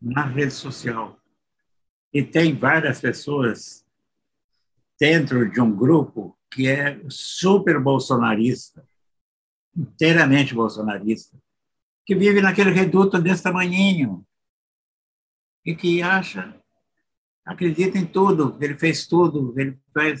na 0.00 0.24
rede 0.24 0.52
social. 0.52 1.18
E 2.12 2.22
tem 2.22 2.54
várias 2.54 3.00
pessoas 3.00 3.84
dentro 4.98 5.50
de 5.50 5.60
um 5.60 5.74
grupo 5.74 6.38
que 6.50 6.68
é 6.68 7.00
super 7.08 7.80
bolsonarista, 7.80 8.86
inteiramente 9.76 10.54
bolsonarista, 10.54 11.36
que 12.06 12.14
vive 12.14 12.40
naquele 12.40 12.70
reduto 12.70 13.20
desse 13.20 13.42
tamanhinho 13.42 14.24
e 15.64 15.74
que 15.74 16.02
acha, 16.02 16.54
acredita 17.44 17.98
em 17.98 18.06
tudo, 18.06 18.56
ele 18.60 18.76
fez 18.76 19.06
tudo, 19.06 19.54
ele 19.58 19.78
faz. 19.92 20.20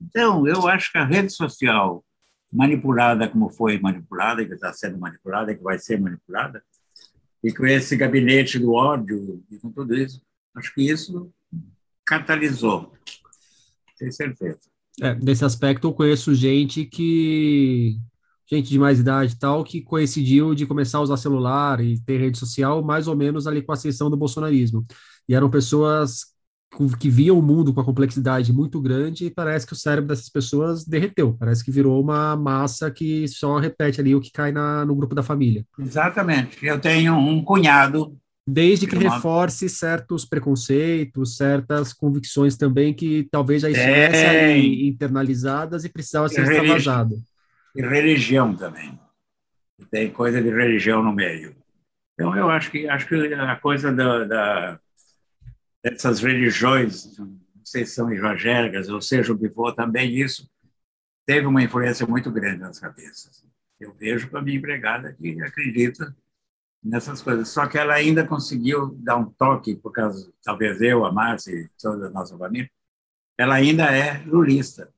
Então, 0.00 0.46
eu 0.46 0.66
acho 0.66 0.92
que 0.92 0.98
a 0.98 1.04
rede 1.04 1.30
social 1.30 2.04
manipulada 2.52 3.28
como 3.28 3.50
foi 3.50 3.78
manipulada, 3.78 4.44
que 4.44 4.54
está 4.54 4.72
sendo 4.72 4.98
manipulada, 4.98 5.54
que 5.54 5.62
vai 5.62 5.78
ser 5.78 6.00
manipulada, 6.00 6.62
e 7.42 7.52
com 7.52 7.66
esse 7.66 7.96
gabinete 7.96 8.58
do 8.58 8.72
ódio 8.72 9.42
e 9.50 9.58
com 9.58 9.70
tudo 9.70 9.94
isso, 9.94 10.20
acho 10.54 10.74
que 10.74 10.82
isso 10.82 11.30
catalisou, 12.04 12.92
tenho 13.98 14.12
certeza. 14.12 14.60
É, 15.00 15.14
nesse 15.14 15.44
aspecto, 15.44 15.86
eu 15.86 15.92
conheço 15.92 16.34
gente 16.34 16.84
que 16.84 17.96
gente 18.50 18.70
de 18.70 18.78
mais 18.78 18.98
idade 18.98 19.34
e 19.34 19.38
tal, 19.38 19.62
que 19.62 19.82
coincidiu 19.82 20.54
de 20.54 20.64
começar 20.64 20.98
a 20.98 21.02
usar 21.02 21.18
celular 21.18 21.80
e 21.80 22.00
ter 22.00 22.18
rede 22.18 22.38
social 22.38 22.82
mais 22.82 23.06
ou 23.06 23.14
menos 23.14 23.46
ali 23.46 23.60
com 23.60 23.72
a 23.72 23.74
ascensão 23.74 24.08
do 24.08 24.16
bolsonarismo. 24.16 24.86
E 25.28 25.34
eram 25.34 25.50
pessoas 25.50 26.34
que 26.98 27.08
viam 27.08 27.38
o 27.38 27.42
mundo 27.42 27.72
com 27.72 27.80
a 27.80 27.84
complexidade 27.84 28.52
muito 28.52 28.80
grande 28.80 29.26
e 29.26 29.30
parece 29.30 29.66
que 29.66 29.72
o 29.72 29.76
cérebro 29.76 30.08
dessas 30.08 30.28
pessoas 30.28 30.84
derreteu, 30.84 31.34
parece 31.38 31.64
que 31.64 31.70
virou 31.70 32.00
uma 32.00 32.36
massa 32.36 32.90
que 32.90 33.26
só 33.26 33.58
repete 33.58 34.00
ali 34.00 34.14
o 34.14 34.20
que 34.20 34.30
cai 34.30 34.52
na, 34.52 34.84
no 34.84 34.94
grupo 34.94 35.14
da 35.14 35.22
família. 35.22 35.64
Exatamente. 35.78 36.64
Eu 36.64 36.78
tenho 36.78 37.14
um 37.16 37.42
cunhado. 37.42 38.16
Desde 38.46 38.86
que 38.86 38.96
reforce 38.96 39.68
certos 39.68 40.24
preconceitos, 40.24 41.36
certas 41.36 41.92
convicções 41.92 42.56
também 42.56 42.94
que 42.94 43.28
talvez 43.30 43.60
já 43.60 43.68
estivessem 43.68 44.26
ali 44.26 44.88
internalizadas 44.88 45.84
e 45.84 45.88
precisavam 45.90 46.28
ser 46.28 46.42
extravasadas. 46.42 47.18
E 47.76 47.82
religião 47.82 48.54
também. 48.54 48.98
Tem 49.90 50.10
coisa 50.10 50.42
de 50.42 50.48
religião 50.48 51.02
no 51.02 51.12
meio. 51.12 51.54
Então, 52.14 52.34
eu 52.34 52.50
acho 52.50 52.70
que, 52.70 52.88
acho 52.88 53.06
que 53.06 53.14
a 53.34 53.56
coisa 53.56 53.92
da, 53.92 54.24
da 54.24 54.80
dessas 55.90 56.20
religiões, 56.20 57.16
não 57.18 57.38
sei 57.64 57.84
se 57.84 57.94
são 57.94 58.12
evangélicas, 58.12 58.88
ou 58.88 59.00
seja, 59.00 59.32
o 59.32 59.38
que 59.38 59.48
for, 59.48 59.74
também 59.74 60.20
isso 60.20 60.48
teve 61.26 61.46
uma 61.46 61.62
influência 61.62 62.06
muito 62.06 62.30
grande 62.30 62.60
nas 62.60 62.78
cabeças. 62.78 63.44
Eu 63.78 63.92
vejo 63.94 64.30
com 64.30 64.38
a 64.38 64.42
minha 64.42 64.56
empregada 64.56 65.12
que 65.12 65.40
acredita 65.42 66.16
nessas 66.82 67.22
coisas. 67.22 67.48
Só 67.48 67.66
que 67.66 67.78
ela 67.78 67.94
ainda 67.94 68.26
conseguiu 68.26 68.94
dar 69.00 69.16
um 69.16 69.26
toque, 69.30 69.76
por 69.76 69.92
causa, 69.92 70.32
talvez 70.42 70.80
eu, 70.80 71.04
a 71.04 71.12
Márcia 71.12 71.52
e 71.52 71.68
toda 71.80 72.06
a 72.06 72.10
nossa 72.10 72.36
família, 72.36 72.70
ela 73.36 73.54
ainda 73.54 73.84
é 73.84 74.22
lulista. 74.24 74.92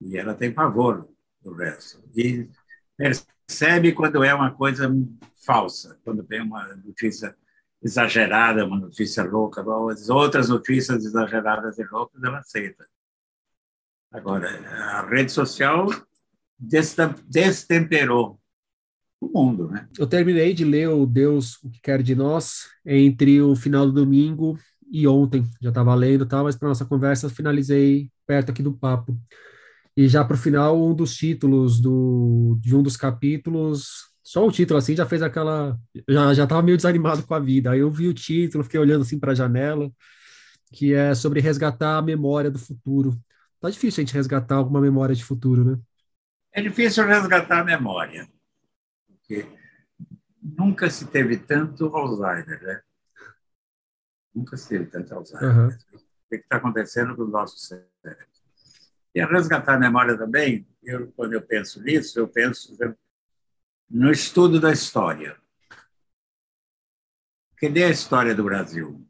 E 0.00 0.18
ela 0.18 0.34
tem 0.34 0.52
pavor 0.52 1.08
do 1.40 1.54
resto. 1.54 2.02
E 2.14 2.48
percebe 2.96 3.92
quando 3.92 4.22
é 4.24 4.34
uma 4.34 4.50
coisa 4.50 4.92
falsa, 5.36 5.98
quando 6.04 6.22
tem 6.22 6.42
uma 6.42 6.74
notícia 6.76 7.36
exagerada, 7.82 8.64
uma 8.64 8.78
notícia 8.78 9.22
louca, 9.24 9.64
as 9.90 10.08
outras 10.08 10.48
notícias 10.48 11.04
exageradas 11.04 11.78
e 11.78 11.84
loucas 11.84 12.22
ela 12.22 12.38
aceita. 12.38 12.86
Agora, 14.10 14.48
a 14.98 15.08
rede 15.08 15.32
social 15.32 15.88
destemperou 16.58 18.38
o 19.20 19.28
mundo, 19.28 19.68
né? 19.68 19.88
Eu 19.98 20.06
terminei 20.06 20.52
de 20.52 20.64
ler 20.64 20.88
o 20.88 21.06
Deus 21.06 21.62
o 21.62 21.70
que 21.70 21.80
quer 21.80 22.02
de 22.02 22.14
nós 22.14 22.68
entre 22.84 23.40
o 23.40 23.56
final 23.56 23.86
do 23.86 23.92
domingo 23.92 24.58
e 24.90 25.08
ontem. 25.08 25.44
Já 25.60 25.70
estava 25.70 25.94
lendo, 25.94 26.26
tá? 26.26 26.42
Mas 26.42 26.56
para 26.56 26.68
nossa 26.68 26.84
conversa 26.84 27.30
finalizei 27.30 28.10
perto 28.26 28.50
aqui 28.50 28.62
do 28.62 28.72
papo. 28.72 29.18
E 29.96 30.08
já 30.08 30.24
para 30.24 30.34
o 30.34 30.38
final, 30.38 30.80
um 30.82 30.94
dos 30.94 31.14
títulos 31.14 31.80
do, 31.80 32.58
de 32.60 32.74
um 32.74 32.82
dos 32.82 32.96
capítulos 32.96 34.11
só 34.22 34.46
o 34.46 34.52
título 34.52 34.78
assim 34.78 34.94
já 34.94 35.04
fez 35.04 35.20
aquela. 35.20 35.78
Já, 36.08 36.32
já 36.34 36.46
tava 36.46 36.62
meio 36.62 36.76
desanimado 36.76 37.22
com 37.24 37.34
a 37.34 37.40
vida. 37.40 37.72
Aí 37.72 37.80
eu 37.80 37.90
vi 37.90 38.08
o 38.08 38.14
título, 38.14 38.62
fiquei 38.62 38.78
olhando 38.78 39.02
assim 39.02 39.18
para 39.18 39.32
a 39.32 39.34
janela, 39.34 39.90
que 40.72 40.94
é 40.94 41.14
sobre 41.14 41.40
resgatar 41.40 41.98
a 41.98 42.02
memória 42.02 42.50
do 42.50 42.58
futuro. 42.58 43.18
Tá 43.60 43.68
difícil 43.68 44.02
a 44.02 44.04
gente 44.04 44.14
resgatar 44.14 44.56
alguma 44.56 44.80
memória 44.80 45.14
de 45.14 45.24
futuro, 45.24 45.64
né? 45.64 45.78
É 46.52 46.60
difícil 46.60 47.06
resgatar 47.06 47.60
a 47.60 47.64
memória, 47.64 48.28
porque 49.06 49.46
nunca 50.40 50.90
se 50.90 51.06
teve 51.06 51.36
tanto 51.38 51.86
Alzheimer, 51.86 52.62
né? 52.62 52.80
Nunca 54.34 54.56
se 54.56 54.68
teve 54.68 54.86
tanto 54.86 55.14
Alzheimer. 55.14 55.56
Uhum. 55.56 55.68
O 55.68 56.28
que 56.28 56.36
está 56.36 56.56
acontecendo 56.56 57.16
com 57.16 57.22
o 57.22 57.28
nosso 57.28 57.58
cérebro? 57.58 58.26
E 59.14 59.20
a 59.20 59.26
resgatar 59.26 59.74
a 59.74 59.78
memória 59.78 60.16
também, 60.16 60.66
eu, 60.82 61.12
quando 61.12 61.34
eu 61.34 61.42
penso 61.42 61.82
nisso, 61.82 62.18
eu 62.18 62.28
penso 62.28 62.76
no 63.92 64.10
estudo 64.10 64.58
da 64.58 64.72
história. 64.72 65.38
Cadê 67.58 67.84
a 67.84 67.90
história 67.90 68.34
do 68.34 68.42
Brasil? 68.42 69.06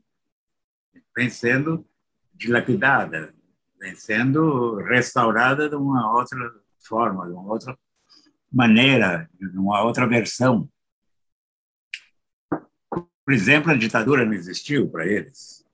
Vem 1.17 1.31
sendo 1.31 1.89
dilapidada, 2.35 3.33
vem 3.79 3.95
sendo 3.95 4.75
restaurada 4.79 5.69
de 5.69 5.77
uma 5.77 6.13
outra 6.13 6.37
forma, 6.81 7.27
de 7.27 7.33
uma 7.33 7.53
outra 7.53 7.79
maneira, 8.51 9.31
de 9.35 9.57
uma 9.57 9.83
outra 9.83 10.05
versão. 10.05 10.69
Por 12.91 13.33
exemplo, 13.33 13.71
a 13.71 13.77
ditadura 13.77 14.25
não 14.27 14.33
existiu 14.33 14.91
para 14.91 15.07
eles, 15.07 15.65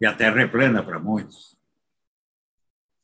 e 0.00 0.06
a 0.06 0.14
terra 0.14 0.42
é 0.42 0.46
plana 0.46 0.84
para 0.84 1.00
muitos. 1.00 1.58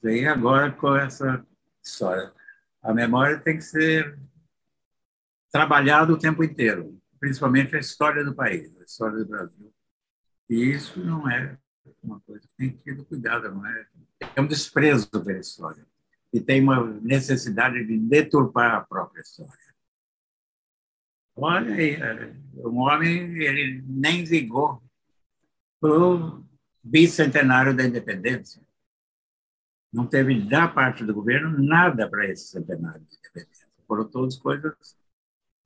E 0.05 0.25
agora 0.25 0.71
com 0.71 0.95
essa 0.95 1.45
história. 1.83 2.33
A 2.81 2.95
memória 2.95 3.41
tem 3.41 3.57
que 3.57 3.65
ser 3.65 4.17
trabalhado 5.51 6.13
o 6.13 6.19
tempo 6.19 6.43
inteiro, 6.45 7.01
principalmente 7.19 7.77
a 7.77 7.81
história 7.81 8.25
do 8.25 8.35
país, 8.35 8.75
a 8.79 8.85
história 8.85 9.19
do 9.19 9.27
Brasil. 9.27 9.73
E 10.49 10.71
isso 10.71 11.01
não 11.01 11.29
é 11.31 11.59
uma 12.03 12.21
coisa 12.21 12.47
que 12.47 12.55
tem 12.57 12.71
que 12.71 12.79
ter 12.79 13.05
cuidado, 13.05 13.51
não 13.53 13.67
é? 13.67 13.87
É 14.35 14.41
um 14.41 14.47
desprezo 14.47 15.09
pela 15.11 15.39
história 15.39 15.87
e 16.33 16.41
tem 16.41 16.63
uma 16.63 16.85
necessidade 17.01 17.85
de 17.85 17.99
deturpar 17.99 18.75
a 18.75 18.81
própria 18.81 19.23
história. 19.23 19.75
Olha 21.35 21.75
aí, 21.75 21.99
um 22.57 22.79
homem 22.79 23.37
ele 23.39 23.83
nem 23.87 24.25
ligou 24.25 24.83
para 25.81 25.99
o 25.99 26.45
bicentenário 26.83 27.75
da 27.75 27.85
independência. 27.85 28.63
Não 29.93 30.07
teve 30.07 30.41
da 30.47 30.67
parte 30.67 31.05
do 31.05 31.15
governo 31.15 31.59
nada 31.63 32.09
para 32.09 32.27
esse 32.27 32.49
centenário 32.49 33.01
da 33.01 33.15
independência. 33.15 33.67
Foram 33.87 34.09
todas 34.09 34.37
coisas 34.37 34.75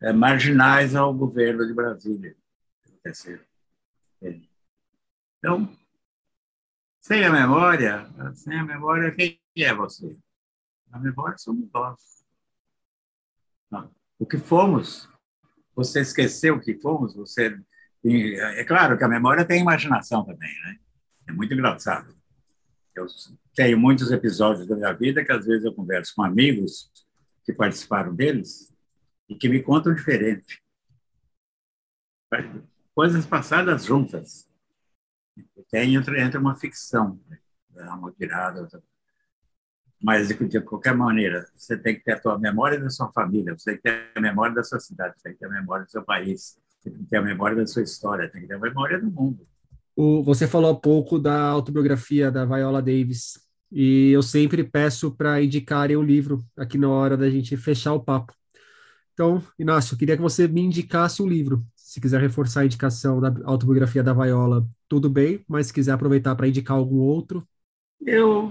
é, 0.03 0.13
marginais 0.13 0.95
ao 0.95 1.13
governo 1.13 1.67
de 1.67 1.75
Brasília. 1.75 2.37
Então, 5.39 5.77
sem 7.01 7.25
a 7.25 7.31
memória, 7.31 8.09
sem 8.35 8.59
a 8.59 8.65
memória, 8.65 9.11
quem 9.13 9.41
é 9.57 9.75
você? 9.75 10.17
A 10.91 10.99
memória 10.99 11.39
somos 11.39 11.69
nós. 11.73 12.11
O 14.19 14.27
que 14.27 14.37
fomos, 14.37 15.09
você 15.75 16.01
esqueceu 16.01 16.57
o 16.57 16.61
que 16.61 16.75
fomos, 16.75 17.15
você. 17.15 17.59
É 18.05 18.65
claro 18.65 18.99
que 18.99 19.05
a 19.05 19.09
memória 19.09 19.47
tem 19.47 19.63
imaginação 19.63 20.25
também, 20.25 20.53
né? 20.65 20.79
É 21.27 21.33
muito 21.33 21.55
engraçado. 21.55 22.15
Eu 22.95 23.07
tenho 23.55 23.79
muitos 23.79 24.11
episódios 24.11 24.67
da 24.67 24.77
minha 24.77 24.93
vida 24.93 25.25
que 25.25 25.33
às 25.33 25.47
vezes 25.47 25.65
eu 25.65 25.73
converso 25.73 26.15
com 26.15 26.23
amigos 26.23 26.91
que 27.45 27.53
participaram 27.53 28.15
deles 28.15 28.70
e 29.31 29.37
que 29.37 29.49
me 29.49 29.63
contam 29.63 29.95
diferente. 29.95 30.61
Coisas 32.93 33.25
passadas 33.25 33.85
juntas. 33.85 34.51
Tem 35.71 35.95
entre, 35.95 36.21
entre 36.21 36.37
uma 36.37 36.57
ficção, 36.57 37.19
dá 37.71 37.95
uma 37.95 38.11
virada. 38.11 38.69
Mas, 40.03 40.29
de 40.29 40.61
qualquer 40.63 40.95
maneira, 40.95 41.49
você 41.55 41.79
tem 41.79 41.95
que 41.95 42.03
ter 42.03 42.13
a 42.13 42.21
tua 42.21 42.39
memória 42.39 42.81
da 42.81 42.91
sua 42.91 43.13
família, 43.13 43.57
você 43.57 43.77
tem 43.77 43.77
que 43.77 43.83
ter 43.83 44.19
a 44.19 44.21
memória 44.21 44.55
da 44.55 44.65
sua 44.65 44.81
cidade, 44.81 45.15
você 45.17 45.23
tem 45.23 45.33
que 45.35 45.39
ter 45.39 45.47
a 45.47 45.51
memória 45.51 45.85
do 45.85 45.91
seu 45.91 46.03
país, 46.03 46.59
você 46.81 46.91
tem 46.91 46.99
que 46.99 47.11
ter 47.11 47.17
a 47.19 47.23
memória 47.23 47.57
da 47.57 47.67
sua 47.67 47.83
história, 47.83 48.29
tem 48.29 48.41
que 48.41 48.49
ter 48.49 48.55
a 48.55 48.59
memória 48.59 49.01
do 49.01 49.11
mundo. 49.11 49.47
O, 49.95 50.25
você 50.25 50.49
falou 50.49 50.73
há 50.73 50.81
pouco 50.81 51.19
da 51.19 51.41
autobiografia 51.43 52.31
da 52.31 52.45
Viola 52.45 52.83
Davis, 52.83 53.39
e 53.71 54.11
eu 54.11 54.23
sempre 54.23 54.65
peço 54.65 55.15
para 55.15 55.41
indicarem 55.41 55.97
o 55.97 56.03
livro 56.03 56.45
aqui 56.57 56.77
na 56.77 56.89
hora 56.89 57.17
da 57.17 57.31
gente 57.31 57.57
fechar 57.57 57.93
o 57.93 58.03
papo. 58.03 58.35
Então, 59.21 59.43
Inácio, 59.59 59.99
queria 59.99 60.17
que 60.17 60.23
você 60.23 60.49
me 60.49 60.63
indicasse 60.63 61.23
um 61.23 61.29
livro. 61.29 61.63
Se 61.77 62.01
quiser 62.01 62.23
reforçar 62.23 62.63
a 62.63 62.65
indicação 62.65 63.21
da 63.21 63.31
autobiografia 63.45 64.03
da 64.03 64.15
Viola, 64.15 64.67
tudo 64.89 65.11
bem, 65.11 65.45
mas 65.47 65.67
se 65.67 65.75
quiser 65.75 65.93
aproveitar 65.93 66.35
para 66.35 66.49
indicar 66.49 66.79
algum 66.79 66.97
outro. 66.97 67.47
Eu 68.01 68.51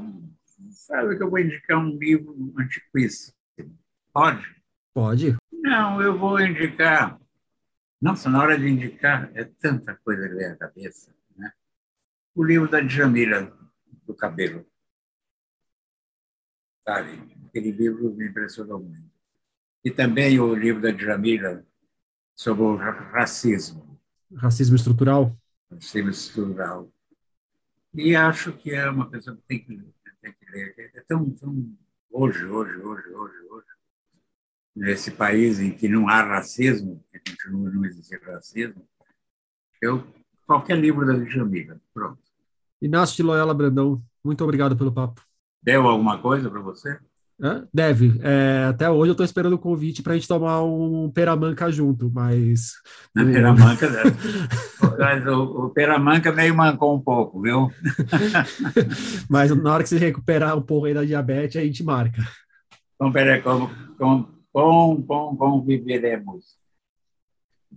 sabe 0.70 1.18
que 1.18 1.24
eu 1.24 1.30
vou 1.32 1.40
indicar 1.40 1.80
um 1.80 1.98
livro 1.98 2.54
antiquíssimo. 2.56 3.34
Pode? 4.14 4.46
Pode. 4.94 5.38
Não, 5.52 6.00
eu 6.04 6.16
vou 6.16 6.40
indicar. 6.40 7.20
Nossa, 8.00 8.30
na 8.30 8.40
hora 8.40 8.56
de 8.56 8.68
indicar, 8.68 9.32
é 9.34 9.46
tanta 9.46 9.96
coisa 9.96 10.30
que 10.30 10.36
vem 10.36 10.46
à 10.46 10.56
cabeça. 10.56 11.12
Né? 11.36 11.52
O 12.36 12.44
livro 12.44 12.70
da 12.70 12.80
Djamila, 12.80 13.52
do 14.06 14.14
cabelo. 14.14 14.64
Sabe? 16.88 17.24
Aquele 17.48 17.72
livro 17.72 18.14
me 18.14 18.28
impressionou 18.28 18.80
muito. 18.80 19.19
E 19.84 19.92
também 19.92 20.40
o 20.40 20.54
livro 20.54 20.82
da 20.82 20.92
Djamila 20.92 21.66
sobre 22.36 22.64
o 22.64 22.76
racismo. 22.76 24.00
Racismo 24.36 24.76
estrutural? 24.76 25.36
Racismo 25.72 26.10
estrutural. 26.10 26.92
E 27.94 28.16
acho 28.16 28.54
que 28.54 28.72
é 28.72 28.90
uma 28.90 29.10
pessoa 29.10 29.36
que 29.36 29.44
tem 29.44 29.60
que, 29.60 29.78
tem 30.22 30.34
que 30.34 30.52
ler. 30.52 30.92
É 30.96 31.02
tão, 31.08 31.30
tão 31.32 31.76
hoje, 32.12 32.46
hoje, 32.46 32.78
hoje, 32.78 33.10
hoje, 33.10 33.36
hoje, 33.50 33.68
nesse 34.76 35.12
país 35.12 35.60
em 35.60 35.72
que 35.72 35.88
não 35.88 36.08
há 36.08 36.22
racismo, 36.22 37.04
que 37.12 37.20
continua 37.20 37.70
não 37.72 37.86
existir 37.86 38.22
racismo, 38.22 38.88
eu, 39.82 40.06
qualquer 40.46 40.78
livro 40.78 41.06
da 41.06 41.14
Djamila, 41.14 41.80
pronto. 41.94 42.20
Inácio 42.82 43.16
de 43.16 43.24
Loyola 43.24 43.54
Brandão, 43.54 44.02
muito 44.24 44.44
obrigado 44.44 44.78
pelo 44.78 44.92
papo. 44.92 45.26
Deu 45.62 45.88
alguma 45.88 46.22
coisa 46.22 46.50
para 46.50 46.62
você? 46.62 47.00
Deve. 47.74 48.20
É, 48.22 48.66
até 48.70 48.90
hoje 48.90 49.10
eu 49.10 49.14
estou 49.14 49.26
esperando 49.26 49.54
o 49.54 49.60
convite 49.60 50.04
para 50.04 50.14
a 50.14 50.16
gente 50.16 50.28
tomar 50.28 50.62
um 50.64 51.10
peramanca 51.10 51.72
junto, 51.72 52.12
mas. 52.14 52.74
Na 53.16 53.24
o... 53.24 53.32
peramanca, 53.32 53.88
mas 55.00 55.26
o, 55.26 55.66
o 55.66 55.70
peramanca 55.70 56.32
meio 56.34 56.54
mancou 56.54 56.96
um 56.96 57.00
pouco, 57.00 57.42
viu? 57.42 57.72
mas 59.30 59.56
na 59.56 59.74
hora 59.74 59.84
que 59.84 59.90
você 59.90 59.98
recuperar 59.98 60.58
um 60.58 60.62
pouco 60.62 60.88
aí 60.88 60.94
da 60.94 61.06
diabetes, 61.06 61.56
a 61.56 61.64
gente 61.64 61.84
marca. 61.84 62.22
Então, 62.96 63.12
peraí, 63.12 63.42
como, 63.42 63.72
como, 63.98 64.30
como, 64.52 65.04
como, 65.04 65.38
como 65.38 65.64
viveremos? 65.64 66.60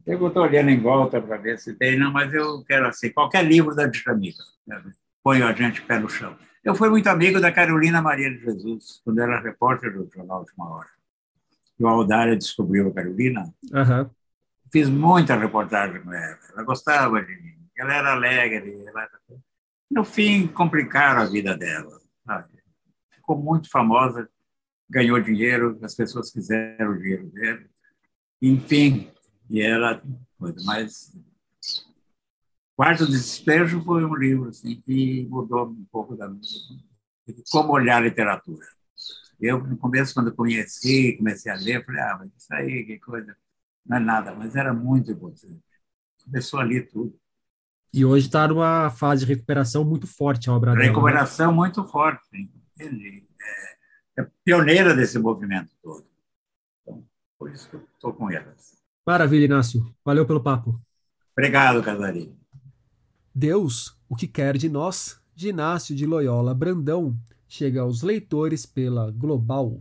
Eu 0.05 0.27
estou 0.27 0.43
olhando 0.43 0.71
em 0.71 0.81
volta 0.81 1.21
para 1.21 1.37
ver 1.37 1.59
se 1.59 1.75
tem, 1.75 1.97
não, 1.97 2.11
mas 2.11 2.33
eu 2.35 2.65
quero 2.65 2.87
assim, 2.87 3.11
qualquer 3.11 3.45
livro 3.45 3.75
da 3.75 3.87
dinâmica, 3.87 4.43
né? 4.67 4.83
põe 5.23 5.43
a 5.43 5.53
gente 5.53 5.83
pé 5.83 5.99
no 5.99 6.09
chão. 6.09 6.37
Eu 6.65 6.77
fui 6.77 6.89
muito 6.89 7.09
amigo 7.09 7.41
da 7.41 7.51
Carolina 7.51 8.01
Maria 8.01 8.31
de 8.31 8.41
Jesus, 8.41 9.01
quando 9.05 9.19
era 9.21 9.41
repórter 9.41 9.93
do 9.93 10.09
Jornal 10.15 10.47
Uma 10.57 10.71
Hora. 10.71 10.89
E 11.79 11.83
o 11.83 11.89
Aldária 11.89 12.37
descobriu 12.37 12.89
a 12.89 12.93
Carolina. 12.93 13.53
Uhum. 13.73 14.09
Fiz 14.71 14.89
muita 14.89 15.37
reportagem 15.37 16.01
com 16.01 16.13
ela. 16.13 16.39
Ela 16.53 16.63
gostava 16.63 17.21
de 17.21 17.35
mim. 17.35 17.69
Ela 17.77 17.95
era 17.95 18.13
alegre. 18.13 18.81
Ela... 18.87 19.09
No 19.91 20.05
fim, 20.05 20.47
complicaram 20.47 21.23
a 21.23 21.27
vida 21.27 21.57
dela. 21.57 22.01
Sabe? 22.25 22.49
Ficou 23.11 23.37
muito 23.37 23.69
famosa, 23.69 24.29
ganhou 24.89 25.21
dinheiro, 25.21 25.79
as 25.83 25.97
pessoas 25.97 26.31
quiseram 26.31 26.93
o 26.93 26.99
dinheiro 26.99 27.27
dela. 27.31 27.65
Enfim, 28.41 29.11
e 29.51 29.61
ela... 29.61 30.01
Mas 30.65 31.13
Quarto 32.77 33.07
Despejo 33.07 33.83
foi 33.85 34.05
um 34.05 34.15
livro 34.15 34.49
assim, 34.49 34.81
que 34.81 35.27
mudou 35.29 35.67
um 35.67 35.85
pouco 35.91 36.17
da 36.17 36.31
como 37.51 37.73
olhar 37.73 37.99
a 37.99 38.01
literatura. 38.01 38.67
Eu, 39.41 39.63
no 39.63 39.77
começo, 39.77 40.15
quando 40.15 40.35
conheci, 40.35 41.17
comecei 41.17 41.51
a 41.51 41.57
ler, 41.57 41.85
falei, 41.85 42.01
ah, 42.01 42.17
mas 42.21 42.31
isso 42.37 42.55
aí, 42.55 42.85
que 42.85 42.99
coisa, 42.99 43.37
não 43.85 43.97
é 43.97 44.01
nada, 44.01 44.35
mas 44.35 44.55
era 44.55 44.73
muito 44.73 45.11
importante. 45.11 45.61
Começou 46.25 46.61
a 46.61 46.63
ler 46.63 46.89
tudo. 46.89 47.19
E 47.93 48.05
hoje 48.05 48.27
está 48.27 48.49
numa 48.49 48.89
fase 48.91 49.27
de 49.27 49.33
recuperação 49.33 49.85
muito 49.85 50.07
forte 50.07 50.49
a 50.49 50.53
obra 50.53 50.73
dela. 50.73 50.83
Né? 50.83 50.89
Recuperação 50.89 51.53
muito 51.53 51.85
forte, 51.87 52.23
entendi. 52.33 53.27
É, 54.17 54.23
é 54.23 54.27
pioneira 54.45 54.95
desse 54.95 55.19
movimento 55.19 55.75
todo. 55.83 56.07
Então, 56.81 57.05
por 57.39 57.51
isso 57.51 57.69
que 57.69 57.77
eu 57.77 57.87
estou 57.95 58.15
com 58.15 58.31
elas. 58.31 58.81
Maravilha, 59.07 59.45
Inácio. 59.45 59.95
Valeu 60.05 60.25
pelo 60.25 60.43
papo. 60.43 60.81
Obrigado, 61.37 61.83
Casarinho. 61.83 62.42
Deus, 63.35 63.97
o 64.11 64.15
que 64.15 64.27
quer 64.27 64.59
de 64.59 64.69
nós, 64.69 65.19
de 65.35 65.49
Inácio 65.49 65.97
de 65.97 66.05
Loyola 66.05 66.55
Brandão, 66.55 67.17
chega 67.49 67.81
aos 67.81 68.03
leitores 68.03 68.67
pela 68.67 69.11
Global. 69.11 69.81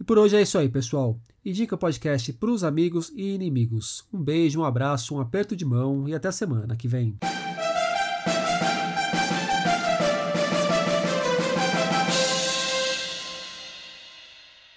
E 0.00 0.04
por 0.04 0.16
hoje 0.16 0.36
é 0.36 0.42
isso 0.42 0.56
aí, 0.56 0.70
pessoal. 0.70 1.20
Indica 1.44 1.74
o 1.74 1.78
podcast 1.78 2.32
para 2.32 2.50
os 2.50 2.64
amigos 2.64 3.12
e 3.14 3.34
inimigos. 3.34 4.06
Um 4.10 4.22
beijo, 4.22 4.60
um 4.60 4.64
abraço, 4.64 5.14
um 5.14 5.20
aperto 5.20 5.54
de 5.54 5.66
mão 5.66 6.08
e 6.08 6.14
até 6.14 6.32
semana 6.32 6.74
que 6.74 6.88
vem. 6.88 7.18